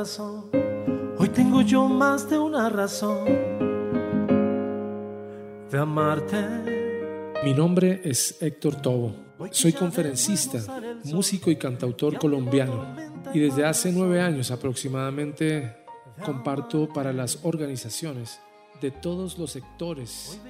Hoy 0.00 1.28
tengo 1.30 1.60
yo 1.62 1.88
más 1.88 2.30
de 2.30 2.38
una 2.38 2.68
razón 2.68 3.24
de 5.68 5.76
amarte. 5.76 6.36
Mi 7.42 7.52
nombre 7.52 8.00
es 8.04 8.40
Héctor 8.40 8.80
Tobo. 8.80 9.16
Soy 9.50 9.72
conferencista, 9.72 10.60
músico 11.02 11.50
y 11.50 11.56
cantautor 11.56 12.16
colombiano. 12.16 12.94
Y 13.34 13.40
desde 13.40 13.64
hace 13.64 13.90
nueve 13.90 14.20
años 14.20 14.52
aproximadamente 14.52 15.76
comparto 16.24 16.88
para 16.88 17.12
las 17.12 17.40
organizaciones 17.42 18.38
de 18.80 18.92
todos 18.92 19.36
los 19.36 19.50
sectores, 19.50 20.40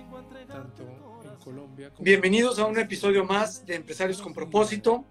tanto 0.47 0.83
en 0.83 1.37
Colombia 1.43 1.89
como 1.89 2.05
Bienvenidos 2.05 2.59
a 2.59 2.67
un 2.67 2.79
episodio 2.79 3.25
más 3.25 3.65
de 3.65 3.77
Empresarios 3.77 4.21
con 4.21 4.35
Propósito, 4.35 5.07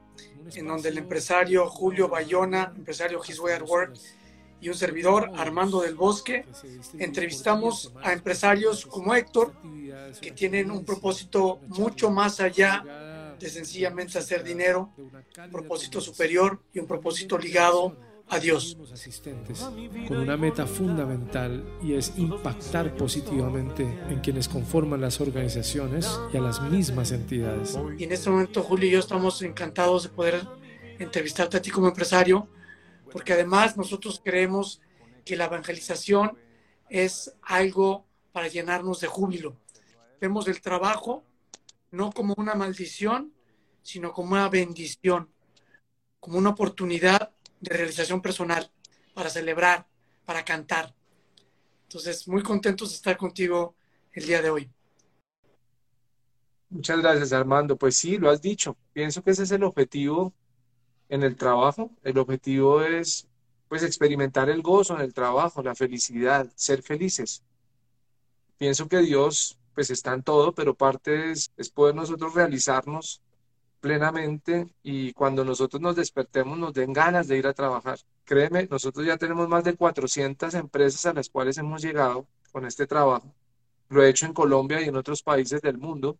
en 0.53 0.67
donde 0.67 0.89
el 0.89 0.99
empresario 0.99 1.67
Julio 1.67 2.07
Bayona, 2.07 2.71
empresario 2.75 3.19
His 3.27 3.39
Way 3.39 3.55
at 3.55 3.63
Work, 3.67 3.95
y 4.59 4.69
un 4.69 4.75
servidor, 4.75 5.31
Armando 5.35 5.81
del 5.81 5.95
Bosque, 5.95 6.45
entrevistamos 6.97 7.93
a 8.01 8.13
empresarios 8.13 8.85
como 8.85 9.13
Héctor, 9.13 9.53
que 10.21 10.31
tienen 10.31 10.71
un 10.71 10.83
propósito 10.83 11.59
mucho 11.67 12.09
más 12.09 12.39
allá 12.39 13.35
de 13.39 13.49
sencillamente 13.49 14.17
hacer 14.17 14.43
dinero, 14.43 14.93
un 14.97 15.51
propósito 15.51 16.01
superior 16.01 16.59
y 16.73 16.79
un 16.79 16.87
propósito 16.87 17.37
ligado 17.37 17.95
a 18.29 18.39
Dios. 18.39 18.77
Asistentes 18.91 19.59
con 20.07 20.17
una 20.17 20.37
meta 20.37 20.65
fundamental 20.67 21.63
y 21.81 21.93
es 21.93 22.13
impactar 22.17 22.95
positivamente 22.95 23.83
en 24.09 24.19
quienes 24.19 24.47
conforman 24.47 25.01
las 25.01 25.21
organizaciones 25.21 26.09
y 26.33 26.37
a 26.37 26.41
las 26.41 26.61
mismas 26.61 27.11
entidades. 27.11 27.77
Y 27.97 28.03
en 28.03 28.11
este 28.11 28.29
momento, 28.29 28.63
Julio 28.63 28.89
y 28.89 28.91
yo 28.91 28.99
estamos 28.99 29.41
encantados 29.41 30.03
de 30.03 30.09
poder 30.09 30.41
entrevistarte 30.99 31.57
a 31.57 31.61
ti 31.61 31.69
como 31.69 31.87
empresario, 31.87 32.47
porque 33.11 33.33
además 33.33 33.77
nosotros 33.77 34.21
creemos 34.23 34.81
que 35.25 35.35
la 35.35 35.45
evangelización 35.45 36.37
es 36.89 37.33
algo 37.41 38.05
para 38.31 38.47
llenarnos 38.47 39.01
de 39.01 39.07
júbilo. 39.07 39.57
Vemos 40.19 40.47
el 40.47 40.61
trabajo 40.61 41.23
no 41.91 42.11
como 42.11 42.33
una 42.37 42.55
maldición, 42.55 43.33
sino 43.81 44.13
como 44.13 44.33
una 44.33 44.49
bendición, 44.49 45.29
como 46.19 46.37
una 46.37 46.49
oportunidad 46.49 47.31
de 47.59 47.75
realización 47.75 48.21
personal, 48.21 48.69
para 49.13 49.29
celebrar, 49.29 49.87
para 50.25 50.43
cantar. 50.43 50.93
Entonces, 51.83 52.27
muy 52.27 52.43
contentos 52.43 52.89
de 52.89 52.95
estar 52.95 53.17
contigo 53.17 53.75
el 54.11 54.25
día 54.25 54.41
de 54.41 54.49
hoy. 54.49 54.69
Muchas 56.69 56.99
gracias, 56.99 57.31
Armando. 57.31 57.77
Pues 57.77 57.95
sí, 57.95 58.17
lo 58.17 58.29
has 58.29 58.41
dicho. 58.41 58.77
Pienso 58.91 59.23
que 59.23 59.31
ese 59.31 59.43
es 59.43 59.51
el 59.51 59.63
objetivo 59.63 60.33
en 61.09 61.23
el 61.23 61.35
trabajo. 61.35 61.91
El 62.03 62.17
objetivo 62.17 62.81
es, 62.81 63.27
pues, 63.67 63.83
experimentar 63.83 64.49
el 64.49 64.61
gozo 64.61 64.95
en 64.95 65.01
el 65.01 65.13
trabajo, 65.13 65.63
la 65.63 65.75
felicidad, 65.75 66.51
ser 66.55 66.81
felices. 66.83 67.43
Pienso 68.57 68.87
que 68.87 68.99
Dios, 68.99 69.57
pues, 69.75 69.89
está 69.89 70.13
en 70.13 70.23
todo, 70.23 70.53
pero 70.53 70.75
parte 70.75 71.31
es, 71.31 71.51
es 71.57 71.69
poder 71.69 71.95
nosotros 71.95 72.33
realizarnos 72.33 73.21
plenamente 73.79 74.67
y 74.83 75.13
cuando 75.13 75.45
nosotros 75.45 75.81
nos 75.81 75.95
despertemos 75.95 76.57
nos 76.57 76.73
den 76.73 76.93
ganas 76.93 77.27
de 77.27 77.37
ir 77.37 77.47
a 77.47 77.53
trabajar. 77.53 77.99
Créeme, 78.25 78.67
nosotros 78.69 79.05
ya 79.05 79.17
tenemos 79.17 79.47
más 79.47 79.63
de 79.63 79.75
400 79.75 80.53
empresas 80.55 81.05
a 81.05 81.13
las 81.13 81.29
cuales 81.29 81.57
hemos 81.57 81.81
llegado 81.81 82.27
con 82.51 82.65
este 82.65 82.87
trabajo. 82.87 83.33
Lo 83.89 84.03
he 84.03 84.09
hecho 84.09 84.25
en 84.25 84.33
Colombia 84.33 84.81
y 84.81 84.85
en 84.85 84.97
otros 84.97 85.23
países 85.23 85.61
del 85.61 85.77
mundo 85.77 86.17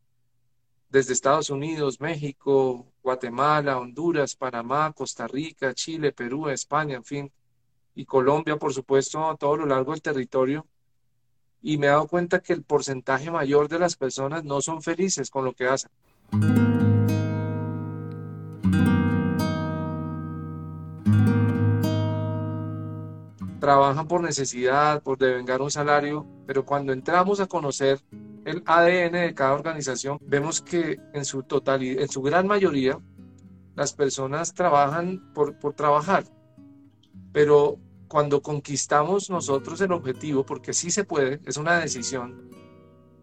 desde 0.90 1.14
Estados 1.14 1.50
Unidos, 1.50 2.00
México, 2.00 2.86
Guatemala, 3.03 3.80
Honduras, 3.80 4.36
Panamá, 4.36 4.92
Costa 4.94 5.28
Rica, 5.28 5.74
Chile, 5.74 6.12
Perú, 6.12 6.50
España, 6.50 6.96
en 6.96 7.03
fin, 7.03 7.31
y 7.96 8.06
Colombia, 8.06 8.58
por 8.58 8.74
supuesto, 8.74 9.30
a 9.30 9.36
todo 9.36 9.58
lo 9.58 9.66
largo 9.66 9.92
del 9.92 10.02
territorio. 10.02 10.66
Y 11.62 11.78
me 11.78 11.88
he 11.88 11.90
dado 11.90 12.08
cuenta 12.08 12.40
que 12.40 12.53
el 12.53 12.64
porcentaje 12.64 13.31
mayor 13.31 13.68
de 13.68 13.80
las 13.80 13.96
personas 13.96 14.44
no 14.44 14.62
son 14.62 14.81
felices 14.81 15.30
con 15.30 15.44
lo 15.44 15.53
que 15.53 15.68
hacen. 15.68 15.90
Trabajan 23.67 24.07
por 24.07 24.22
necesidad, 24.22 25.03
por 25.03 25.17
devengar 25.17 25.61
un 25.61 25.69
salario, 25.69 26.25
pero 26.45 26.66
cuando 26.66 26.94
entramos 26.94 27.41
a 27.41 27.47
conocer 27.47 28.00
el 28.45 28.63
ADN 28.66 29.11
de 29.11 29.33
cada 29.35 29.55
organización, 29.55 30.19
vemos 30.22 30.61
que 30.61 30.97
en 31.13 31.25
su 31.25 31.44
totalidad, 31.44 32.01
en 32.01 32.07
su 32.07 32.22
gran 32.22 32.47
mayoría, 32.47 32.97
las 33.75 33.91
personas 33.91 34.53
trabajan 34.53 35.33
por, 35.33 35.59
por 35.59 35.73
trabajar. 35.73 36.23
Pero 37.33 37.78
cuando 38.07 38.41
conquistamos 38.41 39.29
nosotros 39.29 39.81
el 39.81 39.91
objetivo, 39.91 40.45
porque 40.45 40.72
sí 40.72 40.89
se 40.89 41.03
puede, 41.03 41.41
es 41.45 41.57
una 41.57 41.78
decisión 41.78 42.49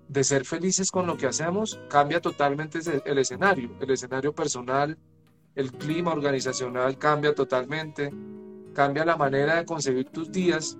de 0.08 0.24
ser 0.24 0.44
felices 0.44 0.90
con 0.90 1.06
lo 1.06 1.16
que 1.16 1.26
hacemos, 1.26 1.80
cambia 1.88 2.20
totalmente 2.20 2.80
el 3.06 3.16
escenario. 3.16 3.70
El 3.80 3.92
escenario 3.92 4.34
personal, 4.34 4.98
el 5.54 5.72
clima 5.72 6.12
organizacional 6.12 6.98
cambia 6.98 7.34
totalmente, 7.34 8.12
cambia 8.74 9.04
la 9.04 9.16
manera 9.16 9.56
de 9.56 9.64
concebir 9.64 10.10
tus 10.10 10.30
días, 10.30 10.76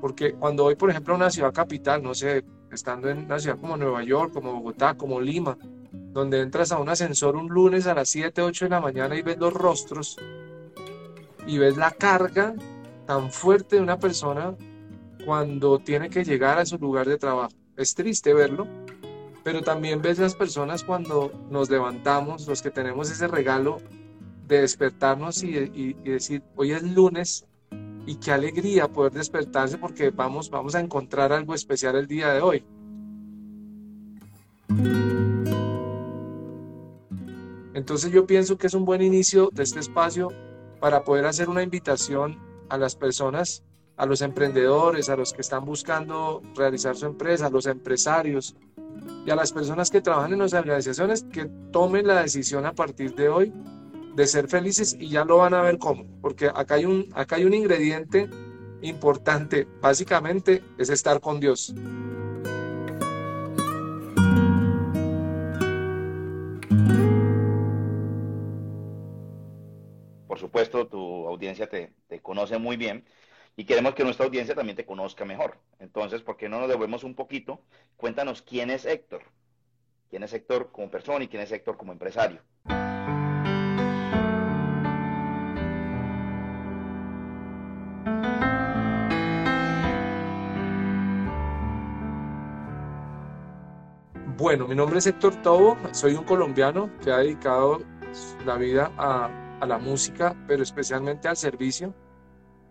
porque 0.00 0.32
cuando 0.32 0.64
voy, 0.64 0.76
por 0.76 0.90
ejemplo, 0.90 1.14
a 1.14 1.16
una 1.16 1.30
ciudad 1.30 1.52
capital, 1.52 2.02
no 2.02 2.14
sé, 2.14 2.44
estando 2.70 3.10
en 3.10 3.18
una 3.26 3.38
ciudad 3.38 3.58
como 3.60 3.76
Nueva 3.76 4.02
York, 4.02 4.32
como 4.32 4.54
Bogotá, 4.54 4.94
como 4.94 5.20
Lima, 5.20 5.58
donde 5.92 6.40
entras 6.40 6.72
a 6.72 6.78
un 6.78 6.88
ascensor 6.88 7.36
un 7.36 7.48
lunes 7.48 7.86
a 7.86 7.94
las 7.94 8.08
7, 8.08 8.42
8 8.42 8.64
de 8.66 8.70
la 8.70 8.80
mañana 8.80 9.16
y 9.16 9.22
ves 9.22 9.38
los 9.38 9.52
rostros 9.52 10.16
y 11.46 11.58
ves 11.58 11.76
la 11.76 11.90
carga 11.90 12.54
tan 13.06 13.30
fuerte 13.30 13.76
de 13.76 13.82
una 13.82 13.98
persona 13.98 14.54
cuando 15.24 15.78
tiene 15.78 16.10
que 16.10 16.24
llegar 16.24 16.58
a 16.58 16.66
su 16.66 16.78
lugar 16.78 17.06
de 17.06 17.18
trabajo. 17.18 17.52
Es 17.76 17.94
triste 17.94 18.34
verlo, 18.34 18.66
pero 19.42 19.62
también 19.62 20.02
ves 20.02 20.18
las 20.18 20.34
personas 20.34 20.84
cuando 20.84 21.32
nos 21.50 21.70
levantamos, 21.70 22.46
los 22.46 22.62
que 22.62 22.70
tenemos 22.70 23.10
ese 23.10 23.28
regalo 23.28 23.78
de 24.52 24.60
despertarnos 24.60 25.42
y, 25.42 25.94
decir, 26.04 26.42
hoy 26.56 26.72
es 26.72 26.82
lunes 26.82 27.46
y 28.04 28.16
qué 28.16 28.32
alegría 28.32 28.86
poder 28.86 29.12
despertarse 29.12 29.78
porque 29.78 30.10
vamos, 30.10 30.50
vamos 30.50 30.74
a 30.74 30.80
encontrar 30.80 31.32
algo 31.32 31.54
especial 31.54 31.96
el 31.96 32.06
día 32.06 32.34
de 32.34 32.40
hoy. 32.42 32.64
Entonces 37.74 38.12
yo 38.12 38.26
pienso 38.26 38.58
que 38.58 38.66
es 38.66 38.74
un 38.74 38.84
buen 38.84 39.00
inicio 39.00 39.48
de 39.52 39.62
este 39.62 39.80
espacio 39.80 40.28
para 40.80 41.02
poder 41.02 41.24
hacer 41.24 41.48
una 41.48 41.62
invitación 41.62 42.38
a 42.68 42.76
las 42.76 42.94
personas, 42.94 43.62
a 43.96 44.04
los 44.04 44.20
emprendedores, 44.20 45.08
a 45.08 45.16
los 45.16 45.32
que 45.32 45.40
están 45.40 45.64
buscando 45.64 46.42
realizar 46.54 46.94
su 46.94 47.06
empresa, 47.06 47.46
a 47.46 47.50
los 47.50 47.64
empresarios 47.64 48.54
y 49.24 49.30
a 49.30 49.36
las 49.36 49.52
personas 49.52 49.90
que 49.90 50.02
trabajan 50.02 50.34
en 50.34 50.40
las 50.40 50.52
organizaciones 50.52 51.24
que 51.24 51.46
tomen 51.72 52.06
la 52.06 52.20
decisión 52.20 52.66
a 52.66 52.74
partir 52.74 53.14
de 53.14 53.30
hoy 53.30 53.52
de 54.14 54.26
ser 54.26 54.48
felices 54.48 54.96
y 54.98 55.08
ya 55.08 55.24
lo 55.24 55.38
van 55.38 55.54
a 55.54 55.62
ver 55.62 55.78
cómo, 55.78 56.04
porque 56.20 56.46
acá 56.46 56.74
hay 56.74 56.84
un, 56.84 57.08
acá 57.14 57.36
hay 57.36 57.44
un 57.44 57.54
ingrediente 57.54 58.28
importante, 58.82 59.66
básicamente 59.80 60.62
es 60.78 60.90
estar 60.90 61.20
con 61.20 61.40
Dios. 61.40 61.74
Por 70.26 70.38
supuesto, 70.38 70.86
tu 70.88 71.26
audiencia 71.28 71.68
te, 71.68 71.92
te 72.08 72.20
conoce 72.20 72.58
muy 72.58 72.76
bien 72.76 73.04
y 73.56 73.64
queremos 73.64 73.94
que 73.94 74.04
nuestra 74.04 74.26
audiencia 74.26 74.54
también 74.54 74.76
te 74.76 74.86
conozca 74.86 75.24
mejor. 75.24 75.58
Entonces, 75.78 76.22
¿por 76.22 76.36
qué 76.36 76.48
no 76.48 76.58
nos 76.58 76.68
devolvemos 76.68 77.04
un 77.04 77.14
poquito? 77.14 77.60
Cuéntanos 77.96 78.42
quién 78.42 78.70
es 78.70 78.86
Héctor. 78.86 79.22
¿Quién 80.08 80.22
es 80.22 80.32
Héctor 80.32 80.70
como 80.72 80.90
persona 80.90 81.24
y 81.24 81.28
quién 81.28 81.42
es 81.42 81.52
Héctor 81.52 81.76
como 81.76 81.92
empresario? 81.92 82.40
Bueno, 94.42 94.66
mi 94.66 94.74
nombre 94.74 94.98
es 94.98 95.06
Héctor 95.06 95.40
Tobo, 95.40 95.78
soy 95.92 96.14
un 96.14 96.24
colombiano 96.24 96.90
que 97.00 97.12
ha 97.12 97.18
dedicado 97.18 97.78
la 98.44 98.56
vida 98.56 98.92
a, 98.98 99.30
a 99.60 99.66
la 99.66 99.78
música, 99.78 100.34
pero 100.48 100.64
especialmente 100.64 101.28
al 101.28 101.36
servicio, 101.36 101.94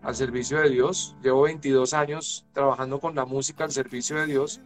al 0.02 0.14
servicio 0.14 0.58
de 0.58 0.68
Dios. 0.68 1.16
Llevo 1.22 1.44
22 1.44 1.94
años 1.94 2.44
trabajando 2.52 3.00
con 3.00 3.14
la 3.14 3.24
música 3.24 3.64
al 3.64 3.72
servicio 3.72 4.16
de 4.16 4.26
Dios. 4.26 4.60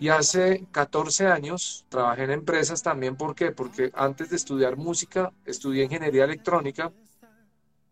Y 0.00 0.08
hace 0.08 0.66
14 0.72 1.28
años 1.28 1.86
trabajé 1.88 2.24
en 2.24 2.32
empresas 2.32 2.82
también. 2.82 3.14
¿Por 3.14 3.36
qué? 3.36 3.52
Porque 3.52 3.92
antes 3.94 4.30
de 4.30 4.36
estudiar 4.36 4.76
música, 4.76 5.32
estudié 5.44 5.84
ingeniería 5.84 6.24
electrónica 6.24 6.92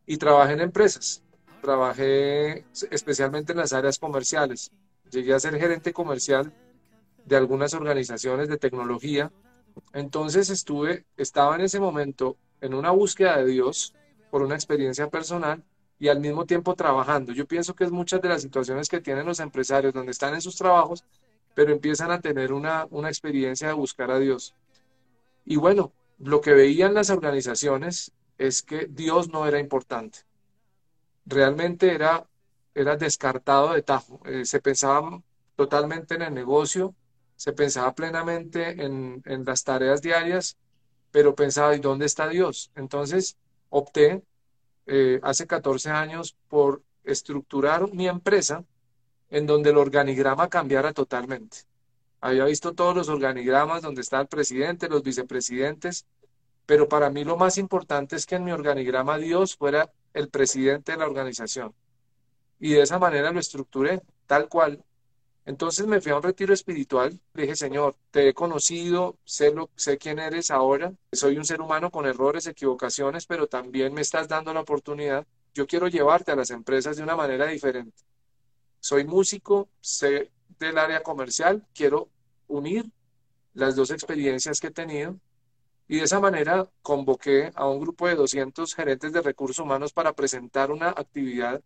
y 0.06 0.16
trabajé 0.16 0.54
en 0.54 0.62
empresas. 0.62 1.22
Trabajé 1.62 2.64
especialmente 2.90 3.52
en 3.52 3.58
las 3.58 3.72
áreas 3.72 3.96
comerciales. 3.96 4.72
Llegué 5.08 5.34
a 5.34 5.38
ser 5.38 5.56
gerente 5.56 5.92
comercial 5.92 6.52
de 7.28 7.36
algunas 7.36 7.74
organizaciones 7.74 8.48
de 8.48 8.56
tecnología. 8.56 9.30
Entonces 9.92 10.50
estuve, 10.50 11.04
estaba 11.16 11.54
en 11.54 11.60
ese 11.60 11.78
momento 11.78 12.36
en 12.60 12.74
una 12.74 12.90
búsqueda 12.90 13.36
de 13.36 13.46
Dios 13.46 13.94
por 14.30 14.42
una 14.42 14.54
experiencia 14.54 15.08
personal 15.08 15.62
y 15.98 16.08
al 16.08 16.20
mismo 16.20 16.46
tiempo 16.46 16.74
trabajando. 16.74 17.32
Yo 17.32 17.46
pienso 17.46 17.74
que 17.74 17.84
es 17.84 17.90
muchas 17.90 18.22
de 18.22 18.28
las 18.30 18.42
situaciones 18.42 18.88
que 18.88 19.00
tienen 19.00 19.26
los 19.26 19.40
empresarios 19.40 19.92
donde 19.92 20.12
están 20.12 20.34
en 20.34 20.40
sus 20.40 20.56
trabajos, 20.56 21.04
pero 21.54 21.72
empiezan 21.72 22.10
a 22.10 22.20
tener 22.20 22.52
una, 22.52 22.86
una 22.90 23.08
experiencia 23.08 23.68
de 23.68 23.74
buscar 23.74 24.10
a 24.10 24.18
Dios. 24.18 24.54
Y 25.44 25.56
bueno, 25.56 25.92
lo 26.18 26.40
que 26.40 26.52
veían 26.52 26.94
las 26.94 27.10
organizaciones 27.10 28.12
es 28.38 28.62
que 28.62 28.86
Dios 28.88 29.28
no 29.28 29.46
era 29.46 29.58
importante. 29.58 30.20
Realmente 31.26 31.94
era, 31.94 32.26
era 32.74 32.96
descartado 32.96 33.72
de 33.72 33.82
tajo. 33.82 34.20
Eh, 34.24 34.44
se 34.44 34.60
pensaba 34.60 35.22
totalmente 35.56 36.14
en 36.14 36.22
el 36.22 36.34
negocio, 36.34 36.94
se 37.38 37.52
pensaba 37.52 37.94
plenamente 37.94 38.84
en, 38.84 39.22
en 39.24 39.44
las 39.44 39.62
tareas 39.62 40.02
diarias, 40.02 40.56
pero 41.12 41.36
pensaba, 41.36 41.76
¿y 41.76 41.78
dónde 41.78 42.04
está 42.04 42.28
Dios? 42.28 42.72
Entonces 42.74 43.36
opté 43.70 44.24
eh, 44.86 45.20
hace 45.22 45.46
14 45.46 45.90
años 45.90 46.36
por 46.48 46.82
estructurar 47.04 47.92
mi 47.92 48.08
empresa 48.08 48.64
en 49.30 49.46
donde 49.46 49.70
el 49.70 49.76
organigrama 49.76 50.48
cambiara 50.48 50.92
totalmente. 50.92 51.58
Había 52.20 52.44
visto 52.44 52.74
todos 52.74 52.96
los 52.96 53.08
organigramas 53.08 53.82
donde 53.82 54.00
está 54.00 54.20
el 54.20 54.26
presidente, 54.26 54.88
los 54.88 55.04
vicepresidentes, 55.04 56.06
pero 56.66 56.88
para 56.88 57.08
mí 57.08 57.22
lo 57.22 57.36
más 57.36 57.56
importante 57.56 58.16
es 58.16 58.26
que 58.26 58.34
en 58.34 58.44
mi 58.44 58.50
organigrama 58.50 59.16
Dios 59.16 59.54
fuera 59.54 59.92
el 60.12 60.28
presidente 60.28 60.90
de 60.90 60.98
la 60.98 61.06
organización. 61.06 61.72
Y 62.58 62.72
de 62.72 62.82
esa 62.82 62.98
manera 62.98 63.30
lo 63.30 63.38
estructuré, 63.38 64.02
tal 64.26 64.48
cual, 64.48 64.82
entonces 65.48 65.86
me 65.86 66.02
fui 66.02 66.12
a 66.12 66.16
un 66.16 66.22
retiro 66.22 66.52
espiritual, 66.52 67.18
dije, 67.32 67.56
Señor, 67.56 67.96
te 68.10 68.28
he 68.28 68.34
conocido, 68.34 69.16
sé, 69.24 69.50
lo, 69.50 69.70
sé 69.76 69.96
quién 69.96 70.18
eres 70.18 70.50
ahora, 70.50 70.92
soy 71.10 71.38
un 71.38 71.46
ser 71.46 71.62
humano 71.62 71.90
con 71.90 72.04
errores, 72.04 72.46
equivocaciones, 72.46 73.24
pero 73.24 73.46
también 73.46 73.94
me 73.94 74.02
estás 74.02 74.28
dando 74.28 74.52
la 74.52 74.60
oportunidad. 74.60 75.26
Yo 75.54 75.66
quiero 75.66 75.88
llevarte 75.88 76.32
a 76.32 76.36
las 76.36 76.50
empresas 76.50 76.98
de 76.98 77.02
una 77.02 77.16
manera 77.16 77.46
diferente. 77.46 77.96
Soy 78.78 79.06
músico, 79.06 79.70
sé 79.80 80.30
del 80.58 80.76
área 80.76 81.02
comercial, 81.02 81.66
quiero 81.74 82.10
unir 82.46 82.84
las 83.54 83.74
dos 83.74 83.90
experiencias 83.90 84.60
que 84.60 84.66
he 84.66 84.70
tenido 84.70 85.18
y 85.88 85.96
de 85.96 86.04
esa 86.04 86.20
manera 86.20 86.68
convoqué 86.82 87.52
a 87.54 87.66
un 87.66 87.80
grupo 87.80 88.06
de 88.06 88.16
200 88.16 88.74
gerentes 88.74 89.14
de 89.14 89.22
recursos 89.22 89.60
humanos 89.60 89.94
para 89.94 90.12
presentar 90.12 90.70
una 90.70 90.90
actividad 90.90 91.62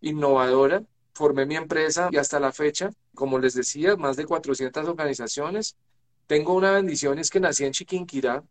innovadora 0.00 0.84
formé 1.18 1.44
mi 1.46 1.56
empresa 1.56 2.08
y 2.12 2.16
hasta 2.16 2.38
la 2.38 2.52
fecha, 2.52 2.90
como 3.14 3.38
les 3.40 3.54
decía, 3.54 3.96
más 3.96 4.16
de 4.16 4.24
400 4.24 4.88
organizaciones. 4.88 5.76
Tengo 6.28 6.54
una 6.54 6.70
bendición, 6.70 7.18
es 7.18 7.28
que 7.28 7.40
nací 7.40 7.64
en 7.64 7.72
Chiquinquirá, 7.72 8.44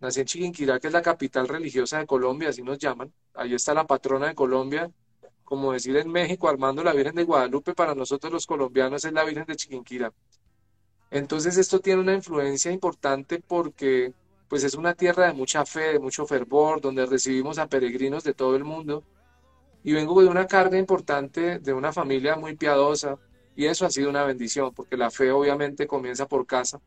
nací 0.00 0.20
en 0.20 0.26
Chiquinquirá, 0.26 0.80
que 0.80 0.86
es 0.86 0.92
la 0.92 1.02
capital 1.02 1.46
religiosa 1.46 1.98
de 1.98 2.06
Colombia, 2.06 2.48
así 2.48 2.62
nos 2.62 2.78
llaman. 2.78 3.12
Ahí 3.34 3.54
está 3.54 3.74
la 3.74 3.86
patrona 3.86 4.28
de 4.28 4.34
Colombia, 4.34 4.90
como 5.44 5.72
decir 5.72 5.94
en 5.98 6.10
México, 6.10 6.48
Armando 6.48 6.82
la 6.82 6.94
Virgen 6.94 7.16
de 7.16 7.24
Guadalupe, 7.24 7.74
para 7.74 7.94
nosotros 7.94 8.32
los 8.32 8.46
colombianos 8.46 9.04
es 9.04 9.12
la 9.12 9.24
Virgen 9.24 9.44
de 9.44 9.56
Chiquinquirá. 9.56 10.10
Entonces 11.10 11.58
esto 11.58 11.80
tiene 11.80 12.00
una 12.00 12.14
influencia 12.14 12.72
importante 12.72 13.42
porque 13.46 14.14
pues 14.48 14.64
es 14.64 14.74
una 14.74 14.94
tierra 14.94 15.26
de 15.26 15.34
mucha 15.34 15.66
fe, 15.66 15.92
de 15.92 15.98
mucho 15.98 16.26
fervor, 16.26 16.80
donde 16.80 17.04
recibimos 17.04 17.58
a 17.58 17.68
peregrinos 17.68 18.24
de 18.24 18.32
todo 18.32 18.56
el 18.56 18.64
mundo 18.64 19.04
y 19.82 19.92
vengo 19.92 20.20
de 20.20 20.28
una 20.28 20.46
carga 20.46 20.78
importante 20.78 21.58
de 21.58 21.72
una 21.72 21.92
familia 21.92 22.36
muy 22.36 22.56
piadosa 22.56 23.16
y 23.56 23.66
eso 23.66 23.86
ha 23.86 23.90
sido 23.90 24.10
una 24.10 24.24
bendición 24.24 24.72
porque 24.74 24.96
la 24.96 25.10
fe 25.10 25.30
obviamente 25.32 25.86
comienza 25.86 26.26
por 26.26 26.46
casa. 26.46 26.80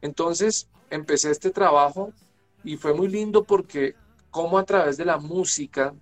Entonces 0.00 0.68
empecé 0.90 1.30
este 1.30 1.50
trabajo 1.50 2.12
y 2.64 2.76
fue 2.76 2.94
muy 2.94 3.08
lindo 3.08 3.44
porque 3.44 3.94
como 4.30 4.58
a 4.58 4.64
través 4.64 4.96
de 4.96 5.04
la 5.04 5.18
música, 5.18 5.94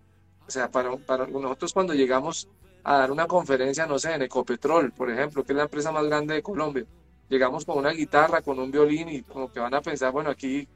o 0.46 0.50
sea, 0.50 0.70
para, 0.70 0.96
para 0.96 1.26
nosotros 1.26 1.72
cuando 1.72 1.94
llegamos 1.94 2.48
a 2.82 2.98
dar 2.98 3.10
una 3.10 3.26
conferencia, 3.26 3.86
no 3.86 3.98
sé, 3.98 4.12
en 4.14 4.22
Ecopetrol, 4.22 4.92
por 4.92 5.10
ejemplo, 5.10 5.44
que 5.44 5.52
es 5.52 5.56
la 5.56 5.64
empresa 5.64 5.92
más 5.92 6.04
grande 6.04 6.34
de 6.34 6.42
Colombia, 6.42 6.84
llegamos 7.28 7.64
con 7.64 7.78
una 7.78 7.90
guitarra, 7.90 8.42
con 8.42 8.58
un 8.58 8.70
violín 8.70 9.08
y 9.08 9.22
como 9.22 9.50
que 9.50 9.60
van 9.60 9.74
a 9.74 9.80
pensar, 9.80 10.12
bueno, 10.12 10.30
aquí, 10.30 10.68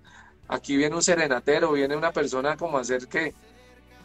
aquí 0.47 0.77
viene 0.77 0.95
un 0.95 1.03
serenatero, 1.03 1.73
viene 1.73 1.97
una 1.97 2.13
persona 2.13 2.57
como 2.57 2.79
a 2.79 2.81
hacer 2.81 3.09
que 3.09 3.35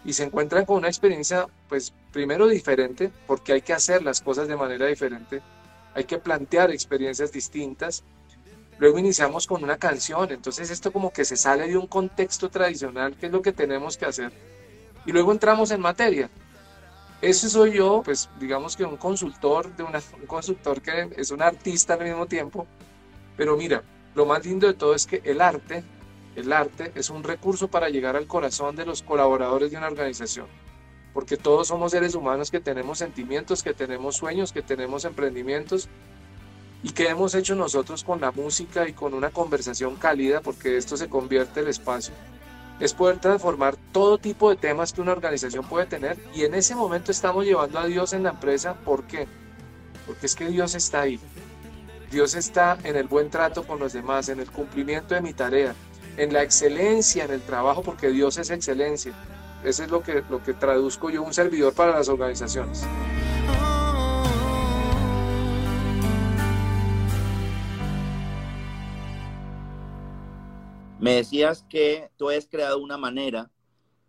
y 0.05 0.13
se 0.13 0.23
encuentran 0.23 0.65
con 0.65 0.77
una 0.77 0.87
experiencia, 0.87 1.47
pues 1.69 1.93
primero 2.11 2.47
diferente, 2.47 3.11
porque 3.25 3.53
hay 3.53 3.61
que 3.61 3.73
hacer 3.73 4.03
las 4.03 4.21
cosas 4.21 4.47
de 4.47 4.55
manera 4.55 4.85
diferente, 4.87 5.41
hay 5.95 6.03
que 6.03 6.17
plantear 6.17 6.71
experiencias 6.71 7.31
distintas. 7.31 8.03
Luego 8.79 8.97
iniciamos 8.99 9.47
con 9.47 9.63
una 9.63 9.77
canción, 9.77 10.31
entonces 10.31 10.69
esto 10.71 10.91
como 10.91 11.13
que 11.13 11.23
se 11.23 11.37
sale 11.37 11.67
de 11.67 11.77
un 11.77 11.87
contexto 11.87 12.49
tradicional, 12.49 13.15
que 13.15 13.27
es 13.27 13.31
lo 13.31 13.41
que 13.41 13.53
tenemos 13.53 13.97
que 13.97 14.05
hacer. 14.05 14.33
Y 15.05 15.11
luego 15.11 15.31
entramos 15.31 15.71
en 15.71 15.79
materia. 15.79 16.29
Ese 17.21 17.49
soy 17.49 17.73
yo, 17.73 18.01
pues 18.03 18.29
digamos 18.39 18.75
que 18.75 18.83
un 18.83 18.97
consultor, 18.97 19.73
de 19.77 19.83
un 19.83 19.93
consultor 20.27 20.81
que 20.81 21.09
es 21.15 21.31
un 21.31 21.41
artista 21.41 21.93
al 21.93 22.03
mismo 22.03 22.25
tiempo. 22.25 22.67
Pero 23.37 23.55
mira, 23.55 23.83
lo 24.15 24.25
más 24.25 24.45
lindo 24.45 24.67
de 24.67 24.73
todo 24.73 24.93
es 24.93 25.05
que 25.05 25.21
el 25.23 25.39
arte 25.39 25.83
el 26.35 26.51
arte 26.51 26.91
es 26.95 27.09
un 27.09 27.23
recurso 27.23 27.67
para 27.67 27.89
llegar 27.89 28.15
al 28.15 28.27
corazón 28.27 28.75
de 28.75 28.85
los 28.85 29.03
colaboradores 29.03 29.71
de 29.71 29.77
una 29.77 29.87
organización, 29.87 30.47
porque 31.13 31.37
todos 31.37 31.67
somos 31.67 31.91
seres 31.91 32.15
humanos 32.15 32.49
que 32.49 32.59
tenemos 32.59 32.97
sentimientos, 32.97 33.61
que 33.61 33.73
tenemos 33.73 34.15
sueños, 34.15 34.51
que 34.51 34.61
tenemos 34.61 35.05
emprendimientos 35.05 35.89
y 36.81 36.91
que 36.91 37.07
hemos 37.07 37.35
hecho 37.35 37.55
nosotros 37.55 38.03
con 38.03 38.19
la 38.19 38.31
música 38.31 38.87
y 38.87 38.93
con 38.93 39.13
una 39.13 39.29
conversación 39.29 39.95
cálida, 39.95 40.41
porque 40.41 40.75
esto 40.75 40.97
se 40.97 41.07
convierte 41.07 41.59
el 41.59 41.67
espacio, 41.67 42.13
es 42.79 42.93
poder 42.93 43.19
transformar 43.19 43.75
todo 43.91 44.17
tipo 44.17 44.49
de 44.49 44.55
temas 44.55 44.91
que 44.91 45.01
una 45.01 45.11
organización 45.11 45.65
puede 45.65 45.85
tener 45.85 46.17
y 46.33 46.43
en 46.43 46.55
ese 46.55 46.75
momento 46.75 47.11
estamos 47.11 47.45
llevando 47.45 47.79
a 47.79 47.85
Dios 47.85 48.13
en 48.13 48.23
la 48.23 48.31
empresa. 48.31 48.73
¿Por 48.73 49.03
qué? 49.03 49.27
Porque 50.07 50.25
es 50.25 50.35
que 50.35 50.47
Dios 50.47 50.73
está 50.75 51.01
ahí. 51.01 51.19
Dios 52.11 52.35
está 52.35 52.77
en 52.83 52.95
el 52.95 53.07
buen 53.07 53.29
trato 53.29 53.65
con 53.65 53.79
los 53.79 53.93
demás, 53.93 54.29
en 54.29 54.39
el 54.39 54.51
cumplimiento 54.51 55.15
de 55.15 55.21
mi 55.21 55.33
tarea, 55.33 55.73
en 56.17 56.33
la 56.33 56.43
excelencia 56.43 57.25
en 57.25 57.31
el 57.31 57.41
trabajo, 57.41 57.81
porque 57.81 58.09
Dios 58.09 58.37
es 58.37 58.49
excelencia. 58.49 59.13
Eso 59.63 59.83
es 59.83 59.89
lo 59.89 60.03
que, 60.03 60.23
lo 60.29 60.43
que 60.43 60.53
traduzco 60.53 61.09
yo, 61.09 61.23
un 61.23 61.33
servidor 61.33 61.73
para 61.73 61.93
las 61.93 62.09
organizaciones. 62.09 62.85
Me 70.99 71.15
decías 71.15 71.65
que 71.67 72.09
tú 72.17 72.29
has 72.29 72.45
creado 72.45 72.79
una 72.79 72.97
manera 72.97 73.49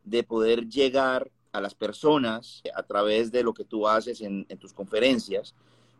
de 0.04 0.22
poder 0.22 0.68
llegar 0.68 1.30
a 1.52 1.60
las 1.60 1.74
personas 1.74 2.62
a 2.74 2.82
través 2.82 3.32
de 3.32 3.42
lo 3.42 3.54
que 3.54 3.64
tú 3.64 3.88
haces 3.88 4.20
en 4.20 4.46
tus 4.58 4.72
conferencias, 4.72 5.54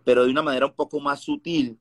pero 0.04 0.24
de 0.24 0.30
una 0.30 0.42
manera 0.42 0.66
un 0.66 0.74
poco 0.74 1.00
más 1.00 1.20
sutil 1.20 1.78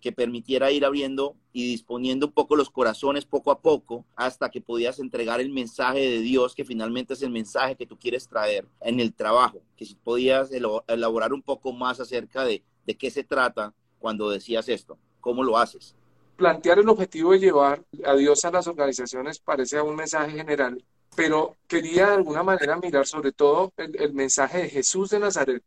que 0.00 0.12
permitiera 0.12 0.70
ir 0.70 0.84
abriendo 0.84 1.36
y 1.52 1.66
disponiendo 1.70 2.26
un 2.26 2.32
poco 2.32 2.56
los 2.56 2.70
corazones 2.70 3.24
poco 3.24 3.50
a 3.50 3.60
poco 3.60 4.04
hasta 4.14 4.50
que 4.50 4.60
podías 4.60 4.98
entregar 4.98 5.40
el 5.40 5.50
mensaje 5.50 6.00
de 6.00 6.20
Dios, 6.20 6.54
que 6.54 6.64
finalmente 6.64 7.14
es 7.14 7.22
el 7.22 7.30
mensaje 7.30 7.76
que 7.76 7.86
tú 7.86 7.98
quieres 7.98 8.28
traer 8.28 8.66
en 8.80 9.00
el 9.00 9.14
trabajo, 9.14 9.60
que 9.76 9.84
si 9.84 9.94
podías 9.94 10.50
elaborar 10.52 11.32
un 11.32 11.42
poco 11.42 11.72
más 11.72 12.00
acerca 12.00 12.44
de, 12.44 12.62
de 12.86 12.96
qué 12.96 13.10
se 13.10 13.24
trata 13.24 13.72
cuando 13.98 14.30
decías 14.30 14.68
esto, 14.68 14.98
cómo 15.20 15.42
lo 15.42 15.58
haces. 15.58 15.94
Plantear 16.36 16.78
el 16.78 16.88
objetivo 16.88 17.32
de 17.32 17.38
llevar 17.38 17.82
a 18.04 18.14
Dios 18.14 18.44
a 18.44 18.50
las 18.50 18.66
organizaciones 18.66 19.38
parece 19.38 19.80
un 19.80 19.96
mensaje 19.96 20.32
general, 20.32 20.84
pero 21.16 21.56
quería 21.66 22.08
de 22.08 22.14
alguna 22.14 22.42
manera 22.42 22.76
mirar 22.76 23.06
sobre 23.06 23.32
todo 23.32 23.72
el, 23.78 23.96
el 24.00 24.12
mensaje 24.12 24.58
de 24.58 24.68
Jesús 24.68 25.10
de 25.10 25.18
Nazaret, 25.18 25.62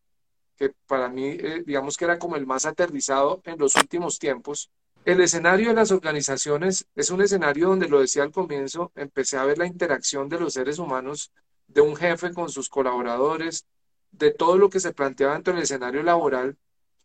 que 0.60 0.74
para 0.86 1.08
mí, 1.08 1.30
eh, 1.30 1.64
digamos 1.66 1.96
que 1.96 2.04
era 2.04 2.20
como 2.20 2.36
el 2.36 2.46
más 2.46 2.66
aterrizado 2.66 3.42
en 3.46 3.58
los 3.58 3.76
últimos 3.78 4.20
tiempos. 4.20 4.70
El 5.06 5.22
escenario 5.22 5.70
de 5.70 5.76
las 5.76 5.92
organizaciones 5.92 6.86
es 6.96 7.10
un 7.10 7.22
escenario 7.22 7.70
donde, 7.70 7.88
lo 7.88 8.02
decía 8.02 8.24
al 8.24 8.34
comienzo, 8.34 8.92
empecé 8.96 9.38
a 9.38 9.46
ver 9.46 9.58
la 9.58 9.66
interacción 9.66 10.28
de 10.28 10.40
los 10.40 10.54
seres 10.54 10.78
humanos, 10.78 11.32
de 11.68 11.80
un 11.80 11.96
jefe 11.96 12.34
con 12.34 12.50
sus 12.50 12.68
colaboradores, 12.68 13.66
de 14.12 14.32
todo 14.32 14.58
lo 14.58 14.70
que 14.70 14.82
se 14.82 14.92
planteaba 14.92 15.34
dentro 15.36 15.54
del 15.54 15.64
escenario 15.64 16.04
laboral, 16.04 16.58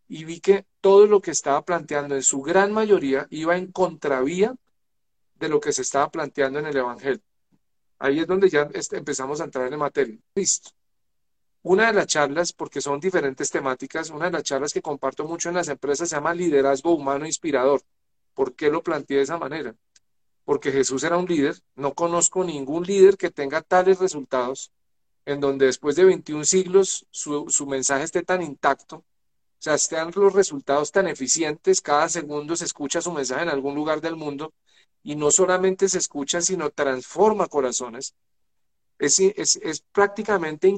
y 0.09 0.25
vi 0.25 0.41
que 0.41 0.67
todo 0.81 1.07
lo 1.07 1.21
que 1.21 1.31
estaba 1.31 1.65
planteando 1.65 2.17
en 2.17 2.23
su 2.23 2.43
gran 2.43 2.73
mayoría 2.73 3.29
iba 3.31 3.57
en 3.57 3.71
contravía 3.71 4.55
de 5.37 5.49
lo 5.49 5.61
que 5.61 5.73
se 5.73 5.83
estaba 5.83 6.11
planteando 6.11 6.59
en 6.59 6.67
el 6.67 6.77
Evangelio. 6.77 7.23
Ahí 8.01 8.19
es 8.19 8.27
donde 8.27 8.51
ya 8.51 8.69
empezamos 8.93 9.41
a 9.41 9.45
entrar 9.45 9.73
en 9.73 9.79
materia. 9.79 10.19
Listo. 10.35 10.71
Una 11.65 11.87
de 11.87 11.95
las 11.95 12.07
charlas, 12.09 12.53
porque 12.53 12.83
son 12.83 13.01
diferentes 13.01 13.51
temáticas, 13.51 14.11
una 14.11 14.27
de 14.27 14.33
las 14.33 14.43
charlas 14.43 14.75
que 14.75 14.83
comparto 14.83 15.25
mucho 15.25 15.49
en 15.49 15.55
las 15.55 15.69
empresas 15.69 16.11
se 16.11 16.15
llama 16.15 16.35
liderazgo 16.35 16.93
humano 16.93 17.25
inspirador. 17.25 17.81
¿Por 18.35 18.55
qué 18.55 18.69
lo 18.69 18.83
planteé 18.83 19.17
de 19.17 19.23
esa 19.23 19.39
manera? 19.39 19.75
Porque 20.45 20.71
Jesús 20.71 21.05
era 21.05 21.17
un 21.17 21.25
líder, 21.25 21.63
no 21.75 21.95
conozco 21.95 22.45
ningún 22.45 22.85
líder 22.85 23.17
que 23.17 23.31
tenga 23.31 23.63
tales 23.63 23.99
resultados, 23.99 24.73
en 25.25 25.41
donde 25.41 25.65
después 25.65 25.97
de 25.97 26.05
21 26.05 26.45
siglos 26.45 27.07
su, 27.11 27.47
su 27.49 27.67
mensaje 27.67 28.05
esté 28.05 28.23
tan 28.23 28.43
intacto, 28.43 28.97
o 28.97 29.05
sea, 29.59 29.77
estén 29.77 30.11
los 30.15 30.35
resultados 30.35 30.93
tan 30.93 31.09
eficientes, 31.09 31.81
cada 31.81 32.11
segundo 32.11 32.57
se 32.57 32.67
escucha 32.67 33.01
su 33.01 33.11
mensaje 33.11 33.45
en 33.45 33.49
algún 33.49 33.75
lugar 33.75 34.03
del 34.03 34.17
mundo, 34.17 34.53
y 35.03 35.17
no 35.17 35.31
solamente 35.31 35.89
se 35.89 35.97
escucha, 35.97 36.43
sino 36.43 36.69
transforma 36.69 37.47
corazones. 37.47 38.15
Es, 38.99 39.19
es, 39.21 39.57
es 39.57 39.81
prácticamente 39.93 40.73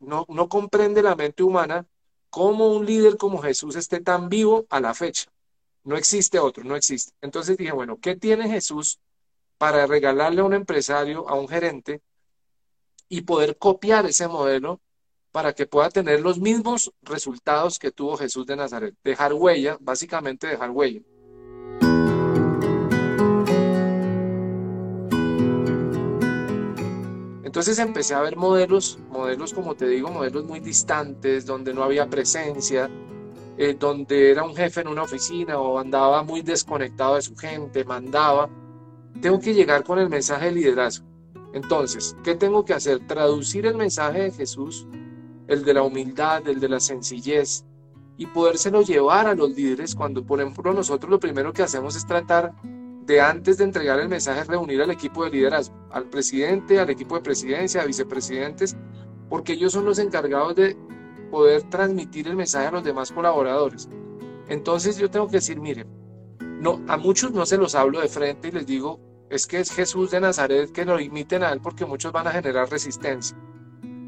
no, 0.00 0.26
no 0.28 0.48
comprende 0.48 1.02
la 1.02 1.16
mente 1.16 1.42
humana 1.42 1.86
cómo 2.30 2.68
un 2.68 2.86
líder 2.86 3.16
como 3.16 3.42
Jesús 3.42 3.76
esté 3.76 4.00
tan 4.00 4.28
vivo 4.28 4.66
a 4.70 4.80
la 4.80 4.94
fecha. 4.94 5.30
No 5.84 5.96
existe 5.96 6.38
otro, 6.38 6.62
no 6.64 6.76
existe. 6.76 7.12
Entonces 7.20 7.56
dije, 7.56 7.72
bueno, 7.72 7.98
¿qué 8.00 8.16
tiene 8.16 8.48
Jesús 8.48 9.00
para 9.58 9.86
regalarle 9.86 10.40
a 10.40 10.44
un 10.44 10.54
empresario, 10.54 11.28
a 11.28 11.34
un 11.34 11.48
gerente, 11.48 12.00
y 13.08 13.22
poder 13.22 13.58
copiar 13.58 14.06
ese 14.06 14.28
modelo 14.28 14.80
para 15.32 15.52
que 15.52 15.66
pueda 15.66 15.90
tener 15.90 16.20
los 16.20 16.38
mismos 16.38 16.92
resultados 17.02 17.78
que 17.78 17.90
tuvo 17.90 18.16
Jesús 18.16 18.46
de 18.46 18.56
Nazaret? 18.56 18.94
Dejar 19.02 19.32
huella, 19.32 19.76
básicamente 19.80 20.46
dejar 20.46 20.70
huella. 20.70 21.00
Entonces 27.50 27.80
empecé 27.80 28.14
a 28.14 28.20
ver 28.20 28.36
modelos, 28.36 29.00
modelos 29.10 29.52
como 29.52 29.74
te 29.74 29.88
digo, 29.88 30.08
modelos 30.08 30.44
muy 30.44 30.60
distantes, 30.60 31.44
donde 31.46 31.74
no 31.74 31.82
había 31.82 32.08
presencia, 32.08 32.88
eh, 33.58 33.74
donde 33.76 34.30
era 34.30 34.44
un 34.44 34.54
jefe 34.54 34.82
en 34.82 34.86
una 34.86 35.02
oficina 35.02 35.58
o 35.58 35.80
andaba 35.80 36.22
muy 36.22 36.42
desconectado 36.42 37.16
de 37.16 37.22
su 37.22 37.34
gente, 37.34 37.84
mandaba. 37.84 38.48
Tengo 39.20 39.40
que 39.40 39.52
llegar 39.52 39.82
con 39.82 39.98
el 39.98 40.08
mensaje 40.08 40.44
de 40.44 40.52
liderazgo. 40.52 41.08
Entonces, 41.52 42.16
¿qué 42.22 42.36
tengo 42.36 42.64
que 42.64 42.74
hacer? 42.74 43.04
Traducir 43.08 43.66
el 43.66 43.74
mensaje 43.74 44.22
de 44.22 44.30
Jesús, 44.30 44.86
el 45.48 45.64
de 45.64 45.74
la 45.74 45.82
humildad, 45.82 46.46
el 46.46 46.60
de 46.60 46.68
la 46.68 46.78
sencillez, 46.78 47.64
y 48.16 48.26
podérselo 48.26 48.82
llevar 48.82 49.26
a 49.26 49.34
los 49.34 49.50
líderes 49.50 49.96
cuando, 49.96 50.24
por 50.24 50.40
ejemplo, 50.40 50.72
nosotros 50.72 51.10
lo 51.10 51.18
primero 51.18 51.52
que 51.52 51.64
hacemos 51.64 51.96
es 51.96 52.06
tratar 52.06 52.52
de 53.06 53.20
antes 53.20 53.58
de 53.58 53.64
entregar 53.64 53.98
el 54.00 54.08
mensaje 54.08 54.44
reunir 54.44 54.82
al 54.82 54.90
equipo 54.90 55.24
de 55.24 55.30
liderazgo, 55.30 55.74
al 55.90 56.08
presidente, 56.08 56.78
al 56.78 56.90
equipo 56.90 57.16
de 57.16 57.22
presidencia, 57.22 57.82
a 57.82 57.86
vicepresidentes, 57.86 58.76
porque 59.28 59.54
ellos 59.54 59.72
son 59.72 59.84
los 59.84 59.98
encargados 59.98 60.54
de 60.54 60.76
poder 61.30 61.62
transmitir 61.64 62.28
el 62.28 62.36
mensaje 62.36 62.66
a 62.66 62.72
los 62.72 62.84
demás 62.84 63.12
colaboradores. 63.12 63.88
Entonces 64.48 64.96
yo 64.98 65.10
tengo 65.10 65.28
que 65.28 65.36
decir, 65.36 65.60
miren, 65.60 65.88
no, 66.60 66.80
a 66.88 66.96
muchos 66.96 67.32
no 67.32 67.46
se 67.46 67.56
los 67.56 67.74
hablo 67.74 68.00
de 68.00 68.08
frente 68.08 68.48
y 68.48 68.52
les 68.52 68.66
digo, 68.66 69.00
es 69.30 69.46
que 69.46 69.60
es 69.60 69.70
Jesús 69.70 70.10
de 70.10 70.20
Nazaret 70.20 70.72
que 70.72 70.84
lo 70.84 70.98
imiten 70.98 71.44
a 71.44 71.52
él 71.52 71.60
porque 71.60 71.86
muchos 71.86 72.12
van 72.12 72.26
a 72.26 72.32
generar 72.32 72.68
resistencia, 72.68 73.36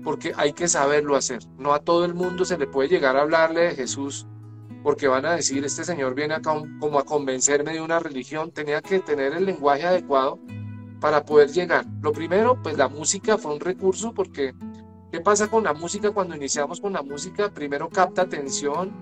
porque 0.02 0.32
hay 0.36 0.52
que 0.52 0.68
saberlo 0.68 1.16
hacer. 1.16 1.40
No 1.58 1.72
a 1.72 1.78
todo 1.78 2.04
el 2.04 2.14
mundo 2.14 2.44
se 2.44 2.58
le 2.58 2.66
puede 2.66 2.88
llegar 2.88 3.16
a 3.16 3.22
hablarle 3.22 3.62
de 3.62 3.74
Jesús 3.76 4.26
porque 4.82 5.08
van 5.08 5.24
a 5.26 5.36
decir, 5.36 5.64
este 5.64 5.84
señor 5.84 6.14
viene 6.14 6.34
acá 6.34 6.54
como 6.80 6.98
a 6.98 7.04
convencerme 7.04 7.72
de 7.72 7.80
una 7.80 7.98
religión, 7.98 8.50
tenía 8.50 8.82
que 8.82 9.00
tener 9.00 9.32
el 9.32 9.46
lenguaje 9.46 9.84
adecuado 9.84 10.38
para 11.00 11.24
poder 11.24 11.50
llegar. 11.50 11.84
Lo 12.00 12.12
primero, 12.12 12.60
pues 12.62 12.76
la 12.76 12.88
música 12.88 13.38
fue 13.38 13.54
un 13.54 13.60
recurso 13.60 14.12
porque 14.12 14.54
¿qué 15.10 15.20
pasa 15.20 15.48
con 15.48 15.64
la 15.64 15.72
música 15.72 16.10
cuando 16.10 16.36
iniciamos 16.36 16.80
con 16.80 16.92
la 16.92 17.02
música? 17.02 17.50
Primero 17.50 17.88
capta 17.88 18.22
atención, 18.22 18.92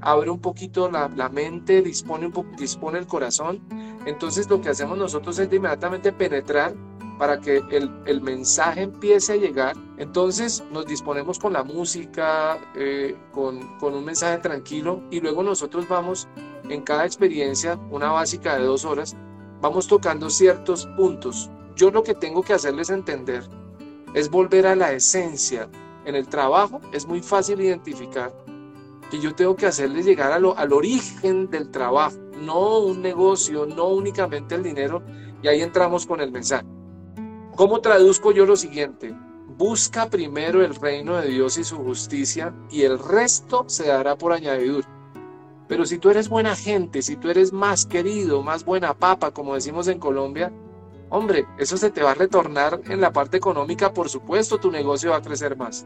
abre 0.00 0.30
un 0.30 0.40
poquito 0.40 0.90
la, 0.90 1.08
la 1.08 1.28
mente, 1.28 1.82
dispone, 1.82 2.30
dispone 2.56 2.98
el 2.98 3.06
corazón. 3.06 3.60
Entonces 4.06 4.48
lo 4.48 4.60
que 4.60 4.70
hacemos 4.70 4.98
nosotros 4.98 5.38
es 5.38 5.50
de 5.50 5.56
inmediatamente 5.56 6.12
penetrar 6.12 6.74
para 7.18 7.40
que 7.40 7.62
el, 7.70 7.90
el, 8.06 8.20
mensaje 8.20 8.82
empiece 8.82 9.32
a 9.32 9.36
llegar. 9.36 9.76
Entonces 9.96 10.62
nos 10.70 10.86
disponemos 10.86 11.38
con 11.38 11.52
la 11.52 11.64
música, 11.64 12.58
eh, 12.76 13.16
con, 13.32 13.78
con, 13.78 13.94
un 13.94 14.04
mensaje 14.04 14.38
tranquilo 14.38 15.02
y 15.10 15.20
luego 15.20 15.42
nosotros 15.42 15.88
vamos 15.88 16.28
en 16.68 16.82
cada 16.82 17.04
experiencia, 17.04 17.78
una 17.90 18.12
básica 18.12 18.56
de 18.56 18.64
dos 18.64 18.84
horas, 18.84 19.16
vamos 19.60 19.86
tocando 19.88 20.30
ciertos 20.30 20.86
puntos. 20.96 21.50
Yo 21.76 21.90
lo 21.90 22.02
que 22.02 22.14
tengo 22.14 22.42
que 22.42 22.54
hacerles 22.54 22.90
entender 22.90 23.48
es 24.14 24.30
volver 24.30 24.66
a 24.66 24.76
la 24.76 24.92
esencia. 24.92 25.68
En 26.04 26.14
el 26.14 26.28
trabajo 26.28 26.80
es 26.92 27.06
muy 27.06 27.20
fácil 27.20 27.60
identificar 27.60 28.32
que 29.10 29.18
yo 29.18 29.34
tengo 29.34 29.56
que 29.56 29.66
hacerles 29.66 30.04
llegar 30.04 30.32
a 30.32 30.38
lo, 30.38 30.56
al 30.56 30.72
origen 30.72 31.50
del 31.50 31.70
trabajo, 31.70 32.16
no 32.40 32.78
un 32.78 33.02
negocio, 33.02 33.66
no 33.66 33.88
únicamente 33.88 34.54
el 34.54 34.62
dinero, 34.62 35.02
y 35.42 35.48
ahí 35.48 35.62
entramos 35.62 36.06
con 36.06 36.20
el 36.20 36.30
mensaje. 36.30 36.66
¿Cómo 37.58 37.80
traduzco 37.80 38.30
yo 38.30 38.46
lo 38.46 38.54
siguiente? 38.54 39.12
Busca 39.56 40.08
primero 40.08 40.64
el 40.64 40.76
reino 40.76 41.16
de 41.16 41.26
Dios 41.26 41.58
y 41.58 41.64
su 41.64 41.76
justicia 41.78 42.54
y 42.70 42.82
el 42.82 43.00
resto 43.00 43.64
se 43.66 43.88
dará 43.88 44.16
por 44.16 44.32
añadidura. 44.32 44.86
Pero 45.66 45.84
si 45.84 45.98
tú 45.98 46.08
eres 46.08 46.28
buena 46.28 46.54
gente, 46.54 47.02
si 47.02 47.16
tú 47.16 47.30
eres 47.30 47.52
más 47.52 47.84
querido, 47.84 48.44
más 48.44 48.64
buena 48.64 48.94
papa, 48.94 49.32
como 49.32 49.56
decimos 49.56 49.88
en 49.88 49.98
Colombia, 49.98 50.52
hombre, 51.10 51.46
eso 51.58 51.76
se 51.76 51.90
te 51.90 52.00
va 52.00 52.12
a 52.12 52.14
retornar 52.14 52.80
en 52.84 53.00
la 53.00 53.12
parte 53.12 53.38
económica, 53.38 53.92
por 53.92 54.08
supuesto, 54.08 54.58
tu 54.58 54.70
negocio 54.70 55.10
va 55.10 55.16
a 55.16 55.22
crecer 55.22 55.56
más. 55.56 55.84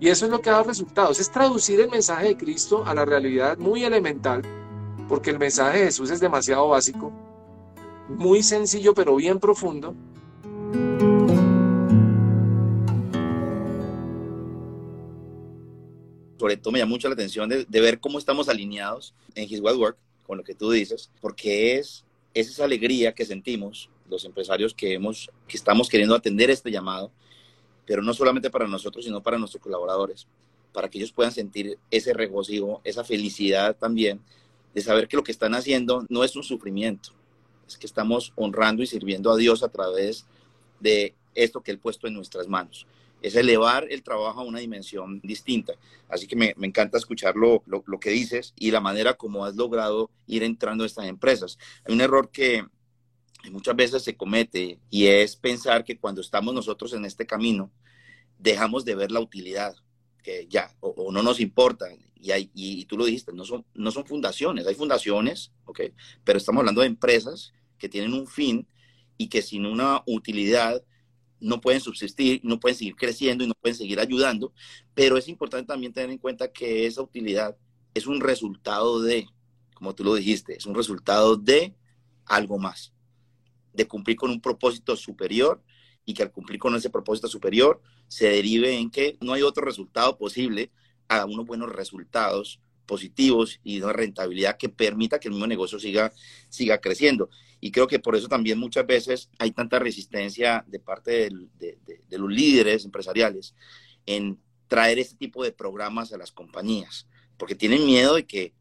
Y 0.00 0.08
eso 0.08 0.24
es 0.24 0.32
lo 0.32 0.40
que 0.40 0.50
dado 0.50 0.64
resultados, 0.64 1.20
es 1.20 1.30
traducir 1.30 1.78
el 1.78 1.88
mensaje 1.88 2.26
de 2.26 2.36
Cristo 2.36 2.82
a 2.84 2.96
la 2.96 3.04
realidad 3.04 3.58
muy 3.58 3.84
elemental, 3.84 4.42
porque 5.08 5.30
el 5.30 5.38
mensaje 5.38 5.78
de 5.78 5.84
Jesús 5.84 6.10
es 6.10 6.18
demasiado 6.18 6.66
básico, 6.66 7.12
muy 8.08 8.42
sencillo 8.42 8.92
pero 8.92 9.14
bien 9.14 9.38
profundo, 9.38 9.94
sobre 16.40 16.56
todo 16.56 16.72
me 16.72 16.78
llama 16.78 16.88
mucho 16.88 17.06
la 17.06 17.12
atención 17.12 17.50
de, 17.50 17.66
ver 17.68 18.00
cómo 18.00 18.18
estamos 18.18 18.48
alineados 18.48 19.12
en 19.34 19.44
His 19.44 19.60
Wild 19.60 19.76
Work, 19.76 19.98
con 20.26 20.38
lo 20.38 20.42
que 20.42 20.54
tú 20.54 20.70
dices, 20.70 21.10
porque 21.20 21.76
es, 21.76 22.02
es 22.32 22.48
esa 22.48 22.64
alegría 22.64 23.12
que 23.12 23.26
sentimos 23.26 23.90
los 24.08 24.24
empresarios 24.24 24.72
que, 24.72 24.94
hemos, 24.94 25.30
que 25.46 25.58
estamos 25.58 25.90
queriendo 25.90 26.14
atender 26.14 26.48
este 26.48 26.70
llamado, 26.70 27.12
pero 27.84 28.00
no 28.00 28.14
solamente 28.14 28.48
para 28.48 28.66
nosotros, 28.66 29.04
sino 29.04 29.22
para 29.22 29.36
nuestros 29.36 29.62
colaboradores, 29.62 30.26
para 30.72 30.88
que 30.88 30.96
ellos 30.96 31.12
puedan 31.12 31.30
sentir 31.30 31.76
ese 31.90 32.14
regocijo, 32.14 32.80
esa 32.84 33.04
felicidad 33.04 33.76
también 33.76 34.18
de 34.72 34.80
saber 34.80 35.08
que 35.08 35.18
lo 35.18 35.22
que 35.22 35.32
están 35.32 35.54
haciendo 35.54 36.06
no 36.08 36.24
es 36.24 36.36
un 36.36 36.42
sufrimiento, 36.42 37.10
es 37.68 37.76
que 37.76 37.86
estamos 37.86 38.32
honrando 38.34 38.82
y 38.82 38.86
sirviendo 38.86 39.30
a 39.30 39.36
Dios 39.36 39.62
a 39.62 39.68
través 39.68 40.24
de 40.80 41.12
esto 41.34 41.60
que 41.60 41.70
Él 41.70 41.78
puesto 41.78 42.06
en 42.06 42.14
nuestras 42.14 42.48
manos 42.48 42.86
es 43.22 43.34
elevar 43.34 43.86
el 43.90 44.02
trabajo 44.02 44.40
a 44.40 44.44
una 44.44 44.60
dimensión 44.60 45.20
distinta. 45.22 45.74
Así 46.08 46.26
que 46.26 46.36
me, 46.36 46.54
encanta 46.62 46.98
escuchar 46.98 47.36
lo, 47.36 47.62
que 48.00 48.10
dices 48.10 48.52
y 48.56 48.70
la 48.70 48.80
manera 48.80 49.14
como 49.14 49.44
has 49.44 49.56
logrado 49.56 50.10
ir 50.26 50.42
entrando 50.42 50.84
a 50.84 50.86
estas 50.86 51.06
empresas. 51.06 51.58
Hay 51.84 51.94
un 51.94 52.00
error 52.00 52.30
que 52.30 52.64
muchas 53.50 53.76
veces 53.76 54.02
se 54.02 54.16
comete 54.16 54.78
y 54.90 55.06
es 55.06 55.36
pensar 55.36 55.84
que 55.84 55.98
cuando 55.98 56.20
estamos 56.20 56.54
nosotros 56.54 56.92
en 56.92 57.04
este 57.04 57.26
camino, 57.26 57.70
dejamos 58.38 58.84
de 58.84 58.94
ver 58.94 59.12
la 59.12 59.20
utilidad, 59.20 59.76
que 60.22 60.46
ya, 60.48 60.74
o, 60.80 61.12
no 61.12 61.22
nos 61.22 61.40
importa. 61.40 61.86
Y, 62.16 62.32
hay, 62.32 62.50
y, 62.54 62.84
tú 62.84 62.98
lo 62.98 63.06
dijiste, 63.06 63.32
no 63.32 63.44
son, 63.44 63.64
no 63.74 63.90
son 63.90 64.04
fundaciones, 64.04 64.66
hay 64.66 64.74
fundaciones, 64.74 65.52
¿ok? 65.64 65.80
Pero 66.24 66.38
estamos 66.38 66.60
hablando 66.60 66.82
de 66.82 66.86
empresas 66.88 67.52
que 67.78 67.88
tienen 67.88 68.12
un 68.12 68.26
fin 68.26 68.66
y 69.16 69.28
que 69.28 69.42
sin 69.42 69.66
una 69.66 70.02
utilidad 70.06 70.82
no 71.40 71.60
pueden 71.60 71.80
subsistir, 71.80 72.40
no 72.44 72.60
pueden 72.60 72.76
seguir 72.76 72.96
creciendo 72.96 73.44
y 73.44 73.48
no 73.48 73.54
pueden 73.54 73.76
seguir 73.76 74.00
ayudando, 74.00 74.52
pero 74.94 75.16
es 75.16 75.28
importante 75.28 75.66
también 75.66 75.92
tener 75.92 76.10
en 76.10 76.18
cuenta 76.18 76.52
que 76.52 76.86
esa 76.86 77.02
utilidad 77.02 77.56
es 77.94 78.06
un 78.06 78.20
resultado 78.20 79.00
de, 79.00 79.26
como 79.74 79.94
tú 79.94 80.04
lo 80.04 80.14
dijiste, 80.14 80.56
es 80.56 80.66
un 80.66 80.74
resultado 80.74 81.36
de 81.36 81.74
algo 82.26 82.58
más, 82.58 82.92
de 83.72 83.86
cumplir 83.86 84.16
con 84.16 84.30
un 84.30 84.40
propósito 84.40 84.96
superior 84.96 85.62
y 86.04 86.14
que 86.14 86.22
al 86.22 86.32
cumplir 86.32 86.58
con 86.58 86.74
ese 86.74 86.90
propósito 86.90 87.28
superior 87.28 87.80
se 88.08 88.28
derive 88.28 88.76
en 88.78 88.90
que 88.90 89.16
no 89.20 89.32
hay 89.32 89.42
otro 89.42 89.64
resultado 89.64 90.16
posible 90.18 90.70
a 91.08 91.24
unos 91.24 91.46
buenos 91.46 91.70
resultados 91.70 92.60
positivos 92.90 93.60
y 93.62 93.80
una 93.80 93.92
rentabilidad 93.92 94.56
que 94.56 94.68
permita 94.68 95.20
que 95.20 95.28
el 95.28 95.34
mismo 95.34 95.46
negocio 95.46 95.78
siga, 95.78 96.12
siga 96.48 96.80
creciendo. 96.80 97.30
Y 97.60 97.70
creo 97.70 97.86
que 97.86 98.00
por 98.00 98.16
eso 98.16 98.26
también 98.26 98.58
muchas 98.58 98.84
veces 98.84 99.30
hay 99.38 99.52
tanta 99.52 99.78
resistencia 99.78 100.64
de 100.66 100.80
parte 100.80 101.30
de, 101.56 101.78
de, 102.08 102.18
los 102.18 102.28
líderes 102.28 102.84
empresariales 102.84 103.54
en 104.06 104.40
traer 104.66 104.98
este 104.98 105.14
tipo 105.14 105.44
de 105.44 105.52
programas 105.52 106.12
a 106.12 106.18
las 106.18 106.32
compañías, 106.32 107.06
porque 107.38 107.54
tienen 107.54 107.86
miedo 107.86 108.16
de 108.16 108.26
que 108.26 108.54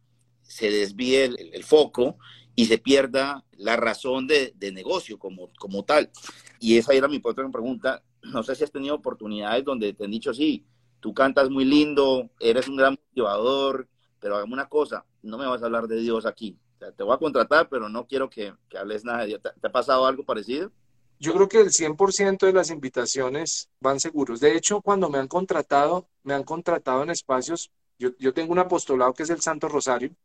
se 0.44 0.70
desvíe 0.70 1.24
el, 1.24 1.64
foco 1.64 2.20
y 2.56 2.66
se 2.66 2.78
pierda 2.78 3.44
la 3.58 3.78
razón 3.78 4.28
de, 4.28 4.54
negocio 4.72 5.18
como, 5.18 5.50
como 5.58 5.86
tal. 5.86 6.12
Y 6.60 6.78
esa 6.78 6.94
era 6.94 7.08
mi 7.08 7.20
otra 7.24 7.50
pregunta. 7.50 8.04
No 8.22 8.44
sé 8.44 8.54
si 8.54 8.64
has 8.64 8.72
tenido 8.72 8.94
oportunidades 8.94 9.66
donde 9.66 9.94
te 9.94 10.04
han 10.04 10.12
dicho, 10.12 10.36
sí, 10.36 10.66
tú 11.00 11.16
cantas 11.16 11.50
muy 11.50 11.66
lindo, 11.66 12.30
eres 12.40 12.68
un 12.68 12.76
gran 12.76 12.94
motivador, 12.94 13.88
pero 14.20 14.36
hagamos 14.36 14.54
una 14.54 14.70
cosa, 14.70 15.06
no 15.22 15.38
me 15.38 15.48
vas 15.48 15.62
a 15.62 15.66
hablar 15.66 15.88
de 15.88 15.98
Dios 15.98 16.26
aquí. 16.26 16.58
te 16.80 17.04
voy 17.04 17.14
a 17.14 17.18
contratar, 17.18 17.70
pero 17.70 17.90
no 17.90 18.08
quiero 18.08 18.30
que, 18.30 18.54
hables 18.78 19.04
nada 19.04 19.22
de 19.22 19.28
Dios. 19.28 19.42
¿Te, 19.42 19.68
ha 19.68 19.72
pasado 19.72 20.06
algo 20.06 20.24
parecido? 20.24 20.72
Yo 21.20 21.34
creo 21.34 21.50
que 21.50 21.60
el 21.60 21.72
100% 21.72 22.46
de 22.46 22.54
las 22.54 22.70
invitaciones 22.70 23.70
van 23.82 24.00
seguros. 24.00 24.40
De 24.40 24.56
hecho, 24.56 24.82
cuando 24.82 25.10
me 25.10 25.18
han 25.18 25.28
contratado, 25.28 26.08
me 26.24 26.34
han 26.34 26.44
contratado 26.44 27.04
en 27.04 27.10
espacios, 27.10 27.72
yo, 27.98 28.12
yo 28.18 28.34
tengo 28.34 28.54
un 28.54 28.60
apostolado 28.60 29.14
que 29.14 29.24
es 29.24 29.30
el 29.30 29.42
Santo 29.42 29.68
Rosario. 29.68 30.16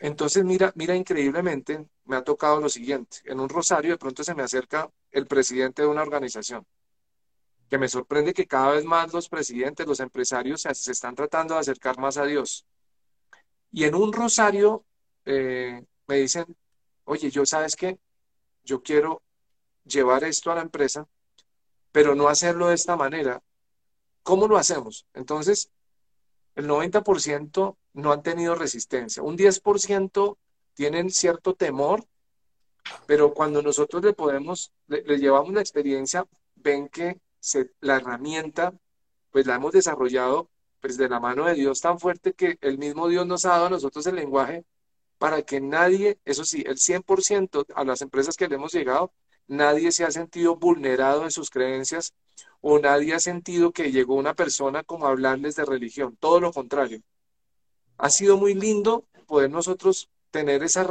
Entonces, 0.00 0.44
mira, 0.44 0.72
mira, 0.76 0.94
increíblemente, 0.94 1.86
me 2.04 2.16
ha 2.16 2.22
tocado 2.22 2.60
lo 2.60 2.68
siguiente. 2.68 3.18
En 3.24 3.40
un 3.40 3.48
rosario 3.48 3.92
de 3.92 3.98
pronto 3.98 4.22
se 4.22 4.34
me 4.34 4.42
acerca 4.42 4.90
el 5.10 5.26
presidente 5.26 5.82
de 5.82 5.88
una 5.88 6.02
organización 6.02 6.64
que 7.72 7.78
me 7.78 7.88
sorprende 7.88 8.34
que 8.34 8.46
cada 8.46 8.72
vez 8.72 8.84
más 8.84 9.14
los 9.14 9.30
presidentes, 9.30 9.86
los 9.86 9.98
empresarios 10.00 10.60
se, 10.60 10.92
están 10.92 11.14
tratando 11.14 11.54
de 11.54 11.60
acercar 11.60 11.98
más 11.98 12.18
a 12.18 12.26
Dios. 12.26 12.66
Y 13.72 13.84
en 13.84 13.94
un 13.94 14.12
rosario 14.12 14.84
eh, 15.24 15.82
me 16.06 16.16
dicen, 16.16 16.44
oye, 17.04 17.30
yo 17.30 17.46
sabes 17.46 17.74
qué, 17.74 17.98
yo 18.64 18.82
quiero 18.82 19.22
llevar 19.84 20.24
esto 20.24 20.52
a 20.52 20.56
la 20.56 20.62
empresa, 20.62 21.08
pero 21.90 22.14
no 22.14 22.28
hacerlo 22.28 22.68
de 22.68 22.74
esta 22.74 22.96
manera. 22.96 23.42
¿Cómo 24.22 24.46
lo 24.46 24.58
hacemos? 24.58 25.06
Entonces, 25.14 25.70
el 26.54 26.68
90% 26.68 27.76
no 27.94 28.12
han 28.12 28.22
tenido 28.22 28.54
resistencia. 28.54 29.22
Un 29.22 29.36
10% 29.36 30.36
tienen 30.74 31.10
cierto 31.10 31.54
temor, 31.54 32.04
pero 33.06 33.32
cuando 33.32 33.62
nosotros 33.62 34.04
le 34.04 34.12
podemos, 34.12 34.72
le, 34.86 35.02
le 35.02 35.18
llevamos 35.18 35.52
la 35.54 35.60
experiencia, 35.60 36.26
ven 36.56 36.88
que 36.88 37.20
la 37.80 37.96
herramienta, 37.96 38.74
pues 39.30 39.46
la 39.46 39.56
hemos 39.56 39.72
desarrollado 39.72 40.50
pues 40.82 40.96
de 40.98 41.08
la 41.08 41.20
mano 41.20 41.46
de 41.46 41.54
Dios 41.54 41.80
tan 41.80 41.98
fuerte 42.00 42.34
que 42.34 42.58
el 42.60 42.76
mismo 42.76 43.08
Dios 43.08 43.26
nos 43.26 43.46
ha 43.46 43.50
dado 43.50 43.66
a 43.66 43.70
nosotros 43.70 44.04
el 44.06 44.16
lenguaje 44.16 44.64
para 45.16 45.42
que 45.42 45.60
nadie, 45.60 46.18
eso 46.24 46.44
sí, 46.44 46.64
el 46.66 46.78
100% 46.78 47.64
a 47.76 47.84
las 47.84 48.02
empresas 48.02 48.36
que 48.36 48.48
le 48.48 48.56
hemos 48.56 48.72
llegado, 48.72 49.12
nadie 49.46 49.92
se 49.92 50.04
ha 50.04 50.10
sentido 50.10 50.56
vulnerado 50.56 51.22
en 51.22 51.30
sus 51.30 51.50
creencias 51.50 52.14
o 52.60 52.80
nadie 52.80 53.14
ha 53.14 53.20
sentido 53.20 53.72
que 53.72 53.92
llegó 53.92 54.16
una 54.16 54.34
persona 54.34 54.82
como 54.82 55.06
hablarles 55.06 55.54
de 55.54 55.64
religión, 55.64 56.16
todo 56.18 56.40
lo 56.40 56.52
contrario. 56.52 57.00
Ha 57.98 58.10
sido 58.10 58.36
muy 58.36 58.54
lindo 58.54 59.06
poder 59.26 59.50
nosotros 59.50 60.10
tener 60.32 60.64
esa, 60.64 60.88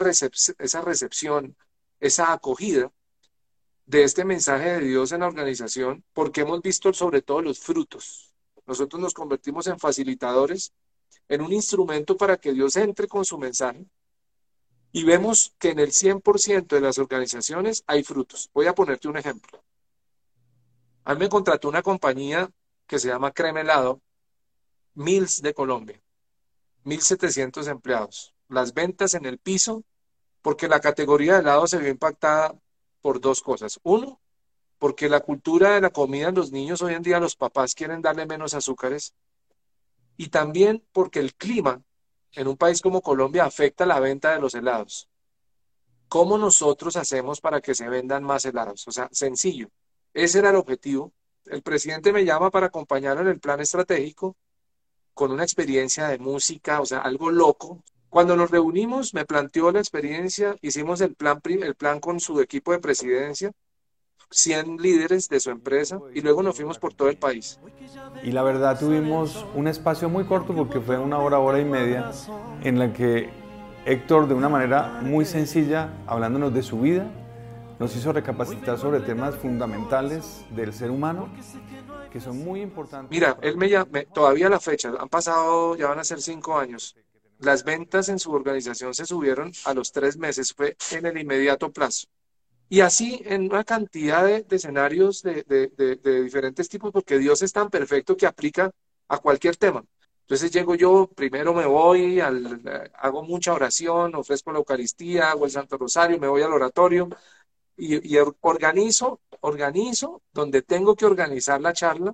esa 0.60 0.82
recepción, 0.82 1.58
esa 2.00 2.32
acogida 2.32 2.92
de 3.86 4.04
este 4.04 4.24
mensaje 4.24 4.80
de 4.80 4.80
Dios 4.80 5.12
en 5.12 5.20
la 5.20 5.28
organización 5.28 6.06
porque 6.14 6.42
hemos 6.42 6.62
visto 6.62 6.94
sobre 6.94 7.22
todo 7.22 7.42
los 7.42 7.60
frutos. 7.60 8.31
Nosotros 8.65 9.01
nos 9.01 9.13
convertimos 9.13 9.68
en 9.68 9.80
facilitadores, 9.80 10.74
en 11.27 11.41
un 11.41 11.51
instrumento 11.53 12.18
para 12.18 12.38
que 12.38 12.53
Dios 12.53 12.75
entre 12.75 13.08
con 13.08 13.25
su 13.25 13.38
mensaje 13.38 13.88
y 14.91 15.03
vemos 15.03 15.53
que 15.58 15.70
en 15.70 15.80
el 15.80 15.91
100% 15.91 16.68
de 16.68 16.82
las 16.82 16.98
organizaciones 16.98 17.84
hay 17.88 18.03
frutos. 18.03 18.50
Voy 18.53 18.68
a 18.68 18.75
ponerte 18.75 19.08
un 19.08 19.18
ejemplo. 19.18 19.63
A 21.06 21.13
mí 21.13 21.20
me 21.22 21.30
contrató 21.30 21.70
una 21.70 21.82
compañía 21.82 22.51
que 22.86 23.00
se 23.00 23.08
llama 23.08 23.32
Cremelado, 23.32 24.01
Mills 24.94 25.42
de 25.42 25.53
Colombia, 25.53 26.01
1.700 26.83 27.68
empleados. 27.68 28.36
Las 28.50 28.74
ventas 28.74 29.14
en 29.14 29.25
el 29.25 29.38
piso, 29.38 29.83
porque 30.42 30.68
la 30.68 30.81
categoría 30.81 31.36
de 31.36 31.40
helado 31.40 31.68
se 31.68 31.77
vio 31.77 31.90
impactada 31.90 32.53
por 33.01 33.22
dos 33.22 33.42
cosas. 33.42 33.79
Uno, 33.83 34.21
porque 34.81 35.09
la 35.09 35.20
cultura 35.20 35.75
de 35.75 35.81
la 35.81 35.91
comida 35.91 36.31
los 36.31 36.51
niños 36.51 36.81
hoy 36.81 36.96
en 36.96 37.03
día, 37.03 37.20
los 37.20 37.35
papás 37.35 37.75
quieren 37.75 38.01
darle 38.01 38.25
menos 38.25 38.55
azúcares. 38.55 39.13
Y 40.17 40.29
también 40.29 40.83
porque 40.91 41.20
el 41.20 41.35
clima 41.35 41.83
en 42.31 42.48
un 42.48 42.57
país 42.57 42.81
como 42.81 43.03
Colombia 43.03 43.46
afecta 43.46 43.85
la 43.85 44.00
venta 44.00 44.33
de 44.33 44.41
los 44.41 44.55
helados. 44.55 45.07
¿Cómo 46.07 46.35
nosotros 46.39 46.96
hacemos 46.96 47.41
para 47.41 47.61
que 47.61 47.75
se 47.75 47.89
vendan 47.89 48.24
más 48.24 48.44
helados? 48.44 48.87
O 48.87 48.91
sea, 48.91 49.07
sencillo. 49.11 49.70
Ese 50.15 50.39
era 50.39 50.50
el 50.50 50.55
objetivo. 50.55 51.13
El 51.46 51.61
presidente 51.61 52.11
me 52.11 52.25
llama 52.25 52.50
para 52.50 52.65
acompañarlo 52.65 53.22
en 53.22 53.27
el 53.27 53.39
plan 53.39 53.59
estratégico 53.59 54.35
con 55.13 55.31
una 55.31 55.44
experiencia 55.44 56.07
de 56.07 56.17
música, 56.17 56.81
o 56.81 56.87
sea, 56.87 57.01
algo 57.01 57.29
loco, 57.29 57.83
cuando 58.09 58.35
nos 58.35 58.50
reunimos, 58.50 59.13
me 59.13 59.25
planteó 59.25 59.72
la 59.72 59.77
experiencia, 59.77 60.55
hicimos 60.63 61.01
el 61.01 61.13
plan, 61.13 61.39
el 61.46 61.75
plan 61.75 62.00
con 62.00 62.20
su 62.20 62.41
equipo 62.41 62.72
de 62.72 62.79
presidencia, 62.79 63.51
100 64.31 64.77
líderes 64.77 65.29
de 65.29 65.39
su 65.39 65.51
empresa 65.51 66.00
y 66.13 66.22
luego 66.22 66.41
nos 66.41 66.55
fuimos 66.55 66.79
por 66.79 66.94
todo 66.94 67.09
el 67.09 67.17
país. 67.17 67.59
Y 68.24 68.31
la 68.31 68.44
verdad 68.44 68.79
tuvimos 68.79 69.46
un 69.55 69.67
espacio 69.67 70.09
muy 70.09 70.25
corto 70.25 70.53
porque 70.53 70.79
fue 70.79 70.98
una 70.98 71.20
hora, 71.20 71.39
hora 71.39 71.59
y 71.59 71.65
media 71.65 72.11
en 72.63 72.79
la 72.79 72.94
que 72.94 73.29
Héctor 73.85 74.27
de 74.27 74.33
una 74.33 74.50
manera 74.50 75.00
muy 75.01 75.25
sencilla, 75.25 75.94
hablándonos 76.07 76.53
de 76.53 76.63
su 76.63 76.79
vida, 76.79 77.11
nos 77.79 77.96
hizo 77.96 78.13
recapacitar 78.13 78.77
sobre 78.77 79.00
temas 79.00 79.35
fundamentales 79.35 80.46
del 80.51 80.74
ser 80.74 80.91
humano 80.91 81.29
que 82.11 82.20
son 82.20 82.44
muy 82.44 82.61
importantes. 82.61 83.09
Mira, 83.09 83.37
él 83.41 83.57
me 83.57 83.70
llama, 83.70 84.03
todavía 84.13 84.50
la 84.50 84.59
fecha, 84.59 84.91
han 85.00 85.09
pasado, 85.09 85.75
ya 85.75 85.87
van 85.87 86.00
a 86.00 86.03
ser 86.03 86.22
cinco 86.22 86.57
años 86.57 86.96
las 87.41 87.63
ventas 87.63 88.07
en 88.09 88.20
su 88.20 88.31
organización 88.31 88.94
se 88.94 89.05
subieron 89.05 89.51
a 89.65 89.74
los 89.74 89.91
tres 89.91 90.17
meses, 90.17 90.53
fue 90.53 90.77
en 90.91 91.05
el 91.05 91.17
inmediato 91.17 91.72
plazo. 91.72 92.07
Y 92.72 92.79
así 92.79 93.22
en 93.25 93.51
una 93.51 93.66
cantidad 93.66 94.24
de, 94.24 94.46
escenarios 94.50 95.22
de, 95.24 95.44
de, 95.44 96.24
diferentes 96.24 96.70
tipos, 96.70 96.90
porque 96.94 97.20
Dios 97.20 97.42
es 97.42 97.51
tan 97.51 97.70
perfecto 97.70 98.16
que 98.16 98.25
aplica 98.25 98.72
a 99.10 99.18
cualquier 99.18 99.57
tema. 99.57 99.84
Entonces 100.22 100.51
llego 100.51 100.75
yo, 100.75 101.10
primero 101.14 101.53
me 101.53 101.66
voy, 101.66 102.22
al, 102.22 102.90
hago 102.94 103.24
mucha 103.24 103.53
oración, 103.53 104.16
ofrezco 104.16 104.53
la 104.53 104.60
Eucaristía, 104.60 105.31
hago 105.31 105.44
el 105.44 105.51
Santo 105.51 105.77
Rosario, 105.77 106.18
me 106.18 106.29
voy 106.29 106.44
al 106.44 106.53
oratorio 106.53 107.10
y, 107.75 108.16
y 108.16 108.18
organizo, 108.40 109.20
organizo 109.42 110.22
donde 110.31 110.62
tengo 110.62 110.96
que 110.96 111.05
organizar 111.05 111.60
la 111.60 111.74
charla 111.74 112.14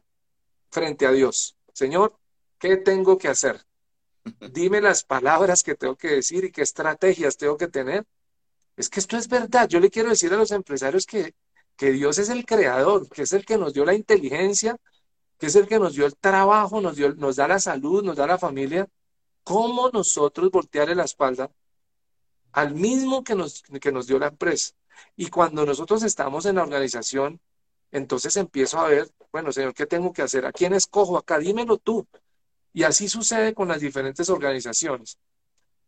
frente 0.71 1.05
a 1.05 1.11
Dios. 1.11 1.55
Señor, 1.71 2.17
¿qué 2.57 2.77
tengo 2.77 3.19
que 3.19 3.27
hacer? 3.27 3.63
dime 4.51 4.81
las 4.81 5.03
palabras 5.03 5.61
que 5.61 5.75
tengo 5.75 5.95
que 5.95 6.15
decir 6.15 6.45
y 6.45 6.51
qué 6.51 6.63
estrategias 6.63 7.37
tengo 7.37 7.57
que 7.57 7.67
tener. 7.67 8.07
Es 8.77 8.89
que 8.89 8.99
esto 8.99 9.17
es 9.17 9.27
verdad. 9.27 9.67
Yo 9.67 9.79
le 9.79 9.89
quiero 9.89 10.09
decir 10.09 10.31
a 10.33 10.37
los 10.37 10.51
empresarios 10.51 11.05
que, 11.05 11.33
que 11.75 11.91
Dios 11.91 12.19
es 12.19 12.29
el 12.29 12.45
creador, 12.45 13.09
que 13.09 13.23
es 13.23 13.33
el 13.33 13.45
que 13.45 13.57
nos 13.57 13.73
dio 13.73 13.83
la 13.83 13.95
inteligencia, 13.95 14.77
que 15.37 15.47
es 15.47 15.55
el 15.55 15.67
que 15.67 15.79
nos 15.79 15.95
dio 15.95 16.05
el 16.05 16.15
trabajo, 16.15 16.79
nos, 16.79 16.95
dio, 16.95 17.13
nos 17.15 17.35
da 17.35 17.47
la 17.47 17.59
salud, 17.59 18.03
nos 18.03 18.15
da 18.15 18.27
la 18.27 18.37
familia. 18.37 18.87
¿Cómo 19.43 19.89
nosotros 19.89 20.51
voltearle 20.51 20.95
la 20.95 21.05
espalda 21.05 21.49
al 22.51 22.73
mismo 22.75 23.23
que 23.23 23.35
nos, 23.35 23.63
que 23.63 23.91
nos 23.91 24.07
dio 24.07 24.19
la 24.19 24.27
empresa? 24.27 24.73
Y 25.15 25.29
cuando 25.29 25.65
nosotros 25.65 26.03
estamos 26.03 26.45
en 26.45 26.55
la 26.55 26.63
organización, 26.63 27.39
entonces 27.91 28.37
empiezo 28.37 28.79
a 28.79 28.87
ver, 28.87 29.09
bueno, 29.31 29.51
Señor, 29.51 29.73
¿qué 29.73 29.85
tengo 29.85 30.13
que 30.13 30.21
hacer? 30.21 30.45
¿A 30.45 30.51
quién 30.51 30.73
escojo 30.73 31.17
acá? 31.17 31.39
Dímelo 31.39 31.77
tú. 31.77 32.07
Y 32.73 32.83
así 32.83 33.09
sucede 33.09 33.53
con 33.53 33.67
las 33.67 33.81
diferentes 33.81 34.29
organizaciones. 34.29 35.17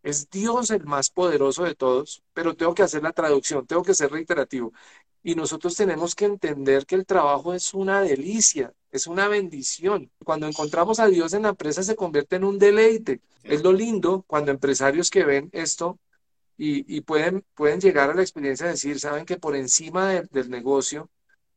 Es 0.03 0.29
Dios 0.29 0.71
el 0.71 0.85
más 0.85 1.09
poderoso 1.09 1.63
de 1.63 1.75
todos, 1.75 2.23
pero 2.33 2.55
tengo 2.55 2.73
que 2.73 2.83
hacer 2.83 3.03
la 3.03 3.13
traducción, 3.13 3.65
tengo 3.67 3.83
que 3.83 3.93
ser 3.93 4.11
reiterativo. 4.11 4.73
Y 5.23 5.35
nosotros 5.35 5.75
tenemos 5.75 6.15
que 6.15 6.25
entender 6.25 6.85
que 6.85 6.95
el 6.95 7.05
trabajo 7.05 7.53
es 7.53 7.73
una 7.73 8.01
delicia, 8.01 8.73
es 8.91 9.07
una 9.07 9.27
bendición. 9.27 10.09
Cuando 10.23 10.47
encontramos 10.47 10.99
a 10.99 11.07
Dios 11.07 11.33
en 11.33 11.43
la 11.43 11.49
empresa 11.49 11.83
se 11.83 11.95
convierte 11.95 12.37
en 12.37 12.45
un 12.45 12.57
deleite. 12.59 13.21
Es 13.43 13.63
lo 13.63 13.73
lindo 13.73 14.23
cuando 14.27 14.51
empresarios 14.51 15.09
que 15.09 15.25
ven 15.25 15.49
esto 15.51 15.99
y, 16.57 17.01
pueden, 17.01 17.45
pueden 17.55 17.79
llegar 17.79 18.09
a 18.09 18.13
la 18.15 18.21
experiencia 18.21 18.65
de 18.65 18.73
decir, 18.73 18.99
saben 18.99 19.25
que 19.25 19.37
por 19.37 19.55
encima 19.55 20.09
del 20.09 20.49
negocio 20.49 21.09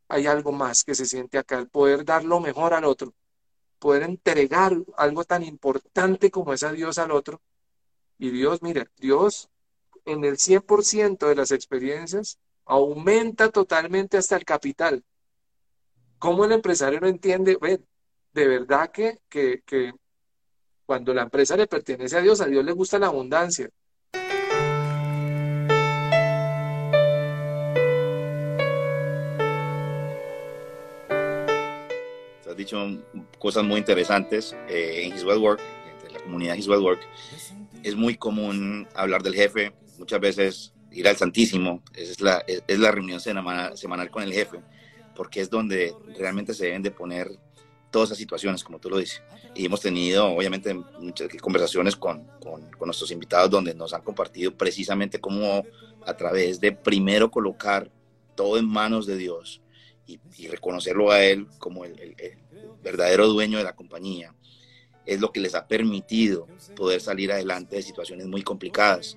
hay 0.09 0.26
algo 0.26 0.52
más 0.52 0.85
que 0.85 0.94
se 0.94 1.07
siente 1.07 1.38
acá, 1.38 1.59
el 1.59 1.68
poder 1.68 2.05
dar 2.05 2.24
lo 2.24 2.40
mejor 2.40 2.74
al 2.74 2.85
otro 2.85 3.14
poder 3.83 4.05
entregar 4.05 4.72
algo 4.96 5.24
tan 5.24 5.42
importante 5.42 6.31
como 6.31 6.52
es 6.52 6.62
a 6.62 6.70
Dios 6.70 6.98
al 6.98 7.11
otro. 7.11 7.42
Y 8.22 8.30
Dios, 8.30 8.62
mire, 8.62 8.87
Dios 8.98 9.50
en 10.04 10.24
el 10.24 10.38
100% 10.38 11.26
de 11.26 11.35
las 11.35 11.50
experiencias 11.50 12.38
aumenta 12.64 13.50
totalmente 13.50 14.16
hasta 14.16 14.37
el 14.37 14.44
capital. 14.44 15.02
¿Cómo 16.20 16.44
el 16.44 16.52
empresario 16.52 17.00
no 17.00 17.08
entiende? 17.08 17.58
Ven, 17.61 17.85
de 18.32 18.46
verdad 18.46 18.92
que, 18.92 19.18
que, 19.28 19.62
que 19.66 19.92
cuando 20.87 21.12
la 21.12 21.22
empresa 21.22 21.56
le 21.56 21.66
pertenece 21.66 22.16
a 22.16 22.20
Dios, 22.20 22.40
a 22.40 22.46
Dios 22.46 22.64
le 22.64 22.70
gusta 22.70 22.96
la 23.00 23.08
abundancia. 23.08 23.68
dicho 32.54 32.78
cosas 33.40 33.64
muy 33.64 33.78
interesantes 33.78 34.54
eh, 34.68 35.06
en 35.06 35.16
His 35.16 35.24
Work, 35.24 35.61
comunidad 36.22 36.54
His 36.54 36.68
Work, 36.68 37.00
es 37.83 37.97
muy 37.97 38.16
común 38.16 38.88
hablar 38.95 39.23
del 39.23 39.35
jefe, 39.35 39.73
muchas 39.99 40.21
veces 40.21 40.73
ir 40.90 41.09
al 41.09 41.16
Santísimo, 41.16 41.83
es 41.95 42.21
la, 42.21 42.45
es, 42.47 42.79
la 42.79 42.90
reunión 42.90 43.21
semanal, 43.21 43.77
semanal 43.77 44.11
con 44.11 44.23
el 44.23 44.33
jefe, 44.33 44.61
porque 45.14 45.40
es 45.40 45.51
donde 45.51 45.95
realmente 46.18 46.55
se 46.55 46.66
deben 46.66 46.83
de 46.83 46.90
poner 46.90 47.31
todas 47.90 48.09
esas 48.09 48.18
situaciones, 48.18 48.64
como 48.64 48.79
tú 48.79 48.90
lo 48.90 48.99
dices. 48.99 49.23
Y 49.55 49.66
hemos 49.66 49.81
tenido, 49.81 50.27
obviamente, 50.27 50.73
muchas 50.75 51.29
conversaciones 51.40 51.95
con, 51.97 52.25
con, 52.40 52.71
con, 52.71 52.87
nuestros 52.87 53.11
invitados 53.11 53.51
donde 53.51 53.75
nos 53.75 53.92
han 53.92 54.03
compartido 54.03 54.57
precisamente 54.57 55.21
cómo 55.21 55.64
a 56.07 56.16
través 56.16 56.59
de 56.61 56.73
primero 56.73 57.31
colocar 57.31 57.90
todo 58.35 58.59
en 58.59 58.66
manos 58.66 59.07
de 59.07 59.16
Dios 59.16 59.62
y, 60.07 60.49
reconocerlo 60.49 61.11
a 61.11 61.23
Él 61.23 61.47
como 61.59 61.85
el, 61.85 62.16
verdadero 62.83 63.29
dueño 63.29 63.59
de 63.59 63.64
la 63.64 63.77
compañía, 63.77 64.35
es 65.07 65.21
lo 65.21 65.33
que 65.33 65.41
les 65.41 65.55
ha 65.55 65.67
permitido 65.67 66.47
poder 66.77 67.01
salir 67.01 67.33
adelante 67.33 67.77
de 67.77 67.83
situaciones 67.83 68.27
muy 68.27 68.43
complicadas. 68.43 69.17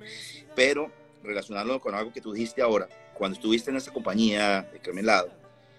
Pero 0.56 0.92
relacionarlo 1.24 1.80
con 1.80 1.96
algo 1.96 2.14
que 2.14 2.22
tú 2.22 2.34
dijiste 2.34 2.62
ahora, 2.62 2.88
cuando 3.14 3.36
estuviste 3.36 3.72
en 3.72 3.78
esa 3.78 3.92
compañía 3.92 4.64
de 4.72 4.80
Cremelado, 4.80 5.30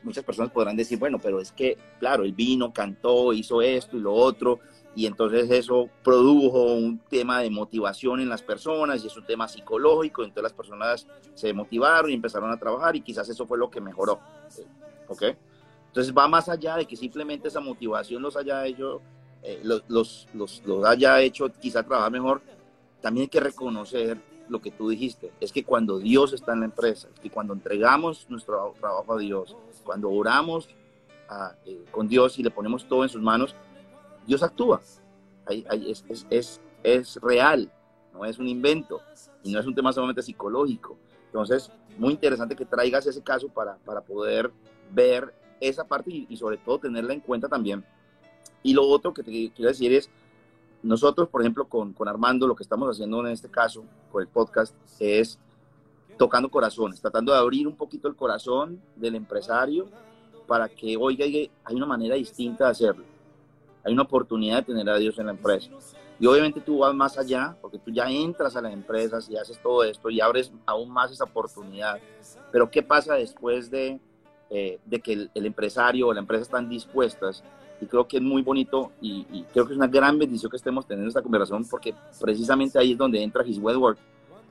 muchas 0.03 0.25
personas 0.25 0.53
podrán 0.53 0.77
decir, 0.77 0.99
bueno, 0.99 1.19
pero 1.19 1.41
es 1.41 1.53
que, 1.53 1.77
claro, 1.99 2.25
él 2.25 2.33
vino, 2.33 2.73
cantó, 2.73 3.33
hizo 3.33 3.61
esto 3.63 3.97
y 3.97 4.01
lo 4.01 4.13
otro, 4.13 4.61
y 4.95 5.05
entonces 5.07 5.51
eso 5.51 5.91
produjo 6.03 6.75
un 6.75 6.99
tema 6.99 7.43
de 7.43 7.51
motivación 7.51 8.21
en 8.21 8.31
las 8.31 8.43
personas 8.43 9.05
y 9.05 9.09
es 9.09 9.17
un 9.17 9.27
tema 9.27 9.47
psicológico, 9.47 10.23
entonces 10.23 10.45
las 10.45 10.53
personas 10.55 11.07
se 11.35 11.53
motivaron 11.53 12.11
y 12.11 12.15
empezaron 12.15 12.51
a 12.51 12.59
trabajar 12.59 12.97
y 12.97 13.03
quizás 13.03 13.29
eso 13.29 13.47
fue 13.47 13.59
lo 13.59 13.71
que 13.71 13.81
mejoró, 13.81 14.21
¿ok? 15.09 15.23
Entonces 15.89 16.15
va 16.17 16.29
más 16.29 16.49
allá 16.49 16.77
de 16.77 16.87
que 16.87 16.97
simplemente 16.97 17.49
esa 17.49 17.61
motivación 17.61 18.23
los 18.23 18.37
haya 18.37 18.65
hecho, 18.65 19.03
eh, 19.49 19.61
los, 19.63 20.27
los, 20.35 20.61
los, 20.65 20.85
haya 20.85 21.21
hecho 21.21 21.49
quizá 21.61 21.85
trabajar 21.85 22.11
mejor, 22.11 22.43
también 23.01 23.27
hay 23.27 23.29
que 23.29 23.39
reconocer 23.39 24.19
lo 24.49 24.61
que 24.61 24.73
tú 24.73 24.89
dijiste, 24.89 25.33
es 25.41 25.53
que 25.53 25.63
cuando 25.63 26.01
Dios 26.01 26.33
está 26.33 26.53
en 26.53 26.61
la 26.61 26.67
empresa, 26.67 27.09
que 27.23 27.31
cuando 27.31 27.55
entregamos 27.55 28.27
nuestro 28.29 28.75
trabajo 28.81 29.15
a 29.15 29.19
Dios, 29.19 29.57
cuando 29.85 30.11
oramos 30.11 30.69
eh, 31.65 31.85
con 31.93 32.09
Dios 32.09 32.41
y 32.41 32.43
le 32.43 32.51
ponemos 32.51 32.89
todo 32.89 33.05
en 33.05 33.09
sus 33.09 33.23
manos, 33.23 33.55
Dios 34.27 34.43
actúa. 34.43 34.81
Es, 35.49 36.05
es, 36.29 36.61
es, 36.83 37.21
real, 37.23 37.71
no 38.13 38.25
es 38.25 38.41
un 38.41 38.49
invento 38.49 39.01
y 39.45 39.53
no 39.53 39.61
es 39.61 39.67
un 39.67 39.77
tema 39.77 39.93
solamente 39.93 40.23
psicológico. 40.23 40.99
Entonces, 41.27 41.71
muy 41.99 42.15
interesante 42.15 42.57
que 42.57 42.65
traigas 42.65 43.07
ese 43.07 43.23
caso 43.23 43.49
para, 43.49 43.77
para 43.77 44.01
poder 44.01 44.51
ver 44.91 45.33
esa 45.61 45.85
parte 45.85 46.11
y, 46.11 46.27
y 46.29 46.37
sobre 46.37 46.57
todo 46.57 46.81
tenerla 46.81 47.13
en 47.13 47.21
cuenta 47.21 47.49
también. 47.49 47.85
Y 48.67 48.75
lo 48.75 48.83
otro 48.83 49.15
que 49.15 49.23
te 49.23 49.31
quiero 49.31 49.69
decir 49.69 49.93
es, 49.93 50.11
nosotros, 50.83 51.29
por 51.29 51.41
ejemplo, 51.41 51.69
con, 51.69 51.93
con, 51.93 52.09
Armando, 52.09 52.49
lo 52.49 52.57
que 52.57 52.65
estamos 52.65 52.91
haciendo 52.91 53.21
en 53.21 53.33
este 53.33 53.49
caso, 53.49 53.85
con 54.11 54.23
el 54.23 54.27
podcast, 54.27 54.75
es 54.99 55.39
tocando 56.19 56.51
corazones, 56.51 57.01
tratando 57.01 57.33
de 57.33 57.39
abrir 57.39 57.69
un 57.69 57.77
poquito 57.77 58.09
el 58.09 58.17
corazón 58.17 58.83
del 58.97 59.15
empresario 59.15 59.87
para 60.49 60.69
que, 60.69 60.97
oiga, 60.97 61.25
hay 61.27 61.77
una 61.77 61.87
manera 61.87 62.17
distinta 62.17 62.65
de 62.65 62.71
hacerlo. 62.73 63.05
Hay 63.85 63.93
una 63.93 64.03
oportunidad 64.03 64.57
de 64.57 64.63
tener 64.65 64.91
a 64.91 64.97
Dios 64.97 65.17
en 65.21 65.27
la 65.27 65.33
empresa. 65.33 65.71
Y 66.19 66.27
obviamente 66.27 66.61
tú 66.61 66.79
vas 66.79 66.93
más 66.93 67.17
allá, 67.19 67.57
porque 67.63 67.79
tú 67.79 67.93
ya 67.93 68.11
entras 68.11 68.57
a 68.57 68.63
las 68.63 68.73
empresas 68.73 69.31
y 69.31 69.37
haces 69.37 69.63
todo 69.63 69.85
esto 69.85 70.11
y 70.11 70.21
abres 70.21 70.51
aún 70.67 70.91
más 70.91 71.13
esa 71.13 71.23
oportunidad. 71.23 72.01
Pero 72.51 72.69
¿qué 72.69 72.83
pasa 72.83 73.15
después 73.15 73.71
de, 73.71 74.01
eh, 74.51 74.81
de 74.85 75.01
que 75.01 75.13
el, 75.13 75.31
el 75.37 75.47
empresario 75.47 76.09
o 76.09 76.13
la 76.13 76.19
empresa 76.19 76.43
están 76.43 76.69
dispuestas 76.69 77.45
y 77.81 77.87
creo 77.87 78.07
que 78.07 78.17
es 78.17 78.23
muy 78.23 78.43
bonito 78.43 78.93
y, 79.01 79.27
y, 79.33 79.45
creo 79.53 79.67
que 79.67 79.73
es 79.73 79.77
una 79.77 79.87
gran 79.87 80.19
bendición 80.19 80.51
que 80.51 80.57
estemos 80.57 80.87
teniendo 80.87 81.09
esta 81.09 81.23
conversación 81.23 81.65
porque 81.69 81.95
precisamente 82.21 82.79
ahí 82.79 82.93
es 82.93 82.99
donde 82.99 83.23
entra 83.23 83.47
His 83.47 83.59
Well 83.59 83.77
Work 83.77 83.99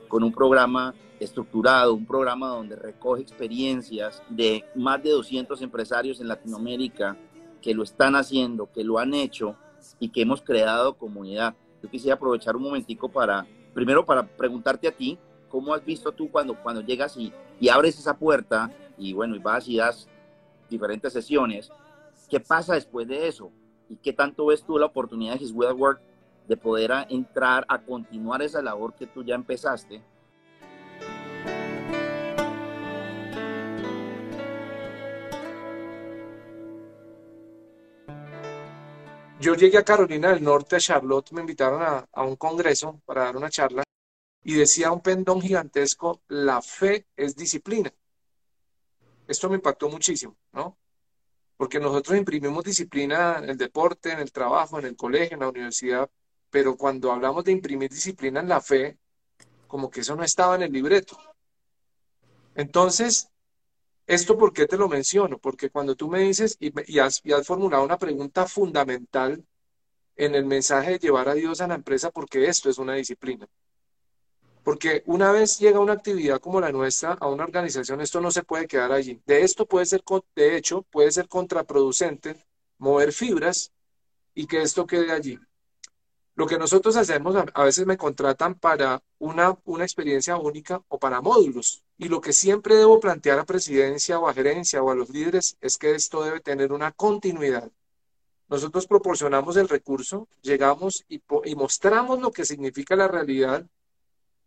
con 0.08 0.22
un 0.22 0.32
programa 0.32 0.94
estructurado, 1.18 1.94
un 1.94 2.06
programa 2.06 2.48
donde 2.48 2.76
recoge 2.76 3.22
experiencias 3.22 4.22
de 4.28 4.64
más 4.74 5.02
de 5.02 5.10
200 5.10 5.60
empresarios 5.62 6.20
en 6.20 6.28
Latinoamérica 6.28 7.16
que 7.62 7.74
lo 7.74 7.82
están 7.82 8.14
haciendo, 8.16 8.70
que 8.72 8.84
lo 8.84 8.98
han 8.98 9.14
hecho 9.14 9.56
y 9.98 10.10
que 10.10 10.22
hemos 10.22 10.42
creado 10.42 10.94
comunidad. 10.94 11.54
Yo 11.82 11.90
quisiera 11.90 12.14
aprovechar 12.16 12.56
un 12.56 12.62
momentico 12.62 13.08
para, 13.08 13.46
primero 13.74 14.04
para 14.04 14.26
preguntarte 14.26 14.88
a 14.88 14.92
ti, 14.92 15.18
¿cómo 15.48 15.74
has 15.74 15.84
visto 15.84 16.12
tú 16.12 16.30
cuando, 16.30 16.54
cuando 16.62 16.82
llegas 16.82 17.16
y, 17.16 17.32
y 17.60 17.68
abres 17.68 17.98
esa 17.98 18.16
puerta 18.16 18.70
y 18.98 19.12
bueno, 19.12 19.36
y 19.36 19.38
vas 19.38 19.68
y 19.68 19.76
das 19.76 20.08
diferentes 20.68 21.12
sesiones? 21.12 21.70
¿Qué 22.28 22.40
pasa 22.40 22.74
después 22.74 23.06
de 23.06 23.28
eso? 23.28 23.52
¿Y 23.88 23.96
qué 23.96 24.12
tanto 24.12 24.46
ves 24.46 24.64
tú 24.64 24.78
la 24.78 24.86
oportunidad 24.86 25.38
de 25.38 25.44
His 25.44 25.52
Work 25.52 26.00
de 26.48 26.56
poder 26.56 26.90
entrar 27.08 27.64
a 27.68 27.80
continuar 27.80 28.42
esa 28.42 28.60
labor 28.62 28.94
que 28.94 29.06
tú 29.06 29.22
ya 29.22 29.36
empezaste? 29.36 30.02
Yo 39.38 39.54
llegué 39.54 39.78
a 39.78 39.84
Carolina 39.84 40.30
del 40.30 40.42
Norte, 40.42 40.76
a 40.76 40.80
Charlotte, 40.80 41.30
me 41.30 41.42
invitaron 41.42 41.80
a, 41.80 42.08
a 42.10 42.24
un 42.24 42.34
congreso 42.34 43.00
para 43.04 43.24
dar 43.24 43.36
una 43.36 43.50
charla 43.50 43.84
y 44.42 44.54
decía 44.54 44.90
un 44.90 45.00
pendón 45.00 45.40
gigantesco, 45.40 46.22
la 46.26 46.60
fe 46.60 47.06
es 47.16 47.36
disciplina. 47.36 47.92
Esto 49.28 49.48
me 49.48 49.56
impactó 49.56 49.88
muchísimo, 49.88 50.36
¿no? 50.52 50.76
Porque 51.56 51.80
nosotros 51.80 52.18
imprimimos 52.18 52.64
disciplina 52.64 53.38
en 53.38 53.50
el 53.50 53.56
deporte, 53.56 54.12
en 54.12 54.20
el 54.20 54.32
trabajo, 54.32 54.78
en 54.78 54.86
el 54.86 54.96
colegio, 54.96 55.34
en 55.34 55.40
la 55.40 55.48
universidad, 55.48 56.10
pero 56.50 56.76
cuando 56.76 57.12
hablamos 57.12 57.44
de 57.44 57.52
imprimir 57.52 57.90
disciplina 57.90 58.40
en 58.40 58.48
la 58.48 58.60
fe, 58.60 58.98
como 59.66 59.90
que 59.90 60.00
eso 60.00 60.14
no 60.16 60.22
estaba 60.22 60.54
en 60.56 60.62
el 60.62 60.72
libreto. 60.72 61.18
Entonces, 62.54 63.30
¿esto 64.06 64.38
por 64.38 64.52
qué 64.52 64.66
te 64.66 64.76
lo 64.76 64.88
menciono? 64.88 65.38
Porque 65.38 65.70
cuando 65.70 65.94
tú 65.94 66.08
me 66.08 66.20
dices 66.20 66.56
y, 66.60 66.72
y, 66.92 66.98
has, 66.98 67.20
y 67.24 67.32
has 67.32 67.46
formulado 67.46 67.84
una 67.84 67.98
pregunta 67.98 68.46
fundamental 68.46 69.44
en 70.16 70.34
el 70.34 70.46
mensaje 70.46 70.92
de 70.92 70.98
llevar 70.98 71.28
a 71.28 71.34
Dios 71.34 71.60
a 71.60 71.66
la 71.66 71.74
empresa, 71.74 72.10
porque 72.10 72.46
esto 72.46 72.70
es 72.70 72.78
una 72.78 72.94
disciplina. 72.94 73.46
Porque 74.66 75.04
una 75.06 75.30
vez 75.30 75.60
llega 75.60 75.78
una 75.78 75.92
actividad 75.92 76.40
como 76.40 76.60
la 76.60 76.72
nuestra 76.72 77.12
a 77.12 77.28
una 77.28 77.44
organización, 77.44 78.00
esto 78.00 78.20
no 78.20 78.32
se 78.32 78.42
puede 78.42 78.66
quedar 78.66 78.90
allí. 78.90 79.22
De 79.24 79.42
esto 79.42 79.64
puede 79.64 79.86
ser, 79.86 80.02
de 80.34 80.56
hecho, 80.56 80.82
puede 80.90 81.12
ser 81.12 81.28
contraproducente 81.28 82.44
mover 82.78 83.12
fibras 83.12 83.70
y 84.34 84.48
que 84.48 84.62
esto 84.62 84.84
quede 84.84 85.12
allí. 85.12 85.38
Lo 86.34 86.48
que 86.48 86.58
nosotros 86.58 86.96
hacemos, 86.96 87.36
a 87.54 87.62
veces 87.62 87.86
me 87.86 87.96
contratan 87.96 88.56
para 88.56 89.00
una, 89.20 89.56
una 89.66 89.84
experiencia 89.84 90.36
única 90.36 90.82
o 90.88 90.98
para 90.98 91.20
módulos. 91.20 91.84
Y 91.96 92.08
lo 92.08 92.20
que 92.20 92.32
siempre 92.32 92.74
debo 92.74 92.98
plantear 92.98 93.38
a 93.38 93.44
presidencia 93.44 94.18
o 94.18 94.28
a 94.28 94.34
gerencia 94.34 94.82
o 94.82 94.90
a 94.90 94.96
los 94.96 95.10
líderes 95.10 95.56
es 95.60 95.78
que 95.78 95.94
esto 95.94 96.24
debe 96.24 96.40
tener 96.40 96.72
una 96.72 96.90
continuidad. 96.90 97.70
Nosotros 98.48 98.88
proporcionamos 98.88 99.56
el 99.58 99.68
recurso, 99.68 100.26
llegamos 100.42 101.04
y, 101.08 101.22
y 101.44 101.54
mostramos 101.54 102.20
lo 102.20 102.32
que 102.32 102.44
significa 102.44 102.96
la 102.96 103.06
realidad 103.06 103.64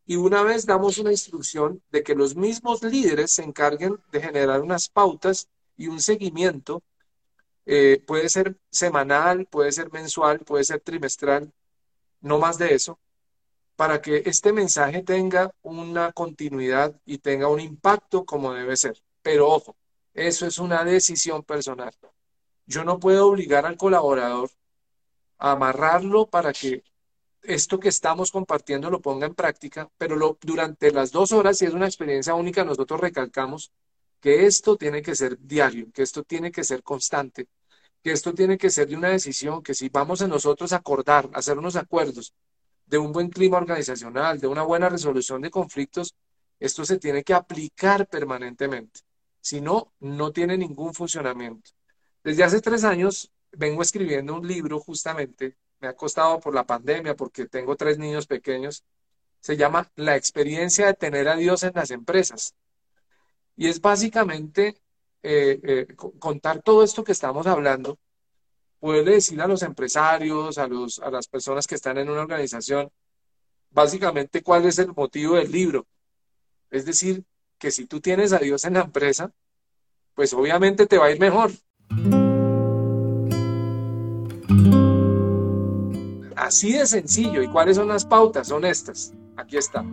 y 0.09 0.15
una 0.15 0.41
vez 0.41 0.65
damos 0.65 0.97
una 0.97 1.11
instrucción 1.11 1.83
de 1.91 2.01
que 2.01 2.15
los 2.15 2.35
mismos 2.35 2.81
líderes 2.81 3.31
se 3.31 3.43
encarguen 3.43 4.01
de 4.11 4.19
generar 4.19 4.59
unas 4.59 4.89
pautas 4.89 5.47
y 5.77 5.85
un 5.85 6.01
seguimiento, 6.01 6.81
eh, 7.67 8.03
puede 8.07 8.27
ser 8.27 8.57
semanal, 8.71 9.45
puede 9.45 9.71
ser 9.71 9.91
mensual, 9.91 10.39
puede 10.39 10.63
ser 10.63 10.81
trimestral, 10.81 11.53
no 12.21 12.39
más 12.39 12.57
de 12.57 12.73
eso, 12.73 12.97
para 13.75 14.01
que 14.01 14.23
este 14.25 14.51
mensaje 14.51 15.03
tenga 15.03 15.53
una 15.61 16.11
continuidad 16.11 16.99
y 17.05 17.19
tenga 17.19 17.47
un 17.47 17.59
impacto 17.59 18.25
como 18.25 18.53
debe 18.53 18.77
ser. 18.77 18.99
Pero 19.21 19.47
ojo, 19.47 19.75
eso 20.15 20.47
es 20.47 20.57
una 20.57 20.83
decisión 20.83 21.43
personal. 21.43 21.93
Yo 22.65 22.83
no 22.83 22.99
puedo 22.99 23.27
obligar 23.27 23.67
al 23.67 23.77
colaborador 23.77 24.49
a 25.37 25.51
amarrarlo 25.51 26.25
para 26.25 26.51
que 26.51 26.83
esto 27.43 27.79
que 27.79 27.89
estamos 27.89 28.31
compartiendo 28.31 28.89
lo 28.89 29.01
ponga 29.01 29.27
en 29.27 29.35
práctica, 29.35 29.89
pero 29.97 30.37
durante 30.41 30.91
las 30.91 31.11
dos 31.11 31.31
horas, 31.31 31.57
si 31.57 31.65
es 31.65 31.73
una 31.73 31.85
experiencia 31.85 32.35
única, 32.35 32.63
nosotros 32.63 32.99
recalcamos 32.99 33.71
que 34.19 34.45
esto 34.45 34.75
tiene 34.75 35.01
que 35.01 35.15
ser 35.15 35.39
diario, 35.39 35.87
que 35.93 36.03
esto 36.03 36.23
tiene 36.23 36.51
que 36.51 36.63
ser 36.63 36.83
constante, 36.83 37.47
que 38.03 38.11
esto 38.11 38.33
tiene 38.33 38.57
que 38.57 38.69
ser 38.69 38.87
de 38.87 38.95
una 38.95 39.09
decisión, 39.09 39.63
que 39.63 39.73
si 39.73 39.89
vamos 39.89 40.21
a 40.21 40.27
nosotros 40.27 40.73
acordar, 40.73 41.29
hacer 41.33 41.57
unos 41.57 41.75
acuerdos 41.75 42.33
de 42.85 42.97
un 42.97 43.11
buen 43.11 43.29
clima 43.29 43.57
organizacional, 43.57 44.39
de 44.39 44.47
una 44.47 44.63
buena 44.63 44.89
resolución 44.89 45.41
de 45.41 45.51
conflictos, 45.51 46.15
esto 46.59 46.83
se 46.83 46.97
tiene 46.97 47.23
que 47.23 47.33
aplicar 47.33 48.07
permanentemente. 48.07 49.01
Si 49.41 49.61
no, 49.61 49.93
no 49.99 50.31
tiene 50.31 50.57
ningún 50.57 50.93
funcionamiento. 50.93 51.71
Desde 52.23 52.43
hace 52.43 52.61
tres 52.61 52.83
años 52.83 53.31
vengo 53.51 53.81
escribiendo 53.81 54.35
un 54.35 54.47
libro 54.47 54.79
justamente 54.79 55.55
me 55.79 55.87
ha 55.87 55.93
costado 55.93 56.39
por 56.39 56.53
la 56.53 56.65
pandemia, 56.65 57.15
porque 57.15 57.47
tengo 57.47 57.75
tres 57.75 57.97
niños 57.97 58.27
pequeños, 58.27 58.83
se 59.39 59.55
llama 59.55 59.89
La 59.95 60.15
experiencia 60.15 60.87
de 60.87 60.93
tener 60.93 61.27
a 61.27 61.35
Dios 61.35 61.63
en 61.63 61.71
las 61.73 61.91
empresas. 61.91 62.53
Y 63.55 63.67
es 63.67 63.81
básicamente 63.81 64.77
eh, 65.23 65.59
eh, 65.63 65.87
contar 65.95 66.61
todo 66.61 66.83
esto 66.83 67.03
que 67.03 67.11
estamos 67.11 67.47
hablando, 67.47 67.97
poderle 68.79 69.13
decir 69.13 69.41
a 69.41 69.47
los 69.47 69.63
empresarios, 69.63 70.57
a, 70.57 70.67
los, 70.67 70.99
a 70.99 71.09
las 71.09 71.27
personas 71.27 71.67
que 71.67 71.75
están 71.75 71.97
en 71.97 72.09
una 72.09 72.21
organización, 72.21 72.89
básicamente 73.69 74.41
cuál 74.41 74.65
es 74.65 74.79
el 74.79 74.93
motivo 74.93 75.35
del 75.35 75.51
libro. 75.51 75.85
Es 76.69 76.85
decir, 76.85 77.23
que 77.57 77.71
si 77.71 77.85
tú 77.85 77.99
tienes 77.99 78.31
a 78.31 78.39
Dios 78.39 78.63
en 78.63 78.75
la 78.75 78.81
empresa, 78.81 79.31
pues 80.13 80.33
obviamente 80.33 80.87
te 80.87 80.97
va 80.97 81.07
a 81.07 81.11
ir 81.11 81.19
mejor. 81.19 81.51
Así 86.49 86.73
de 86.73 86.87
sencillo. 86.87 87.43
¿Y 87.43 87.47
cuáles 87.47 87.77
son 87.77 87.89
las 87.89 88.03
pautas? 88.03 88.47
Son 88.47 88.65
estas. 88.65 89.13
Aquí 89.37 89.55
está. 89.55 89.85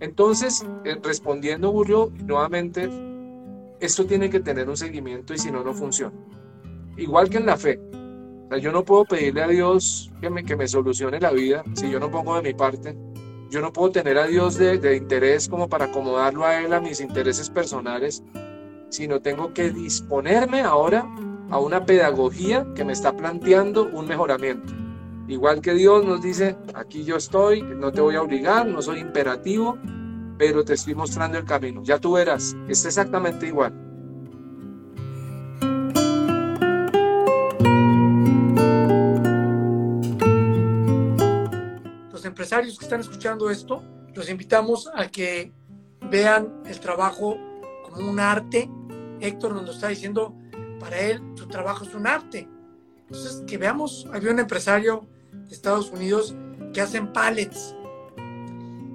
Entonces, 0.00 0.66
eh, 0.84 0.98
respondiendo, 1.00 1.70
Julio, 1.70 2.10
nuevamente, 2.24 2.90
esto 3.78 4.04
tiene 4.04 4.28
que 4.28 4.40
tener 4.40 4.68
un 4.68 4.76
seguimiento 4.76 5.34
y 5.34 5.38
si 5.38 5.52
no, 5.52 5.62
no 5.62 5.72
funciona. 5.72 6.16
Igual 6.96 7.30
que 7.30 7.36
en 7.36 7.46
la 7.46 7.56
fe. 7.56 7.78
Yo 8.60 8.72
no 8.72 8.84
puedo 8.84 9.04
pedirle 9.04 9.40
a 9.40 9.46
Dios 9.46 10.10
que 10.20 10.28
me, 10.28 10.42
que 10.42 10.56
me 10.56 10.66
solucione 10.66 11.20
la 11.20 11.30
vida 11.30 11.62
si 11.74 11.88
yo 11.88 12.00
no 12.00 12.10
pongo 12.10 12.34
de 12.34 12.42
mi 12.42 12.54
parte. 12.54 12.96
Yo 13.48 13.60
no 13.60 13.72
puedo 13.72 13.92
tener 13.92 14.18
a 14.18 14.26
Dios 14.26 14.58
de, 14.58 14.78
de 14.78 14.96
interés 14.96 15.48
como 15.48 15.68
para 15.68 15.84
acomodarlo 15.84 16.44
a 16.44 16.60
Él 16.60 16.72
a 16.72 16.80
mis 16.80 17.00
intereses 17.00 17.50
personales, 17.50 18.24
sino 18.88 19.20
tengo 19.20 19.54
que 19.54 19.70
disponerme 19.70 20.62
ahora 20.62 21.06
a 21.50 21.60
una 21.60 21.84
pedagogía 21.86 22.66
que 22.74 22.84
me 22.84 22.94
está 22.94 23.16
planteando 23.16 23.88
un 23.92 24.08
mejoramiento. 24.08 24.77
Igual 25.28 25.60
que 25.60 25.74
Dios 25.74 26.06
nos 26.06 26.22
dice, 26.22 26.56
aquí 26.72 27.04
yo 27.04 27.16
estoy, 27.16 27.60
no 27.60 27.92
te 27.92 28.00
voy 28.00 28.16
a 28.16 28.22
obligar, 28.22 28.66
no 28.66 28.80
soy 28.80 29.00
imperativo, 29.00 29.76
pero 30.38 30.64
te 30.64 30.72
estoy 30.72 30.94
mostrando 30.94 31.36
el 31.36 31.44
camino. 31.44 31.82
Ya 31.84 31.98
tú 31.98 32.12
verás, 32.12 32.56
es 32.66 32.86
exactamente 32.86 33.46
igual. 33.46 33.74
Los 42.10 42.24
empresarios 42.24 42.78
que 42.78 42.86
están 42.86 43.00
escuchando 43.00 43.50
esto, 43.50 43.82
los 44.14 44.30
invitamos 44.30 44.90
a 44.94 45.08
que 45.08 45.52
vean 46.10 46.62
el 46.64 46.80
trabajo 46.80 47.36
como 47.84 48.10
un 48.10 48.18
arte. 48.18 48.70
Héctor 49.20 49.52
nos 49.52 49.66
lo 49.66 49.72
está 49.72 49.88
diciendo, 49.88 50.34
para 50.80 50.98
él 50.98 51.20
su 51.34 51.46
trabajo 51.48 51.84
es 51.84 51.94
un 51.94 52.06
arte. 52.06 52.48
Entonces, 53.00 53.42
que 53.46 53.58
veamos, 53.58 54.08
había 54.10 54.30
un 54.30 54.38
empresario 54.38 55.06
Estados 55.50 55.90
Unidos 55.90 56.34
que 56.72 56.80
hacen 56.80 57.12
pallets. 57.12 57.74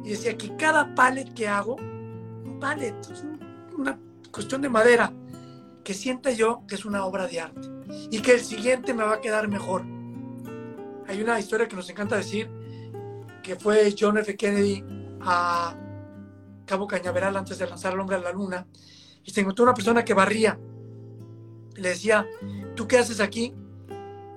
Y 0.03 0.09
decía 0.09 0.37
que 0.37 0.55
cada 0.57 0.93
pallet 0.95 1.33
que 1.33 1.47
hago, 1.47 1.75
un 1.75 2.57
pallet, 2.59 2.95
es 3.11 3.23
una 3.77 3.99
cuestión 4.31 4.61
de 4.61 4.69
madera, 4.69 5.13
que 5.83 5.93
sienta 5.93 6.31
yo 6.31 6.63
que 6.67 6.75
es 6.75 6.85
una 6.85 7.05
obra 7.05 7.27
de 7.27 7.41
arte 7.41 7.69
y 8.09 8.21
que 8.21 8.33
el 8.33 8.41
siguiente 8.41 8.93
me 8.93 9.03
va 9.03 9.15
a 9.15 9.21
quedar 9.21 9.47
mejor. 9.47 9.83
Hay 11.07 11.21
una 11.21 11.39
historia 11.39 11.67
que 11.67 11.75
nos 11.75 11.89
encanta 11.89 12.15
decir, 12.15 12.49
que 13.41 13.55
fue 13.55 13.93
John 13.97 14.17
F. 14.17 14.35
Kennedy 14.35 14.83
a 15.21 15.75
Cabo 16.65 16.87
Cañaveral 16.87 17.35
antes 17.35 17.57
de 17.57 17.67
lanzar 17.67 17.93
al 17.93 17.99
hombre 17.99 18.15
a 18.15 18.19
la 18.19 18.31
luna, 18.31 18.65
y 19.23 19.31
se 19.31 19.41
encontró 19.41 19.63
una 19.63 19.73
persona 19.73 20.03
que 20.03 20.13
barría. 20.13 20.59
Le 21.75 21.89
decía, 21.89 22.25
¿tú 22.75 22.87
qué 22.87 22.99
haces 22.99 23.19
aquí? 23.19 23.53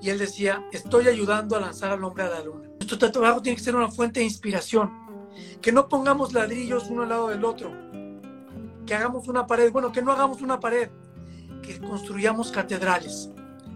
Y 0.01 0.11
él 0.11 0.19
decía, 0.19 0.65
estoy 0.73 1.09
ayudando 1.09 1.57
a 1.57 1.61
lanzar 1.61 1.91
al 1.91 2.05
hombre 2.05 2.25
a 2.25 2.29
la 2.31 2.43
luna. 2.43 2.69
Nuestro 2.79 3.11
trabajo 3.11 3.43
tiene 3.43 3.57
que 3.57 3.65
ser 3.65 3.75
una 3.75 3.91
fuente 3.91 4.21
de 4.21 4.27
inspiración, 4.27 4.91
que 5.61 5.73
no 5.73 5.89
pongamos 5.89 6.33
ladrillos 6.33 6.89
uno 6.89 7.03
al 7.03 7.09
lado 7.09 7.29
del 7.29 7.45
otro, 7.45 7.73
que 8.87 8.95
hagamos 8.95 9.29
una 9.29 9.47
pared, 9.47 9.73
bueno, 9.73 9.91
que 9.93 10.03
no 10.03 10.13
hagamos 10.13 10.43
una 10.43 10.61
pared, 10.61 10.91
que 11.63 11.81
construyamos 11.81 12.53
catedrales, 12.53 13.31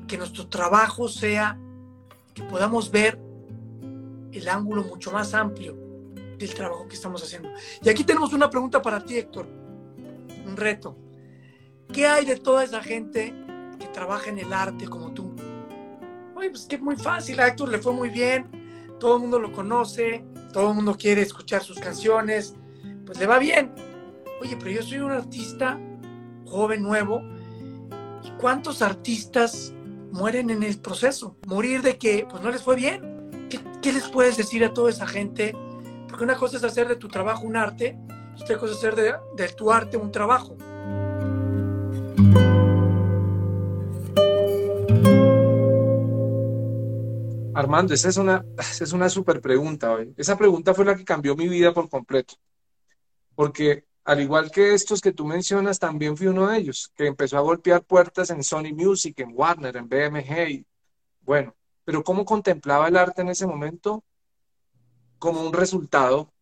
que 0.06 0.16
nuestro 0.16 0.48
trabajo 0.48 1.08
sea, 1.08 1.58
que 2.34 2.42
podamos 2.44 2.90
ver 2.90 3.20
el 4.32 4.48
ángulo 4.48 4.84
mucho 4.84 5.10
más 5.10 5.34
amplio 5.34 5.76
del 6.38 6.54
trabajo 6.54 6.86
que 6.86 6.94
estamos 6.94 7.22
haciendo. 7.22 7.50
Y 7.82 7.88
aquí 7.88 8.04
tenemos 8.04 8.32
una 8.32 8.48
pregunta 8.48 8.80
para 8.80 9.04
ti, 9.04 9.18
Héctor, 9.18 9.46
un 10.46 10.56
reto. 10.56 10.96
¿Qué 11.92 12.06
hay 12.06 12.24
de 12.24 12.36
toda 12.36 12.62
esa 12.64 12.82
gente 12.82 13.34
que 13.78 13.88
trabaja 13.88 14.30
en 14.30 14.38
el 14.38 14.52
arte 14.52 14.86
como 14.86 15.12
tú? 15.12 15.29
Oye, 16.40 16.50
pues 16.50 16.64
que 16.64 16.78
muy 16.78 16.96
fácil, 16.96 17.38
a 17.38 17.48
Héctor 17.48 17.68
le 17.68 17.78
fue 17.78 17.92
muy 17.92 18.08
bien, 18.08 18.96
todo 18.98 19.16
el 19.16 19.22
mundo 19.22 19.38
lo 19.38 19.52
conoce, 19.52 20.24
todo 20.52 20.70
el 20.70 20.76
mundo 20.76 20.96
quiere 20.98 21.22
escuchar 21.22 21.62
sus 21.62 21.78
canciones, 21.78 22.54
pues 23.04 23.18
le 23.18 23.26
va 23.26 23.38
bien. 23.38 23.72
Oye, 24.40 24.56
pero 24.58 24.70
yo 24.70 24.82
soy 24.82 24.98
un 24.98 25.10
artista 25.10 25.78
joven, 26.46 26.82
nuevo, 26.82 27.22
¿y 28.24 28.30
cuántos 28.40 28.80
artistas 28.80 29.74
mueren 30.12 30.50
en 30.50 30.62
el 30.62 30.80
proceso? 30.80 31.36
Morir 31.46 31.82
de 31.82 31.98
que 31.98 32.26
pues 32.28 32.42
no 32.42 32.50
les 32.50 32.62
fue 32.62 32.74
bien. 32.74 33.48
¿Qué, 33.82 33.92
les 33.92 34.08
puedes 34.08 34.36
decir 34.36 34.64
a 34.64 34.72
toda 34.72 34.90
esa 34.90 35.06
gente? 35.06 35.54
Porque 36.08 36.24
una 36.24 36.36
cosa 36.36 36.56
es 36.56 36.64
hacer 36.64 36.88
de 36.88 36.96
tu 36.96 37.08
trabajo 37.08 37.46
un 37.46 37.56
arte, 37.56 37.98
otra 38.40 38.58
cosa 38.58 38.72
es 38.72 38.78
hacer 38.78 38.96
de, 38.96 39.14
de 39.36 39.48
tu 39.50 39.70
arte 39.70 39.96
un 39.96 40.10
trabajo. 40.10 40.56
Armando, 47.60 47.92
esa 47.92 48.08
es 48.08 48.16
una, 48.16 48.44
es 48.80 48.92
una 48.92 49.08
super 49.10 49.40
pregunta 49.40 49.92
hoy. 49.92 50.14
Esa 50.16 50.36
pregunta 50.36 50.74
fue 50.74 50.84
la 50.86 50.96
que 50.96 51.04
cambió 51.04 51.36
mi 51.36 51.46
vida 51.46 51.74
por 51.74 51.88
completo. 51.90 52.34
Porque 53.34 53.84
al 54.04 54.20
igual 54.20 54.50
que 54.50 54.72
estos 54.74 55.00
que 55.00 55.12
tú 55.12 55.26
mencionas, 55.26 55.78
también 55.78 56.16
fui 56.16 56.26
uno 56.26 56.48
de 56.48 56.58
ellos, 56.58 56.90
que 56.96 57.06
empezó 57.06 57.36
a 57.36 57.42
golpear 57.42 57.84
puertas 57.84 58.30
en 58.30 58.42
Sony 58.42 58.72
Music, 58.74 59.18
en 59.20 59.32
Warner, 59.34 59.76
en 59.76 59.88
BMG. 59.88 60.64
bueno, 61.20 61.54
pero 61.84 62.02
¿cómo 62.02 62.24
contemplaba 62.24 62.88
el 62.88 62.96
arte 62.96 63.22
en 63.22 63.28
ese 63.28 63.46
momento? 63.46 64.04
Como 65.18 65.42
un 65.42 65.52
resultado 65.52 66.32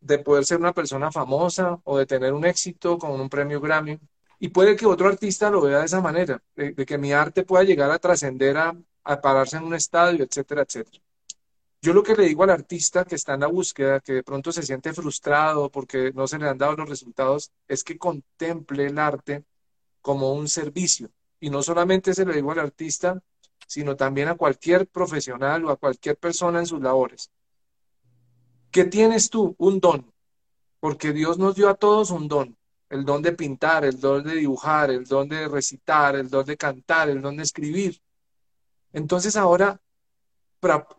de 0.00 0.18
poder 0.20 0.44
ser 0.44 0.58
una 0.58 0.72
persona 0.72 1.10
famosa 1.10 1.80
o 1.84 1.98
de 1.98 2.06
tener 2.06 2.32
un 2.32 2.44
éxito 2.44 2.96
con 2.96 3.20
un 3.20 3.28
premio 3.28 3.60
Grammy. 3.60 3.98
Y 4.38 4.48
puede 4.48 4.76
que 4.76 4.86
otro 4.86 5.08
artista 5.08 5.50
lo 5.50 5.62
vea 5.62 5.80
de 5.80 5.86
esa 5.86 6.00
manera, 6.00 6.42
de 6.54 6.86
que 6.86 6.96
mi 6.96 7.12
arte 7.12 7.44
pueda 7.44 7.64
llegar 7.64 7.90
a 7.90 7.98
trascender 7.98 8.56
a, 8.56 8.74
a 9.04 9.20
pararse 9.20 9.56
en 9.56 9.64
un 9.64 9.74
estadio, 9.74 10.24
etcétera, 10.24 10.62
etcétera. 10.62 11.02
Yo 11.82 11.94
lo 11.94 12.02
que 12.02 12.14
le 12.14 12.26
digo 12.26 12.42
al 12.42 12.50
artista 12.50 13.04
que 13.04 13.14
está 13.14 13.34
en 13.34 13.40
la 13.40 13.46
búsqueda, 13.46 14.00
que 14.00 14.12
de 14.12 14.22
pronto 14.22 14.52
se 14.52 14.62
siente 14.62 14.92
frustrado 14.92 15.70
porque 15.70 16.12
no 16.14 16.26
se 16.26 16.38
le 16.38 16.46
han 16.46 16.58
dado 16.58 16.76
los 16.76 16.88
resultados, 16.88 17.50
es 17.66 17.82
que 17.82 17.96
contemple 17.96 18.86
el 18.86 18.98
arte 18.98 19.44
como 20.02 20.34
un 20.34 20.48
servicio. 20.48 21.10
Y 21.40 21.48
no 21.48 21.62
solamente 21.62 22.12
se 22.12 22.26
lo 22.26 22.34
digo 22.34 22.52
al 22.52 22.58
artista, 22.58 23.22
sino 23.66 23.96
también 23.96 24.28
a 24.28 24.36
cualquier 24.36 24.88
profesional 24.88 25.64
o 25.64 25.70
a 25.70 25.76
cualquier 25.76 26.18
persona 26.18 26.58
en 26.58 26.66
sus 26.66 26.82
labores. 26.82 27.30
¿Qué 28.70 28.84
tienes 28.84 29.30
tú? 29.30 29.54
Un 29.58 29.80
don. 29.80 30.12
Porque 30.80 31.12
Dios 31.12 31.38
nos 31.38 31.54
dio 31.54 31.68
a 31.68 31.74
todos 31.74 32.10
un 32.10 32.28
don. 32.28 32.56
El 32.90 33.04
don 33.04 33.22
de 33.22 33.32
pintar, 33.32 33.84
el 33.84 33.98
don 33.98 34.22
de 34.22 34.34
dibujar, 34.34 34.90
el 34.90 35.04
don 35.04 35.28
de 35.28 35.48
recitar, 35.48 36.16
el 36.16 36.28
don 36.28 36.44
de 36.44 36.56
cantar, 36.56 37.08
el 37.08 37.22
don 37.22 37.36
de 37.36 37.44
escribir. 37.44 38.00
Entonces 38.92 39.36
ahora, 39.36 39.80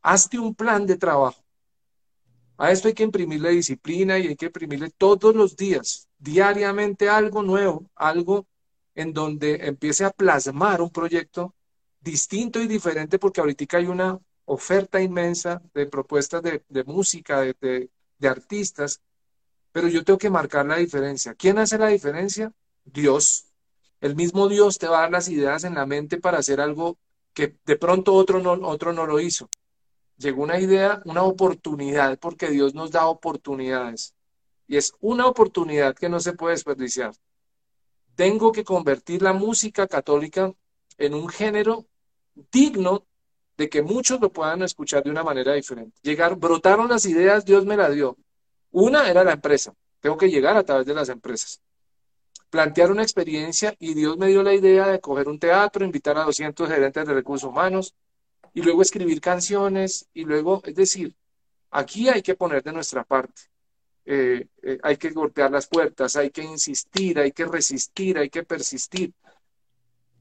hazte 0.01 0.39
un 0.39 0.55
plan 0.55 0.85
de 0.85 0.97
trabajo. 0.97 1.43
A 2.57 2.71
esto 2.71 2.87
hay 2.87 2.93
que 2.93 3.03
imprimirle 3.03 3.49
disciplina 3.49 4.19
y 4.19 4.27
hay 4.27 4.35
que 4.35 4.45
imprimirle 4.45 4.91
todos 4.91 5.35
los 5.35 5.55
días, 5.55 6.07
diariamente 6.19 7.09
algo 7.09 7.41
nuevo, 7.41 7.89
algo 7.95 8.45
en 8.93 9.13
donde 9.13 9.65
empiece 9.65 10.05
a 10.05 10.11
plasmar 10.11 10.81
un 10.81 10.91
proyecto 10.91 11.55
distinto 11.99 12.61
y 12.61 12.67
diferente, 12.67 13.17
porque 13.17 13.41
ahorita 13.41 13.77
hay 13.77 13.87
una 13.87 14.19
oferta 14.45 15.01
inmensa 15.01 15.61
de 15.73 15.85
propuestas 15.85 16.43
de, 16.43 16.83
música, 16.85 17.41
de, 17.41 17.89
de 18.17 18.27
artistas, 18.27 19.01
pero 19.71 19.87
yo 19.87 20.03
tengo 20.03 20.19
que 20.19 20.29
marcar 20.29 20.65
la 20.65 20.77
diferencia. 20.77 21.33
¿Quién 21.33 21.57
hace 21.57 21.77
la 21.77 21.87
diferencia? 21.87 22.51
Dios. 22.83 23.45
El 24.01 24.15
mismo 24.15 24.47
Dios 24.49 24.77
te 24.77 24.87
va 24.87 24.99
a 24.99 25.01
dar 25.01 25.11
las 25.11 25.29
ideas 25.29 25.63
en 25.63 25.75
la 25.75 25.85
mente 25.85 26.17
para 26.17 26.39
hacer 26.39 26.59
algo 26.59 26.97
que 27.33 27.57
de 27.65 27.75
pronto 27.75 28.13
otro 28.13 28.39
no, 28.39 28.53
otro 28.67 28.93
no 28.93 29.05
lo 29.05 29.19
hizo. 29.19 29.49
Llegó 30.17 30.43
una 30.43 30.59
idea, 30.59 31.01
una 31.05 31.23
oportunidad, 31.23 32.19
porque 32.19 32.49
Dios 32.49 32.75
nos 32.75 32.91
da 32.91 33.07
oportunidades. 33.07 34.13
Y 34.67 34.77
es 34.77 34.93
una 34.99 35.25
oportunidad 35.25 35.95
que 35.95 36.09
no 36.09 36.19
se 36.19 36.33
puede 36.33 36.53
desperdiciar. 36.53 37.13
Tengo 38.15 38.51
que 38.51 38.63
convertir 38.63 39.21
la 39.21 39.33
música 39.33 39.87
católica 39.87 40.53
en 40.97 41.13
un 41.13 41.27
género 41.29 41.87
digno 42.51 43.05
de 43.57 43.69
que 43.69 43.81
muchos 43.81 44.21
lo 44.21 44.31
puedan 44.31 44.61
escuchar 44.61 45.03
de 45.03 45.11
una 45.11 45.23
manera 45.23 45.53
diferente. 45.53 45.99
Llegar, 46.01 46.35
brotaron 46.35 46.89
las 46.89 47.05
ideas, 47.05 47.45
Dios 47.45 47.65
me 47.65 47.77
la 47.77 47.89
dio. 47.89 48.17
Una 48.71 49.09
era 49.09 49.23
la 49.23 49.33
empresa. 49.33 49.73
Tengo 49.99 50.17
que 50.17 50.29
llegar 50.29 50.55
a 50.55 50.63
través 50.63 50.85
de 50.85 50.93
las 50.93 51.09
empresas 51.09 51.61
plantear 52.51 52.91
una 52.91 53.01
experiencia 53.01 53.75
y 53.79 53.95
Dios 53.95 54.17
me 54.17 54.27
dio 54.27 54.43
la 54.43 54.53
idea 54.53 54.87
de 54.87 54.99
coger 54.99 55.27
un 55.29 55.39
teatro, 55.39 55.85
invitar 55.85 56.17
a 56.17 56.25
200 56.25 56.69
gerentes 56.69 57.07
de 57.07 57.13
recursos 57.13 57.49
humanos 57.49 57.95
y 58.53 58.61
luego 58.61 58.81
escribir 58.81 59.21
canciones 59.21 60.07
y 60.13 60.25
luego, 60.25 60.61
es 60.65 60.75
decir, 60.75 61.15
aquí 61.71 62.09
hay 62.09 62.21
que 62.21 62.35
poner 62.35 62.61
de 62.61 62.73
nuestra 62.73 63.03
parte. 63.05 63.43
Eh, 64.05 64.47
eh, 64.63 64.79
hay 64.83 64.97
que 64.97 65.11
golpear 65.11 65.49
las 65.51 65.67
puertas, 65.67 66.15
hay 66.17 66.29
que 66.29 66.43
insistir, 66.43 67.19
hay 67.19 67.31
que 67.31 67.45
resistir, 67.45 68.17
hay 68.17 68.29
que 68.29 68.43
persistir. 68.43 69.13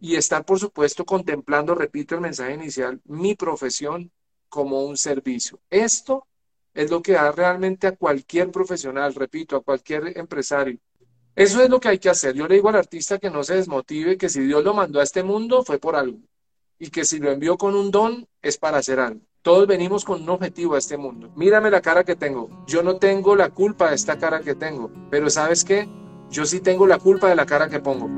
y 0.03 0.17
estar, 0.17 0.45
por 0.47 0.59
supuesto, 0.59 1.05
contemplando, 1.05 1.75
repito 1.75 2.15
el 2.15 2.23
mensaje 2.23 2.55
inicial, 2.55 3.01
mi 3.05 3.35
profesión 3.35 4.11
como 4.49 4.83
un 4.85 4.97
servicio. 4.97 5.61
Esto 5.69 6.27
es 6.73 6.91
lo 6.91 7.03
que 7.03 7.13
da 7.13 7.31
realmente 7.33 7.87
a 7.87 7.97
cualquier 7.97 8.51
profesional, 8.51 9.15
repito, 9.15 9.57
a 9.57 9.63
cualquier 9.63 10.17
empresario. 10.19 10.79
Eso 11.37 11.63
es 11.63 11.71
lo 11.71 11.81
que 11.81 11.89
hay 11.89 11.99
que 11.99 12.11
hacer. 12.11 12.35
Yo 12.35 12.49
le 12.49 12.57
digo 12.57 12.69
al 12.69 12.77
artista 12.77 13.19
que 13.19 13.31
no 13.31 13.43
se 13.45 13.55
desmotive, 13.55 14.17
que 14.17 14.29
si 14.29 14.41
Dios 14.41 14.65
lo 14.65 14.75
mandó 14.75 15.01
a 15.01 15.05
este 15.05 15.23
mundo 15.23 15.63
fue 15.65 15.79
por 15.79 15.97
algo 15.97 16.19
y 16.79 16.89
que 16.91 17.05
si 17.05 17.19
lo 17.19 17.31
envió 17.31 17.57
con 17.57 17.75
un 17.75 17.91
don 17.91 18.27
es 18.43 18.57
para 18.57 18.79
hacer 18.79 18.99
algo. 18.99 19.21
Todos 19.43 19.67
venimos 19.67 20.05
con 20.05 20.23
un 20.23 20.29
objetivo 20.29 20.75
a 20.75 20.79
este 20.79 20.97
mundo. 20.97 21.31
Mírame 21.37 21.71
la 21.71 21.81
cara 21.81 22.05
que 22.05 22.17
tengo. 22.17 22.65
Yo 22.67 22.83
no 22.83 22.97
tengo 22.97 23.37
la 23.37 23.51
culpa 23.51 23.91
de 23.91 23.95
esta 23.95 24.19
cara 24.19 24.41
que 24.41 24.55
tengo, 24.55 24.91
pero 25.11 25.31
¿sabes 25.31 25.65
qué? 25.65 25.89
Yo 26.31 26.45
sí 26.45 26.61
tengo 26.61 26.87
la 26.87 26.99
culpa 26.99 27.29
de 27.29 27.37
la 27.37 27.47
cara 27.47 27.69
que 27.69 27.81
pongo. 27.81 28.09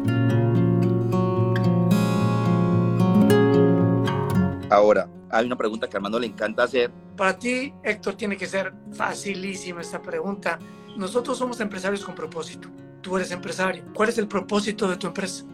Ahora, 4.71 5.09
hay 5.31 5.47
una 5.47 5.57
pregunta 5.57 5.89
que 5.89 5.97
a 5.97 5.99
Armando 5.99 6.19
le 6.19 6.29
encanta 6.29 6.63
hacer. 6.63 6.91
Para 7.17 7.39
ti, 7.39 7.75
Héctor, 7.83 8.15
tiene 8.15 8.37
que 8.37 8.47
ser 8.47 8.73
facilísima 8.93 9.81
esta 9.81 10.01
pregunta. 10.01 10.59
Nosotros 10.97 11.37
somos 11.37 11.61
empresarios 11.61 12.05
con 12.05 12.15
propósito. 12.15 12.69
Tú 13.03 13.17
eres 13.17 13.33
empresario. 13.33 13.85
¿Cuál 13.93 14.11
es 14.11 14.19
el 14.19 14.29
propósito 14.29 14.89
de 14.89 14.97
tu 14.97 15.09
empresa? 15.09 15.45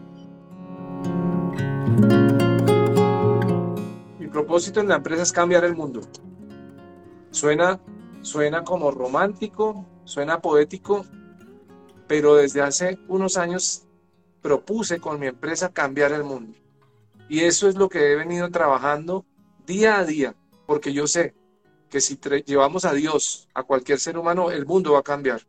Mi 4.19 4.27
propósito 4.27 4.79
en 4.79 4.87
la 4.87 4.97
empresa 4.97 5.23
es 5.23 5.31
cambiar 5.31 5.65
el 5.65 5.75
mundo. 5.75 6.01
Suena, 7.31 7.79
suena 8.21 8.63
como 8.63 8.91
romántico, 8.91 9.83
suena 10.03 10.39
poético, 10.39 11.05
pero 12.07 12.35
desde 12.35 12.61
hace 12.61 12.99
unos 13.07 13.35
años 13.35 13.87
propuse 14.41 14.99
con 14.99 15.19
mi 15.19 15.25
empresa 15.25 15.69
cambiar 15.69 16.11
el 16.11 16.23
mundo. 16.23 16.55
Y 17.29 17.41
eso 17.41 17.67
es 17.67 17.75
lo 17.75 17.89
que 17.89 18.11
he 18.11 18.15
venido 18.15 18.49
trabajando 18.51 19.25
día 19.65 19.97
a 19.97 20.05
día, 20.05 20.35
porque 20.67 20.93
yo 20.93 21.07
sé 21.07 21.33
que 21.89 21.99
si 21.99 22.19
llevamos 22.45 22.85
a 22.85 22.93
Dios 22.93 23.47
a 23.55 23.63
cualquier 23.63 23.99
ser 23.99 24.19
humano, 24.19 24.51
el 24.51 24.67
mundo 24.67 24.93
va 24.93 24.99
a 24.99 25.03
cambiar. 25.03 25.41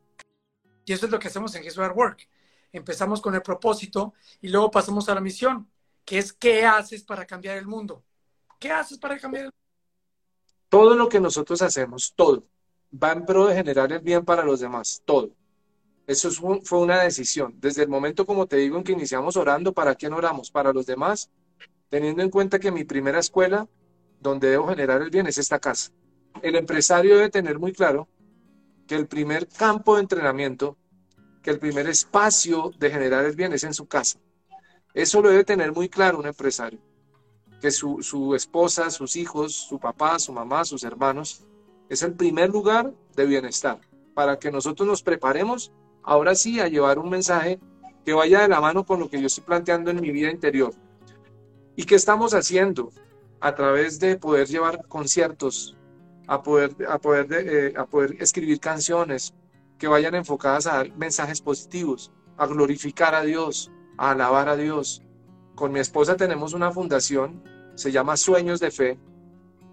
Y 0.85 0.93
eso 0.93 1.07
es 1.07 1.13
lo 1.13 1.19
que 1.19 1.29
hacemos 1.29 1.55
en 1.55 1.65
His 1.65 1.77
Work. 1.77 2.29
Empezamos 2.73 3.21
con 3.21 3.35
el 3.35 3.43
propósito 3.43 4.15
y 4.41 4.49
luego 4.49 4.71
pasamos 4.71 5.09
a 5.09 5.15
la 5.15 5.21
misión, 5.21 5.69
que 6.05 6.19
es 6.19 6.33
¿qué 6.33 6.65
haces 6.65 7.03
para 7.03 7.27
cambiar 7.27 7.57
el 7.57 7.67
mundo? 7.67 8.05
¿Qué 8.59 8.71
haces 8.71 8.99
para 8.99 9.19
cambiar 9.19 9.47
el? 9.47 9.51
Todo 10.69 10.95
lo 10.95 11.09
que 11.09 11.19
nosotros 11.19 11.63
hacemos, 11.63 12.13
todo, 12.15 12.45
va 12.93 13.13
en 13.13 13.25
pro 13.25 13.47
de 13.47 13.57
generar 13.57 13.93
el 13.93 14.01
bien 14.01 14.25
para 14.25 14.45
los 14.45 14.61
demás, 14.61 15.03
todo. 15.05 15.31
Eso 16.07 16.31
fue 16.31 16.79
una 16.79 17.03
decisión. 17.03 17.55
Desde 17.59 17.83
el 17.83 17.89
momento, 17.89 18.25
como 18.25 18.47
te 18.47 18.57
digo, 18.57 18.77
en 18.77 18.85
que 18.85 18.93
iniciamos 18.93 19.37
orando, 19.37 19.73
¿para 19.73 19.95
quién 19.95 20.13
oramos? 20.13 20.51
Para 20.51 20.73
los 20.73 20.87
demás 20.87 21.31
teniendo 21.91 22.23
en 22.23 22.31
cuenta 22.31 22.59
que 22.59 22.71
mi 22.71 22.85
primera 22.85 23.19
escuela 23.19 23.69
donde 24.21 24.49
debo 24.49 24.69
generar 24.69 25.03
el 25.03 25.11
bien 25.11 25.27
es 25.27 25.37
esta 25.37 25.59
casa. 25.59 25.91
El 26.41 26.57
empresario 26.57 27.17
debe 27.17 27.29
tener 27.29 27.59
muy 27.59 27.73
claro 27.73 28.09
que 28.91 28.97
el 28.97 29.07
primer 29.07 29.47
campo 29.47 29.95
de 29.95 30.01
entrenamiento, 30.01 30.77
que 31.45 31.53
el 31.53 31.61
primer 31.61 31.89
espacio 31.89 32.73
de 32.77 32.91
generar 32.91 33.25
el 33.25 33.37
bien 33.37 33.53
es 33.53 33.63
en 33.63 33.73
su 33.73 33.87
casa. 33.87 34.19
Eso 34.93 35.23
lo 35.23 35.29
debe 35.29 35.45
tener 35.45 35.71
muy 35.71 35.89
claro 35.89 36.19
un 36.19 36.27
empresario, 36.27 36.81
que 37.61 37.71
su, 37.71 38.03
su 38.03 38.35
esposa, 38.35 38.91
sus 38.91 39.15
hijos, 39.15 39.55
su 39.55 39.79
papá, 39.79 40.19
su 40.19 40.33
mamá, 40.33 40.65
sus 40.65 40.83
hermanos, 40.83 41.45
es 41.89 42.03
el 42.03 42.15
primer 42.15 42.51
lugar 42.51 42.93
de 43.15 43.27
bienestar, 43.27 43.81
para 44.13 44.41
que 44.41 44.51
nosotros 44.51 44.89
nos 44.89 45.05
preparemos 45.05 45.71
ahora 46.03 46.35
sí 46.35 46.59
a 46.59 46.67
llevar 46.67 46.99
un 46.99 47.11
mensaje 47.11 47.61
que 48.05 48.13
vaya 48.13 48.41
de 48.41 48.49
la 48.49 48.61
mano 48.61 48.85
con 48.85 48.99
lo 48.99 49.09
que 49.09 49.21
yo 49.21 49.29
estoy 49.29 49.45
planteando 49.45 49.93
en 49.93 50.01
mi 50.01 50.11
vida 50.11 50.33
interior, 50.33 50.75
¿Y 51.77 51.85
qué 51.85 51.95
estamos 51.95 52.35
haciendo? 52.35 52.91
A 53.41 53.55
través 53.55 54.01
de 54.01 54.17
poder 54.17 54.49
llevar 54.49 54.85
conciertos, 54.89 55.77
a 56.31 56.41
poder, 56.45 56.77
a 56.89 56.97
poder, 56.99 57.27
eh, 57.33 57.75
a 57.77 57.87
poder 57.87 58.17
escribir 58.21 58.61
canciones 58.61 59.35
que 59.79 59.89
vayan 59.89 60.15
enfocadas 60.15 60.69
a 60.69 60.77
dar 60.77 60.97
mensajes 60.97 61.41
positivos, 61.41 62.13
a 62.37 62.47
glorificar 62.47 63.17
a 63.17 63.23
Dios, 63.23 63.73
a 63.99 64.13
alabar 64.13 64.49
a 64.49 64.55
Dios. 64.55 65.03
Con 65.57 65.73
mi 65.73 65.81
esposa 65.81 66.17
tenemos 66.17 66.53
una 66.53 66.71
fundación, 66.71 67.43
se 67.75 67.91
llama 67.91 68.17
Sueños 68.17 68.61
de 68.61 68.71
Fe, 68.71 69.01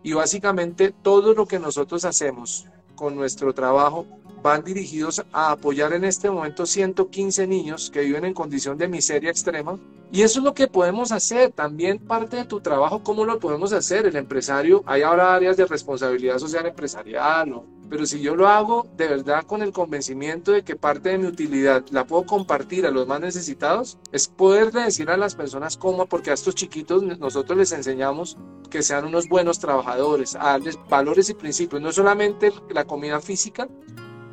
y 0.01 0.13
básicamente 0.13 0.91
todo 1.03 1.35
lo 1.35 1.45
que 1.45 1.59
nosotros 1.59 2.05
hacemos 2.05 2.65
con 2.95 3.15
nuestro 3.15 3.53
trabajo 3.53 4.07
van 4.41 4.63
dirigidos 4.63 5.23
a 5.31 5.51
apoyar 5.51 5.93
en 5.93 6.03
este 6.03 6.29
momento 6.29 6.65
115 6.65 7.47
niños 7.47 7.89
que 7.91 8.01
viven 8.01 8.25
en 8.25 8.33
condición 8.33 8.77
de 8.77 8.87
miseria 8.87 9.29
extrema. 9.29 9.79
Y 10.11 10.21
eso 10.21 10.39
es 10.39 10.45
lo 10.45 10.53
que 10.53 10.67
podemos 10.67 11.11
hacer. 11.11 11.51
También 11.51 11.99
parte 11.99 12.37
de 12.37 12.45
tu 12.45 12.61
trabajo, 12.61 13.03
¿cómo 13.03 13.25
lo 13.25 13.39
podemos 13.39 13.73
hacer? 13.73 14.05
El 14.05 14.15
empresario, 14.15 14.83
hay 14.85 15.01
ahora 15.01 15.35
áreas 15.35 15.57
de 15.57 15.65
responsabilidad 15.65 16.39
social 16.39 16.65
empresarial, 16.65 17.49
¿no? 17.49 17.77
pero 17.89 18.05
si 18.05 18.19
yo 18.19 18.35
lo 18.35 18.47
hago 18.47 18.87
de 18.97 19.07
verdad 19.07 19.43
con 19.43 19.61
el 19.61 19.71
convencimiento 19.71 20.51
de 20.51 20.63
que 20.63 20.75
parte 20.75 21.09
de 21.09 21.17
mi 21.17 21.27
utilidad 21.27 21.85
la 21.91 22.05
puedo 22.05 22.25
compartir 22.25 22.85
a 22.85 22.91
los 22.91 23.07
más 23.07 23.19
necesitados, 23.19 23.97
es 24.11 24.27
poder 24.27 24.71
decir 24.71 25.09
a 25.09 25.17
las 25.17 25.35
personas 25.35 25.77
cómo, 25.77 26.05
porque 26.05 26.31
a 26.31 26.33
estos 26.33 26.55
chiquitos 26.55 27.03
nosotros 27.03 27.57
les 27.57 27.71
enseñamos 27.71 28.37
que 28.69 28.81
sean 28.81 29.05
unos 29.05 29.29
buenos 29.29 29.59
trabajadores, 29.59 30.35
a 30.35 30.51
darles 30.51 30.77
valores 30.89 31.29
y 31.29 31.33
principios, 31.33 31.81
no 31.81 31.91
solamente 31.91 32.51
la 32.69 32.85
comida 32.85 33.21
física, 33.21 33.67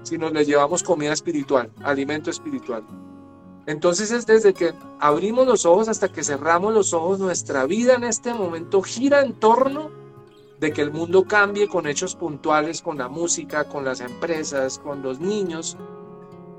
sino 0.05 0.31
les 0.31 0.47
llevamos 0.47 0.83
comida 0.83 1.13
espiritual, 1.13 1.71
alimento 1.83 2.31
espiritual. 2.31 2.85
Entonces 3.67 4.11
es 4.11 4.27
desde 4.27 4.53
que 4.53 4.75
abrimos 5.01 5.47
los 5.47 5.65
ojos 5.65 5.89
hasta 5.89 6.11
que 6.11 6.23
cerramos 6.23 6.73
los 6.73 6.93
ojos, 6.93 7.19
nuestra 7.19 7.67
vida 7.67 7.95
en 7.95 8.05
este 8.05 8.35
momento 8.35 8.83
gira 8.83 9.23
en 9.23 9.33
torno 9.33 9.91
de 10.61 10.73
que 10.73 10.83
el 10.83 10.93
mundo 10.93 11.25
cambie 11.25 11.67
con 11.67 11.87
hechos 11.87 12.15
puntuales, 12.15 12.83
con 12.83 12.99
la 12.99 13.09
música, 13.09 13.65
con 13.65 13.85
las 13.85 14.01
empresas, 14.01 14.79
con 14.79 15.03
los 15.03 15.19
niños. 15.19 15.77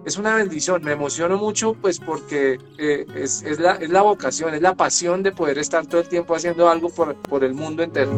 Es 0.04 0.18
una 0.18 0.36
bendición, 0.36 0.84
me 0.84 0.92
emociono 0.92 1.38
mucho 1.38 1.74
pues 1.74 2.00
porque 2.00 2.60
eh, 2.78 3.06
es, 3.16 3.60
la, 3.60 3.74
es, 3.76 3.90
la, 3.90 4.02
vocación, 4.02 4.54
es 4.54 4.62
la 4.62 4.76
pasión 4.76 5.24
de 5.24 5.32
poder 5.32 5.58
estar 5.58 5.86
todo 5.86 6.02
el 6.02 6.10
tiempo 6.10 6.36
haciendo 6.36 6.70
algo 6.70 6.90
por, 6.90 7.16
por 7.16 7.44
el 7.44 7.54
mundo 7.54 7.84
entero. 7.84 8.12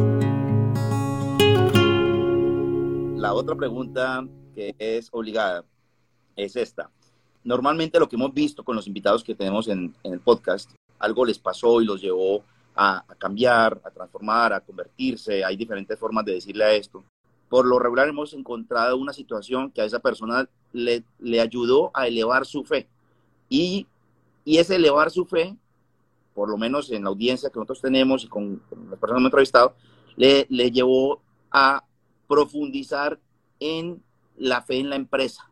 La 3.16 3.34
otra 3.34 3.54
pregunta 3.54 4.24
es 4.78 5.08
obligada 5.12 5.64
es 6.38 6.56
esta. 6.56 6.90
Normalmente 7.44 7.98
lo 7.98 8.08
que 8.08 8.16
hemos 8.16 8.32
visto 8.32 8.64
con 8.64 8.76
los 8.76 8.86
invitados 8.86 9.24
que 9.24 9.34
tenemos 9.34 9.68
en, 9.68 9.94
el 10.02 10.20
podcast, 10.20 10.70
algo 10.98 11.24
les 11.24 11.38
pasó 11.38 11.80
y 11.80 11.84
los 11.84 12.00
llevó 12.00 12.44
a, 12.74 13.04
cambiar, 13.18 13.80
a 13.84 13.90
transformar, 13.90 14.52
a 14.52 14.60
convertirse. 14.60 15.44
Hay 15.44 15.56
diferentes 15.56 15.98
formas 15.98 16.24
de 16.24 16.34
decirle 16.34 16.64
a 16.64 16.72
esto. 16.72 17.04
Por 17.48 17.66
lo 17.66 17.78
regular 17.78 18.08
hemos 18.08 18.34
encontrado 18.34 18.96
una 18.96 19.12
situación 19.12 19.70
que 19.70 19.80
a 19.80 19.84
esa 19.84 19.98
persona 20.00 20.48
le, 20.72 21.04
ayudó 21.40 21.90
a 21.94 22.06
elevar 22.06 22.44
su 22.46 22.64
fe. 22.64 22.88
Y, 23.48 23.86
y 24.44 24.58
ese 24.58 24.76
elevar 24.76 25.10
su 25.10 25.24
fe, 25.24 25.56
por 26.34 26.50
lo 26.50 26.58
menos 26.58 26.90
en 26.90 27.04
la 27.04 27.10
audiencia 27.10 27.50
que 27.50 27.58
nosotros 27.58 27.80
tenemos 27.80 28.24
y 28.24 28.28
con, 28.28 28.56
con 28.68 28.90
las 28.90 28.98
personas 28.98 29.14
que 29.14 29.20
hemos 29.20 29.26
entrevistado, 29.26 29.74
le 30.16 30.70
llevó 30.70 31.22
a 31.50 31.82
profundizar 32.26 33.18
en 33.60 34.02
la 34.38 34.62
fe 34.62 34.78
en 34.78 34.90
la 34.90 34.96
empresa. 34.96 35.48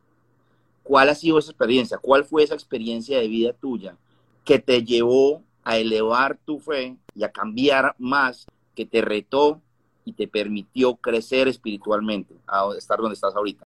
¿Cuál 0.82 1.08
ha 1.08 1.14
sido 1.14 1.38
esa 1.38 1.50
experiencia? 1.50 1.98
¿Cuál 1.98 2.24
fue 2.24 2.44
esa 2.44 2.54
experiencia 2.54 3.18
de 3.18 3.28
vida 3.28 3.52
tuya 3.52 3.96
que 4.44 4.58
te 4.58 4.84
llevó 4.84 5.42
a 5.64 5.78
elevar 5.78 6.38
tu 6.44 6.60
fe 6.60 6.96
y 7.14 7.24
a 7.24 7.32
cambiar 7.32 7.94
más, 7.98 8.46
que 8.74 8.86
te 8.86 9.00
retó 9.00 9.60
y 10.04 10.12
te 10.12 10.28
permitió 10.28 10.94
crecer 10.94 11.48
espiritualmente, 11.48 12.36
a 12.46 12.68
estar 12.78 12.98
donde 12.98 13.14
estás 13.14 13.34
ahorita? 13.34 13.64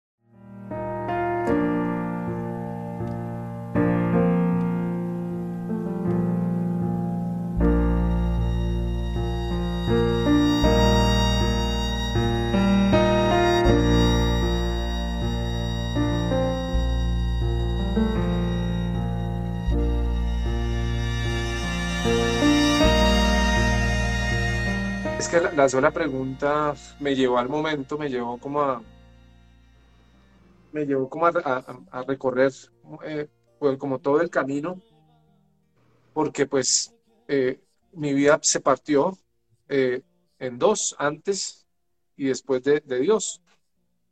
La, 25.41 25.69
sola 25.69 25.91
pregunta 25.91 26.75
me 27.01 27.15
llevó 27.15 27.39
al 27.39 27.49
momento, 27.49 27.97
me 27.97 28.11
llevó 28.11 28.39
como 28.39 28.61
a, 28.61 28.83
me 30.73 30.85
llevó 30.85 31.09
como 31.09 31.27
a, 31.27 32.05
recorrer 32.07 32.53
eh, 33.05 33.29
pues, 33.59 33.79
como 33.79 33.99
todo 33.99 34.21
el 34.21 34.29
camino, 34.29 34.81
porque 36.13 36.47
pues 36.47 36.95
eh, 37.29 37.61
mi 37.93 38.13
vida 38.13 38.39
se 38.43 38.61
partió 38.61 39.19
eh, 39.69 40.03
en 40.39 40.59
dos, 40.59 40.95
antes 40.99 41.67
y 42.17 42.27
después 42.27 42.63
de, 42.63 42.81
de 42.81 43.01
Dios, 43.01 43.41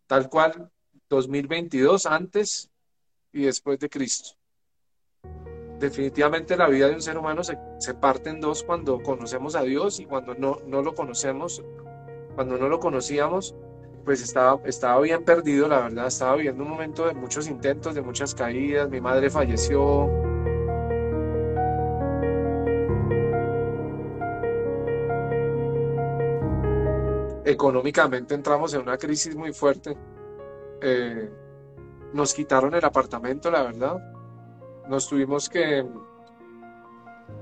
tal 0.07 0.31
cual 0.31 0.71
2022 1.11 2.07
antes 2.07 2.71
y 3.33 3.43
después 3.43 3.79
de 3.79 3.91
Cristo. 3.91 4.40
Definitivamente 5.81 6.57
la 6.57 6.69
vida 6.69 6.89
de 6.89 6.95
un 6.95 7.03
ser 7.03 7.17
humano 7.19 7.43
se, 7.43 7.59
se, 7.79 7.95
parte 7.95 8.31
en 8.31 8.41
dos 8.41 8.63
cuando 8.63 9.03
conocemos 9.03 9.57
a 9.57 9.63
Dios 9.63 9.99
y 9.99 10.05
cuando 10.05 10.35
no, 10.35 10.59
no 10.67 10.83
lo 10.83 10.95
conocemos, 10.95 11.65
cuando 12.35 12.59
no 12.59 12.69
lo 12.69 12.79
conocíamos, 12.79 13.57
pues 14.05 14.23
estaba, 14.23 14.61
estaba 14.65 15.01
bien 15.01 15.25
perdido, 15.25 15.69
la 15.69 15.81
verdad, 15.81 16.07
estaba 16.07 16.37
viviendo 16.37 16.63
un 16.63 16.71
momento 16.71 17.07
de 17.07 17.15
muchos 17.15 17.49
intentos, 17.49 17.95
de 17.95 18.03
muchas 18.03 18.35
caídas, 18.35 18.91
mi 18.91 19.01
madre 19.01 19.31
falleció. 19.31 20.09
Económicamente 27.45 28.35
entramos 28.35 28.75
en 28.75 28.83
una 28.83 28.99
crisis 28.99 29.35
muy 29.35 29.53
fuerte. 29.53 29.97
Eh, 30.83 31.31
nos 32.13 32.35
quitaron 32.35 32.75
el 32.75 32.85
apartamento, 32.85 33.51
la 33.51 33.63
verdad. 33.63 34.20
Nos 34.91 35.07
tuvimos 35.07 35.49
que, 35.49 35.87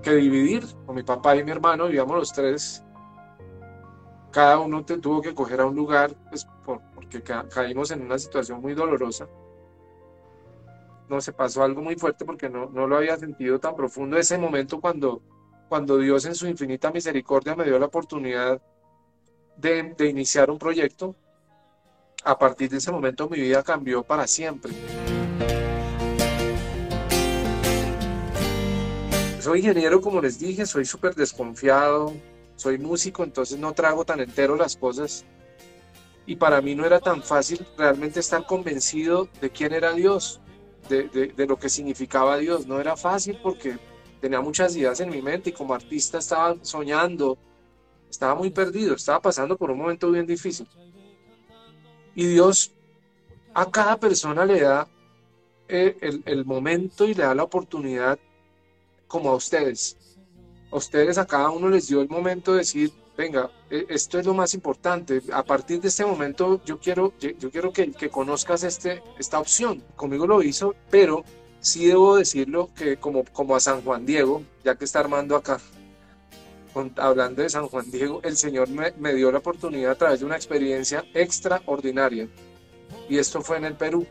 dividir 0.04 0.66
con 0.84 0.94
mi 0.94 1.02
papá 1.02 1.34
y 1.34 1.42
mi 1.42 1.50
hermano, 1.50 1.86
vivíamos 1.86 2.14
los 2.14 2.30
tres. 2.30 2.84
Cada 4.30 4.58
uno 4.58 4.84
tuvo 4.84 5.22
que 5.22 5.34
coger 5.34 5.62
a 5.62 5.64
un 5.64 5.74
lugar 5.74 6.14
pues, 6.28 6.46
porque 6.94 7.22
caímos 7.22 7.90
en 7.90 8.02
una 8.02 8.18
situación 8.18 8.60
muy 8.60 8.74
dolorosa. 8.74 9.26
No 11.08 11.22
se 11.22 11.32
pasó 11.32 11.62
algo 11.62 11.80
muy 11.80 11.96
fuerte 11.96 12.26
porque 12.26 12.50
no, 12.50 12.68
no 12.68 12.86
lo 12.86 12.98
había 12.98 13.16
sentido 13.16 13.58
tan 13.58 13.74
profundo 13.74 14.18
ese 14.18 14.36
momento 14.36 14.78
cuando, 14.78 15.22
cuando 15.70 15.96
Dios 15.96 16.26
en 16.26 16.34
su 16.34 16.46
infinita 16.46 16.90
misericordia 16.90 17.56
me 17.56 17.64
dio 17.64 17.78
la 17.78 17.86
oportunidad 17.86 18.60
de 19.56 20.06
iniciar 20.06 20.50
un 20.50 20.58
proyecto 20.58 21.16
a 22.24 22.38
partir 22.38 22.68
de 22.68 22.76
ese 22.76 22.92
momento 22.92 23.26
mi 23.26 23.40
vida 23.40 23.62
cambió 23.62 24.02
para 24.02 24.26
siempre. 24.26 24.74
Soy 29.48 29.60
ingeniero, 29.60 30.02
como 30.02 30.20
les 30.20 30.38
dije, 30.38 30.66
soy 30.66 30.84
súper 30.84 31.14
desconfiado, 31.14 32.12
soy 32.54 32.76
músico, 32.76 33.24
entonces 33.24 33.58
no 33.58 33.72
trago 33.72 34.04
tan 34.04 34.20
entero 34.20 34.56
las 34.56 34.76
cosas. 34.76 35.24
Y 36.26 36.36
para 36.36 36.60
mí 36.60 36.74
no 36.74 36.84
era 36.84 37.00
tan 37.00 37.22
fácil 37.22 37.66
realmente 37.78 38.20
estar 38.20 38.44
convencido 38.44 39.26
de 39.40 39.48
quién 39.48 39.72
era 39.72 39.94
Dios, 39.94 40.42
de, 40.90 41.32
de, 41.34 41.46
lo 41.46 41.58
que 41.58 41.70
significaba 41.70 42.36
Dios. 42.36 42.66
No 42.66 42.78
era 42.78 42.94
fácil 42.94 43.38
porque 43.42 43.78
tenía 44.20 44.42
muchas 44.42 44.76
ideas 44.76 45.00
en 45.00 45.08
mi 45.08 45.22
mente 45.22 45.48
y 45.48 45.54
como 45.54 45.72
artista 45.72 46.18
estaba 46.18 46.54
soñando, 46.60 47.38
estaba 48.10 48.34
muy 48.34 48.50
perdido, 48.50 48.96
estaba 48.96 49.22
pasando 49.22 49.56
por 49.56 49.70
un 49.70 49.78
momento 49.78 50.10
bien 50.10 50.26
difícil. 50.26 50.68
Y 52.14 52.26
Dios 52.26 52.70
a 53.54 53.70
cada 53.70 53.98
persona 53.98 54.44
le 54.44 54.60
da 54.60 54.86
eh, 55.68 55.96
el, 56.26 56.44
momento 56.44 57.06
y 57.06 57.14
le 57.14 57.22
da 57.22 57.34
la 57.34 57.44
oportunidad 57.44 58.18
como 59.08 59.30
a 59.30 59.34
ustedes. 59.34 59.96
A 60.70 60.76
ustedes 60.76 61.18
a 61.18 61.26
cada 61.26 61.50
uno 61.50 61.68
les 61.68 61.88
dio 61.88 62.00
el 62.00 62.08
momento 62.08 62.52
de 62.52 62.58
decir, 62.58 62.92
venga, 63.16 63.50
e, 63.70 63.86
esto 63.88 64.18
es 64.18 64.26
lo 64.26 64.34
más 64.34 64.54
importante. 64.54 65.20
A 65.32 65.42
partir 65.42 65.80
de 65.80 65.88
este 65.88 66.04
momento 66.04 66.62
yo 66.64 66.78
quiero, 66.78 67.12
yo 67.18 67.50
quiero 67.50 67.72
que, 67.72 68.10
conozcas 68.10 68.62
este, 68.62 69.02
esta 69.18 69.40
opción. 69.40 69.82
Conmigo 69.96 70.26
lo 70.26 70.42
hizo, 70.42 70.74
pero 70.90 71.24
sí 71.60 71.86
debo 71.86 72.16
decirlo 72.16 72.70
que 72.76 72.98
como, 72.98 73.24
como 73.24 73.56
a 73.56 73.60
San 73.60 73.82
Juan 73.82 74.06
Diego, 74.06 74.42
ya 74.64 74.76
que 74.76 74.84
está 74.84 75.00
armando 75.00 75.34
acá, 75.34 75.60
hablando 76.96 77.42
de 77.42 77.50
San 77.50 77.66
Juan 77.68 77.90
Diego, 77.90 78.20
el 78.22 78.36
Señor 78.36 78.68
me, 78.68 79.14
dio 79.14 79.32
la 79.32 79.38
oportunidad 79.38 79.92
a 79.92 79.94
través 79.96 80.20
de 80.20 80.26
una 80.26 80.36
experiencia 80.36 81.04
extraordinaria. 81.14 82.28
Y 83.08 83.18
esto 83.18 83.40
fue 83.42 83.56
en 83.56 83.64
el 83.64 83.74
Perú. 83.74 84.06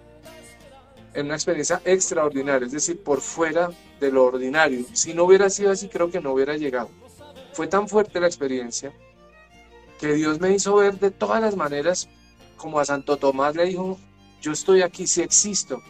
En 1.18 1.26
una 1.26 1.34
experiencia 1.34 1.82
extraordinaria, 1.84 2.68
es 2.68 2.74
decir, 2.74 3.02
por 3.02 3.22
fuera 3.22 3.72
de 4.00 4.12
lo 4.12 4.26
ordinario. 4.26 4.86
Si 4.94 5.16
no 5.16 5.24
hubiera 5.24 5.50
sido 5.50 5.72
así, 5.72 5.90
creo 5.90 6.12
que 6.12 6.22
no 6.22 6.32
hubiera 6.32 6.56
llegado. 6.56 6.92
Fue 7.54 7.66
tan 7.66 7.90
fuerte 7.90 8.20
la 8.20 8.28
experiencia 8.28 8.94
que 10.00 10.14
Dios 10.14 10.40
me 10.40 10.54
hizo 10.54 10.76
ver 10.76 11.00
de 11.00 11.10
todas 11.10 11.42
las 11.42 11.56
maneras, 11.56 12.08
como 12.56 12.80
a 12.80 12.86
Santo 12.86 13.18
Tomás 13.18 13.56
le 13.56 13.66
dijo, 13.66 13.98
yo 14.44 14.52
estoy 14.52 14.84
aquí, 14.84 15.08
si 15.08 15.24
existo, 15.24 15.82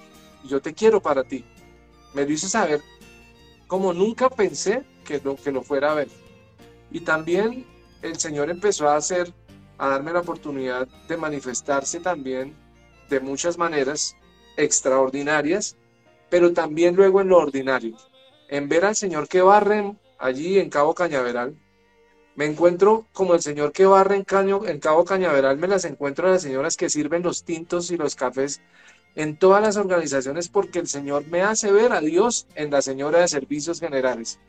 yo 0.45 0.61
te 0.61 0.73
quiero 0.73 1.01
para 1.01 1.25
ti. 1.25 1.43
Me 2.13 2.23
lo 2.23 2.31
hizo 2.31 2.47
saber 2.47 2.81
como 3.67 3.91
nunca 3.91 4.29
pensé 4.29 4.85
que 5.03 5.19
lo, 5.19 5.35
que 5.35 5.51
lo 5.51 5.61
fuera 5.61 5.91
a 5.91 5.95
ver. 5.95 6.07
Y 6.89 7.01
también 7.01 7.65
el 8.01 8.17
Señor 8.17 8.49
empezó 8.49 8.87
a 8.87 8.95
hacer, 8.95 9.33
a 9.77 9.89
darme 9.89 10.13
la 10.13 10.21
oportunidad 10.21 10.87
de 11.09 11.17
manifestarse 11.17 11.99
también 11.99 12.55
de 13.09 13.19
muchas 13.19 13.57
maneras 13.57 14.15
extraordinarias, 14.57 15.77
pero 16.29 16.53
también 16.53 16.95
luego 16.95 17.21
en 17.21 17.29
lo 17.29 17.37
ordinario. 17.37 17.95
En 18.49 18.67
ver 18.67 18.85
al 18.85 18.95
Señor 18.95 19.27
que 19.27 19.41
barre 19.41 19.95
allí 20.17 20.59
en 20.59 20.69
Cabo 20.69 20.93
Cañaveral, 20.93 21.55
me 22.35 22.45
encuentro 22.45 23.07
como 23.13 23.33
el 23.33 23.41
señor 23.41 23.71
que 23.71 23.85
barre 23.85 24.15
en, 24.15 24.23
Caño, 24.23 24.65
en 24.67 24.79
Cabo 24.79 25.05
Cañaveral, 25.05 25.57
me 25.57 25.67
las 25.67 25.85
encuentro 25.85 26.27
a 26.27 26.31
las 26.31 26.43
señoras 26.43 26.77
que 26.77 26.89
sirven 26.89 27.23
los 27.23 27.43
tintos 27.43 27.89
y 27.89 27.97
los 27.97 28.15
cafés 28.15 28.61
en 29.15 29.37
todas 29.37 29.61
las 29.61 29.77
organizaciones 29.77 30.47
porque 30.47 30.77
el 30.77 30.87
Señor 30.87 31.25
me 31.27 31.41
hace 31.41 31.71
ver 31.71 31.93
a 31.93 32.01
Dios 32.01 32.45
en 32.53 32.69
la 32.69 32.83
señora 32.83 33.19
de 33.19 33.27
servicios 33.27 33.79
generales 33.79 34.39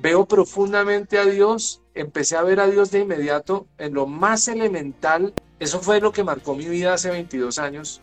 veo 0.00 0.24
profundamente 0.26 1.18
a 1.18 1.26
Dios, 1.26 1.82
empecé 1.94 2.36
a 2.36 2.42
ver 2.42 2.60
a 2.60 2.66
Dios 2.66 2.90
de 2.90 3.00
inmediato 3.00 3.66
en 3.78 3.94
lo 3.94 4.06
más 4.06 4.48
elemental. 4.48 5.34
Eso 5.58 5.80
fue 5.80 6.00
lo 6.00 6.12
que 6.12 6.24
marcó 6.24 6.54
mi 6.54 6.66
vida 6.66 6.94
hace 6.94 7.10
22 7.10 7.58
años 7.58 8.00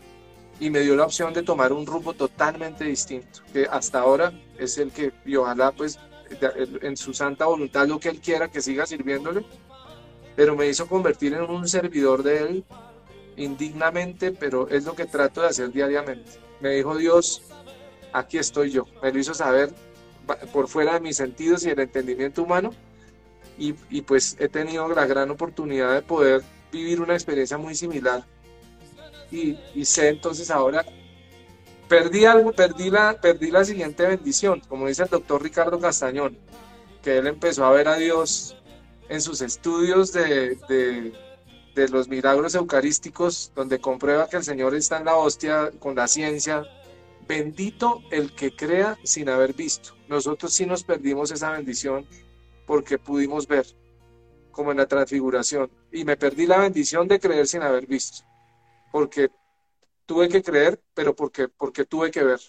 y 0.60 0.70
me 0.70 0.80
dio 0.80 0.96
la 0.96 1.04
opción 1.04 1.32
de 1.32 1.42
tomar 1.42 1.72
un 1.72 1.86
rumbo 1.86 2.14
totalmente 2.14 2.84
distinto, 2.84 3.40
que 3.52 3.66
hasta 3.70 4.00
ahora 4.00 4.32
es 4.58 4.78
el 4.78 4.90
que, 4.90 5.12
y 5.24 5.36
ojalá 5.36 5.72
pues 5.72 5.98
en 6.82 6.96
su 6.96 7.14
santa 7.14 7.46
voluntad 7.46 7.86
lo 7.86 7.98
que 7.98 8.08
Él 8.08 8.20
quiera, 8.20 8.48
que 8.48 8.60
siga 8.60 8.86
sirviéndole, 8.86 9.44
pero 10.36 10.56
me 10.56 10.68
hizo 10.68 10.86
convertir 10.86 11.34
en 11.34 11.42
un 11.42 11.68
servidor 11.68 12.22
de 12.22 12.38
Él 12.38 12.64
indignamente, 13.36 14.32
pero 14.32 14.68
es 14.68 14.84
lo 14.84 14.94
que 14.94 15.06
trato 15.06 15.42
de 15.42 15.48
hacer 15.48 15.72
diariamente. 15.72 16.32
Me 16.60 16.70
dijo 16.70 16.96
Dios, 16.96 17.42
aquí 18.12 18.38
estoy 18.38 18.70
yo, 18.70 18.86
me 19.02 19.12
lo 19.12 19.18
hizo 19.18 19.34
saber 19.34 19.72
por 20.52 20.68
fuera 20.68 20.94
de 20.94 21.00
mis 21.00 21.16
sentidos 21.16 21.64
y 21.64 21.70
el 21.70 21.78
entendimiento 21.78 22.42
humano. 22.42 22.70
Y, 23.56 23.74
y, 23.90 24.02
pues 24.02 24.36
he 24.38 24.48
tenido 24.48 24.88
la 24.88 25.04
gran 25.06 25.30
oportunidad 25.30 25.92
de 25.92 26.02
poder 26.02 26.42
vivir 26.70 27.00
una 27.00 27.14
experiencia 27.14 27.58
muy 27.58 27.74
similar. 27.74 28.24
Y, 29.30 29.58
y 29.74 29.84
sé 29.84 30.08
entonces 30.08 30.50
ahora, 30.50 30.84
perdí 31.88 32.24
algo, 32.24 32.52
perdí 32.52 32.90
la, 32.90 33.20
perdí 33.20 33.50
la 33.50 33.64
siguiente 33.64 34.06
bendición, 34.06 34.60
como 34.68 34.88
dice 34.88 35.02
el 35.02 35.08
doctor 35.08 35.42
Ricardo 35.42 35.78
Castañón, 35.78 36.38
que 37.02 37.18
él 37.18 37.26
empezó 37.26 37.64
a 37.64 37.72
ver 37.72 37.88
a 37.88 37.96
Dios 37.96 38.56
en 39.08 39.20
sus 39.20 39.40
estudios 39.40 40.12
de, 40.12 40.56
de, 40.68 41.12
de 41.74 41.88
los 41.88 42.08
milagros 42.08 42.54
eucarísticos, 42.54 43.52
donde 43.54 43.80
comprueba 43.80 44.28
que 44.28 44.36
el 44.36 44.44
Señor 44.44 44.74
está 44.74 44.98
en 44.98 45.06
la 45.06 45.16
hostia 45.16 45.70
con 45.78 45.94
la 45.94 46.08
ciencia, 46.08 46.64
Bendito 47.28 48.02
el 48.10 48.34
que 48.34 48.56
crea 48.56 48.98
sin 49.04 49.28
haber 49.28 49.52
visto. 49.52 49.90
Nosotros 50.08 50.54
sí 50.54 50.64
nos 50.64 50.82
perdimos 50.82 51.30
esa 51.30 51.50
bendición 51.50 52.06
porque 52.66 52.98
pudimos 52.98 53.46
ver, 53.46 53.66
como 54.50 54.70
en 54.70 54.78
la 54.78 54.86
transfiguración. 54.86 55.70
Y 55.92 56.06
me 56.06 56.16
perdí 56.16 56.46
la 56.46 56.56
bendición 56.56 57.06
de 57.06 57.20
creer 57.20 57.46
sin 57.46 57.62
haber 57.62 57.86
visto. 57.86 58.24
Porque 58.90 59.30
tuve 60.06 60.28
que 60.28 60.42
creer, 60.42 60.82
pero 60.94 61.14
porque, 61.14 61.48
porque 61.48 61.84
tuve 61.84 62.10
que 62.10 62.22
ver. 62.22 62.40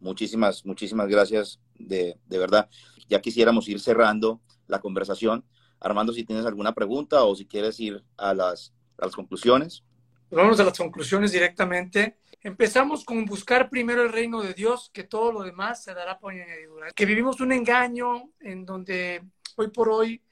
Muchísimas, 0.00 0.64
muchísimas 0.64 1.08
gracias, 1.08 1.60
de, 1.74 2.18
de 2.26 2.38
verdad. 2.38 2.68
Ya 3.08 3.20
quisiéramos 3.20 3.68
ir 3.68 3.80
cerrando 3.80 4.40
la 4.66 4.80
conversación. 4.80 5.44
Armando, 5.80 6.12
si 6.12 6.24
tienes 6.24 6.46
alguna 6.46 6.74
pregunta 6.74 7.24
o 7.24 7.34
si 7.34 7.46
quieres 7.46 7.78
ir 7.80 8.02
a 8.16 8.34
las, 8.34 8.72
a 8.98 9.06
las 9.06 9.14
conclusiones. 9.14 9.84
Vamos 10.30 10.58
a 10.58 10.64
las 10.64 10.76
conclusiones 10.76 11.32
directamente. 11.32 12.18
Empezamos 12.40 13.04
con 13.04 13.24
buscar 13.24 13.70
primero 13.70 14.02
el 14.02 14.12
reino 14.12 14.42
de 14.42 14.54
Dios, 14.54 14.90
que 14.92 15.04
todo 15.04 15.32
lo 15.32 15.42
demás 15.42 15.82
se 15.82 15.94
dará 15.94 16.18
por 16.18 16.32
añadidura. 16.32 16.90
Que 16.92 17.06
vivimos 17.06 17.40
un 17.40 17.52
engaño 17.52 18.30
en 18.40 18.64
donde 18.64 19.22
hoy 19.56 19.68
por 19.68 19.88
hoy 19.88 20.22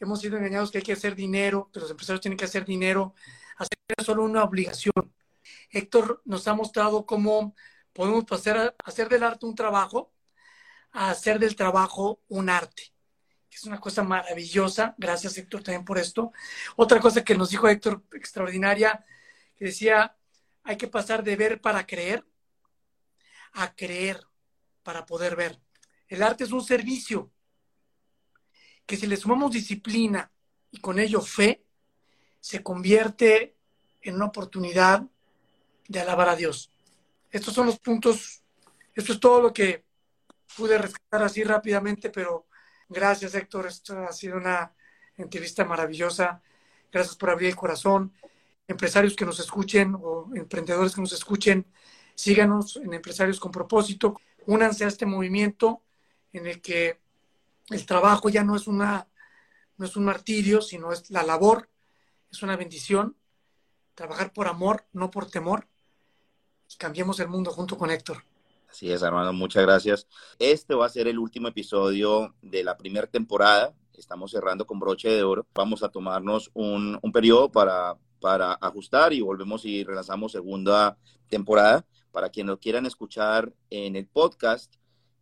hemos 0.00 0.20
sido 0.20 0.36
engañados 0.36 0.70
que 0.70 0.78
hay 0.78 0.84
que 0.84 0.92
hacer 0.92 1.14
dinero, 1.14 1.70
que 1.72 1.80
los 1.80 1.90
empresarios 1.90 2.20
tienen 2.20 2.38
que 2.38 2.44
hacer 2.44 2.64
dinero, 2.64 3.14
hacer 3.58 3.78
solo 4.04 4.24
una 4.24 4.44
obligación. 4.44 5.14
Héctor 5.70 6.22
nos 6.24 6.48
ha 6.48 6.54
mostrado 6.54 7.04
cómo 7.04 7.54
podemos 7.92 8.24
pasar 8.24 8.56
a 8.56 8.74
hacer 8.84 9.08
del 9.08 9.22
arte 9.22 9.46
un 9.46 9.54
trabajo, 9.54 10.12
a 10.92 11.10
hacer 11.10 11.38
del 11.38 11.56
trabajo 11.56 12.22
un 12.28 12.48
arte. 12.48 12.94
Es 13.50 13.64
una 13.64 13.80
cosa 13.80 14.02
maravillosa. 14.02 14.94
Gracias, 14.98 15.36
Héctor, 15.36 15.62
también 15.62 15.84
por 15.84 15.98
esto. 15.98 16.32
Otra 16.76 17.00
cosa 17.00 17.24
que 17.24 17.36
nos 17.36 17.50
dijo 17.50 17.68
Héctor, 17.68 18.04
extraordinaria, 18.12 19.04
que 19.56 19.66
decía, 19.66 20.16
hay 20.62 20.76
que 20.76 20.88
pasar 20.88 21.24
de 21.24 21.36
ver 21.36 21.60
para 21.60 21.86
creer 21.86 22.24
a 23.52 23.74
creer 23.74 24.26
para 24.82 25.04
poder 25.06 25.36
ver. 25.36 25.60
El 26.06 26.22
arte 26.22 26.44
es 26.44 26.52
un 26.52 26.62
servicio 26.62 27.32
que 28.86 28.96
si 28.96 29.06
le 29.06 29.16
sumamos 29.16 29.52
disciplina 29.52 30.32
y 30.70 30.80
con 30.80 30.98
ello 30.98 31.20
fe, 31.20 31.66
se 32.48 32.62
convierte 32.62 33.54
en 34.00 34.14
una 34.14 34.24
oportunidad 34.24 35.02
de 35.86 36.00
alabar 36.00 36.30
a 36.30 36.34
Dios. 36.34 36.70
Estos 37.30 37.52
son 37.52 37.66
los 37.66 37.78
puntos, 37.78 38.42
esto 38.94 39.12
es 39.12 39.20
todo 39.20 39.42
lo 39.42 39.52
que 39.52 39.84
pude 40.56 40.78
rescatar 40.78 41.24
así 41.24 41.44
rápidamente, 41.44 42.08
pero 42.08 42.46
gracias 42.88 43.34
Héctor, 43.34 43.66
esto 43.66 43.98
ha 43.98 44.12
sido 44.12 44.38
una 44.38 44.72
entrevista 45.18 45.66
maravillosa. 45.66 46.40
Gracias 46.90 47.16
por 47.16 47.28
abrir 47.28 47.50
el 47.50 47.56
corazón. 47.56 48.14
Empresarios 48.66 49.14
que 49.14 49.26
nos 49.26 49.38
escuchen 49.40 49.94
o 50.00 50.30
emprendedores 50.34 50.94
que 50.94 51.02
nos 51.02 51.12
escuchen, 51.12 51.66
síganos 52.14 52.76
en 52.76 52.94
Empresarios 52.94 53.38
con 53.38 53.52
Propósito. 53.52 54.18
Únanse 54.46 54.86
a 54.86 54.88
este 54.88 55.04
movimiento 55.04 55.82
en 56.32 56.46
el 56.46 56.62
que 56.62 56.98
el 57.68 57.84
trabajo 57.84 58.30
ya 58.30 58.42
no 58.42 58.56
es 58.56 58.66
una 58.66 59.06
no 59.76 59.84
es 59.84 59.96
un 59.96 60.06
martirio, 60.06 60.62
sino 60.62 60.92
es 60.92 61.10
la 61.10 61.22
labor, 61.22 61.68
es 62.30 62.42
una 62.42 62.56
bendición. 62.56 63.16
Trabajar 63.94 64.32
por 64.32 64.48
amor, 64.48 64.86
no 64.92 65.10
por 65.10 65.30
temor. 65.30 65.66
Y 66.72 66.76
cambiemos 66.76 67.20
el 67.20 67.28
mundo 67.28 67.50
junto 67.50 67.76
con 67.76 67.90
Héctor. 67.90 68.22
Así 68.70 68.90
es, 68.92 69.02
hermano, 69.02 69.32
muchas 69.32 69.62
gracias. 69.62 70.06
Este 70.38 70.74
va 70.74 70.84
a 70.86 70.90
ser 70.90 71.08
el 71.08 71.18
último 71.18 71.48
episodio 71.48 72.34
de 72.42 72.62
la 72.62 72.76
primera 72.76 73.06
temporada. 73.06 73.74
Estamos 73.94 74.30
cerrando 74.30 74.66
con 74.66 74.78
broche 74.78 75.08
de 75.08 75.22
oro. 75.22 75.46
Vamos 75.54 75.82
a 75.82 75.88
tomarnos 75.88 76.50
un, 76.52 76.98
un 77.00 77.12
periodo 77.12 77.50
para, 77.50 77.96
para 78.20 78.52
ajustar 78.52 79.14
y 79.14 79.22
volvemos 79.22 79.64
y 79.64 79.84
relanzamos 79.84 80.32
segunda 80.32 80.98
temporada. 81.28 81.86
Para 82.12 82.28
quienes 82.28 82.50
lo 82.50 82.58
quieran 82.58 82.84
escuchar 82.86 83.54
en 83.70 83.96
el 83.96 84.06
podcast, 84.06 84.74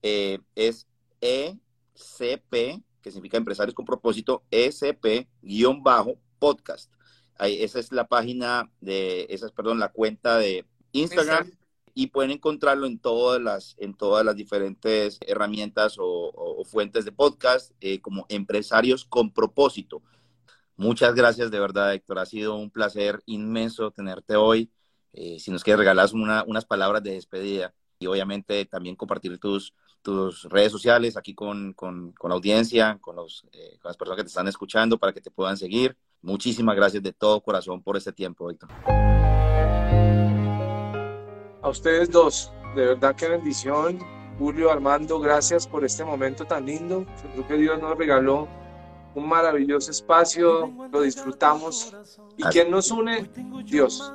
eh, 0.02 0.40
es 0.54 0.86
ECP, 1.20 2.82
que 3.00 3.10
significa 3.10 3.36
Empresarios 3.36 3.74
con 3.74 3.84
Propósito, 3.84 4.44
ECP-podcast. 4.50 6.90
Ahí, 7.38 7.62
esa 7.62 7.78
es 7.78 7.92
la 7.92 8.06
página 8.06 8.70
de, 8.80 9.26
esa 9.30 9.46
es, 9.46 9.52
perdón, 9.52 9.78
la 9.78 9.92
cuenta 9.92 10.38
de 10.38 10.64
Instagram 10.92 11.50
y 11.94 12.08
pueden 12.08 12.30
encontrarlo 12.30 12.86
en 12.86 12.98
todas 12.98 13.40
las, 13.40 13.74
en 13.78 13.94
todas 13.94 14.24
las 14.24 14.36
diferentes 14.36 15.18
herramientas 15.26 15.96
o, 15.98 16.62
fuentes 16.66 17.04
de 17.04 17.12
podcast 17.12 17.72
eh, 17.80 18.00
como 18.00 18.26
Empresarios 18.28 19.04
con 19.04 19.32
Propósito. 19.32 20.02
Muchas 20.76 21.14
gracias 21.14 21.50
de 21.50 21.58
verdad, 21.58 21.94
Héctor. 21.94 22.18
Ha 22.18 22.26
sido 22.26 22.56
un 22.56 22.70
placer 22.70 23.22
inmenso 23.24 23.92
tenerte 23.92 24.36
hoy. 24.36 24.70
Eh, 25.14 25.38
si 25.40 25.50
nos 25.50 25.64
quieres 25.64 25.78
regalar 25.78 26.10
unas 26.12 26.66
palabras 26.66 27.02
de 27.02 27.12
despedida 27.12 27.74
y 27.98 28.06
obviamente 28.06 28.66
también 28.66 28.94
compartir 28.94 29.38
tus, 29.38 29.72
tus 30.02 30.44
redes 30.44 30.70
sociales 30.72 31.16
aquí 31.16 31.34
con, 31.34 31.72
con, 31.72 32.12
con 32.12 32.28
la 32.28 32.36
audiencia, 32.36 32.98
con, 33.00 33.16
los, 33.16 33.46
eh, 33.52 33.78
con 33.80 33.88
las 33.88 33.96
personas 33.96 34.18
que 34.18 34.24
te 34.24 34.28
están 34.28 34.48
escuchando 34.48 34.98
para 34.98 35.14
que 35.14 35.22
te 35.22 35.30
puedan 35.30 35.56
seguir. 35.56 35.96
Muchísimas 36.22 36.76
gracias 36.76 37.02
de 37.02 37.12
todo 37.12 37.40
corazón 37.40 37.82
por 37.82 37.96
este 37.96 38.12
tiempo, 38.12 38.50
Héctor 38.50 38.70
a 41.66 41.68
ustedes 41.68 42.10
dos. 42.10 42.52
De 42.76 42.86
verdad 42.86 43.16
qué 43.16 43.28
bendición. 43.28 43.98
Julio, 44.38 44.70
Armando, 44.70 45.18
gracias 45.18 45.66
por 45.66 45.84
este 45.84 46.04
momento 46.04 46.44
tan 46.44 46.64
lindo. 46.64 47.04
creo 47.32 47.46
que 47.46 47.56
Dios 47.56 47.80
nos 47.80 47.98
regaló 47.98 48.46
un 49.16 49.28
maravilloso 49.28 49.90
espacio, 49.90 50.72
lo 50.92 51.00
disfrutamos. 51.00 51.92
¿Y 52.36 52.44
quién 52.44 52.70
nos 52.70 52.90
une? 52.92 53.28
Dios. 53.64 54.12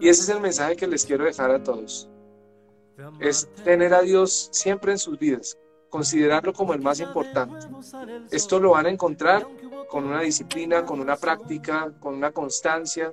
Y 0.00 0.08
ese 0.08 0.22
es 0.22 0.28
el 0.28 0.40
mensaje 0.40 0.76
que 0.76 0.86
les 0.86 1.06
quiero 1.06 1.24
dejar 1.24 1.50
a 1.50 1.62
todos. 1.62 2.10
Es 3.20 3.48
tener 3.64 3.94
a 3.94 4.02
Dios 4.02 4.50
siempre 4.52 4.92
en 4.92 4.98
sus 4.98 5.18
vidas, 5.18 5.56
considerarlo 5.88 6.52
como 6.52 6.74
el 6.74 6.82
más 6.82 7.00
importante. 7.00 7.68
Esto 8.30 8.60
lo 8.60 8.72
van 8.72 8.84
a 8.86 8.90
encontrar 8.90 9.46
con 9.88 10.04
una 10.04 10.20
disciplina, 10.20 10.84
con 10.84 11.00
una 11.00 11.16
práctica, 11.16 11.92
con 12.00 12.14
una 12.14 12.30
constancia, 12.30 13.10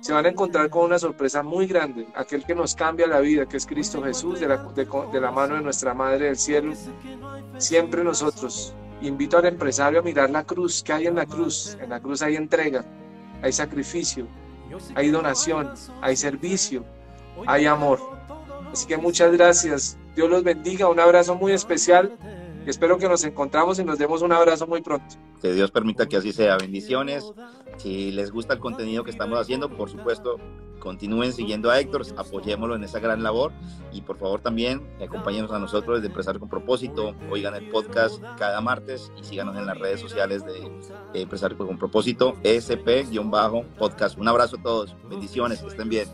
se 0.00 0.12
van 0.12 0.26
a 0.26 0.28
encontrar 0.28 0.70
con 0.70 0.84
una 0.84 0.98
sorpresa 0.98 1.42
muy 1.42 1.66
grande, 1.66 2.06
aquel 2.14 2.44
que 2.44 2.54
nos 2.54 2.74
cambia 2.74 3.06
la 3.06 3.20
vida, 3.20 3.46
que 3.46 3.56
es 3.56 3.66
Cristo 3.66 4.02
Jesús, 4.02 4.38
de 4.40 4.46
la, 4.48 5.30
mano 5.30 5.56
de 5.56 5.62
nuestra 5.62 5.92
Madre 5.92 6.26
del 6.26 6.36
Cielo, 6.36 6.72
siempre 7.58 8.04
nosotros. 8.04 8.74
Invito 9.02 9.36
al 9.36 9.46
empresario 9.46 10.00
a 10.00 10.02
mirar 10.02 10.30
la 10.30 10.44
cruz, 10.44 10.82
¿qué 10.82 10.92
hay 10.92 11.06
en 11.06 11.16
la 11.16 11.26
cruz? 11.26 11.76
En 11.80 11.90
la 11.90 12.00
cruz 12.00 12.22
hay 12.22 12.36
entrega, 12.36 12.84
hay 13.42 13.52
sacrificio, 13.52 14.26
hay 14.94 15.10
donación, 15.10 15.70
hay 16.00 16.16
servicio, 16.16 16.84
hay 17.46 17.66
amor. 17.66 18.00
Así 18.72 18.86
que 18.86 18.96
muchas 18.96 19.32
gracias. 19.32 19.98
Dios 20.14 20.30
los 20.30 20.42
bendiga. 20.42 20.88
Un 20.88 21.00
abrazo 21.00 21.34
muy 21.34 21.52
especial. 21.52 22.16
Espero 22.66 22.98
que 22.98 23.08
nos 23.08 23.24
encontramos 23.24 23.78
y 23.78 23.84
nos 23.84 23.98
demos 23.98 24.22
un 24.22 24.32
abrazo 24.32 24.66
muy 24.66 24.82
pronto. 24.82 25.14
Que 25.40 25.52
Dios 25.52 25.70
permita 25.70 26.06
que 26.06 26.16
así 26.16 26.32
sea. 26.32 26.56
Bendiciones. 26.56 27.32
Si 27.78 28.10
les 28.10 28.30
gusta 28.30 28.54
el 28.54 28.60
contenido 28.60 29.04
que 29.04 29.10
estamos 29.10 29.38
haciendo, 29.38 29.68
por 29.70 29.88
supuesto, 29.88 30.38
continúen 30.80 31.32
siguiendo 31.32 31.70
a 31.70 31.80
Héctor, 31.80 32.02
apoyémoslo 32.16 32.76
en 32.76 32.84
esa 32.84 33.00
gran 33.00 33.22
labor 33.22 33.52
y 33.92 34.02
por 34.02 34.18
favor 34.18 34.40
también 34.40 34.86
acompáñenos 35.04 35.50
a 35.52 35.58
nosotros 35.58 35.96
desde 35.96 36.08
Empresario 36.08 36.40
con 36.40 36.48
Propósito, 36.48 37.14
oigan 37.30 37.54
el 37.54 37.68
podcast 37.70 38.22
cada 38.38 38.60
martes 38.60 39.10
y 39.18 39.24
síganos 39.24 39.56
en 39.56 39.66
las 39.66 39.78
redes 39.78 40.00
sociales 40.00 40.44
de 40.44 40.70
Empresario 41.14 41.56
con 41.58 41.78
Propósito, 41.78 42.34
ESP-podcast. 42.42 44.18
Un 44.18 44.28
abrazo 44.28 44.56
a 44.56 44.62
todos, 44.62 44.96
bendiciones, 45.08 45.60
que 45.60 45.68
estén 45.68 45.88
bien. 45.88 46.08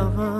flower 0.00 0.39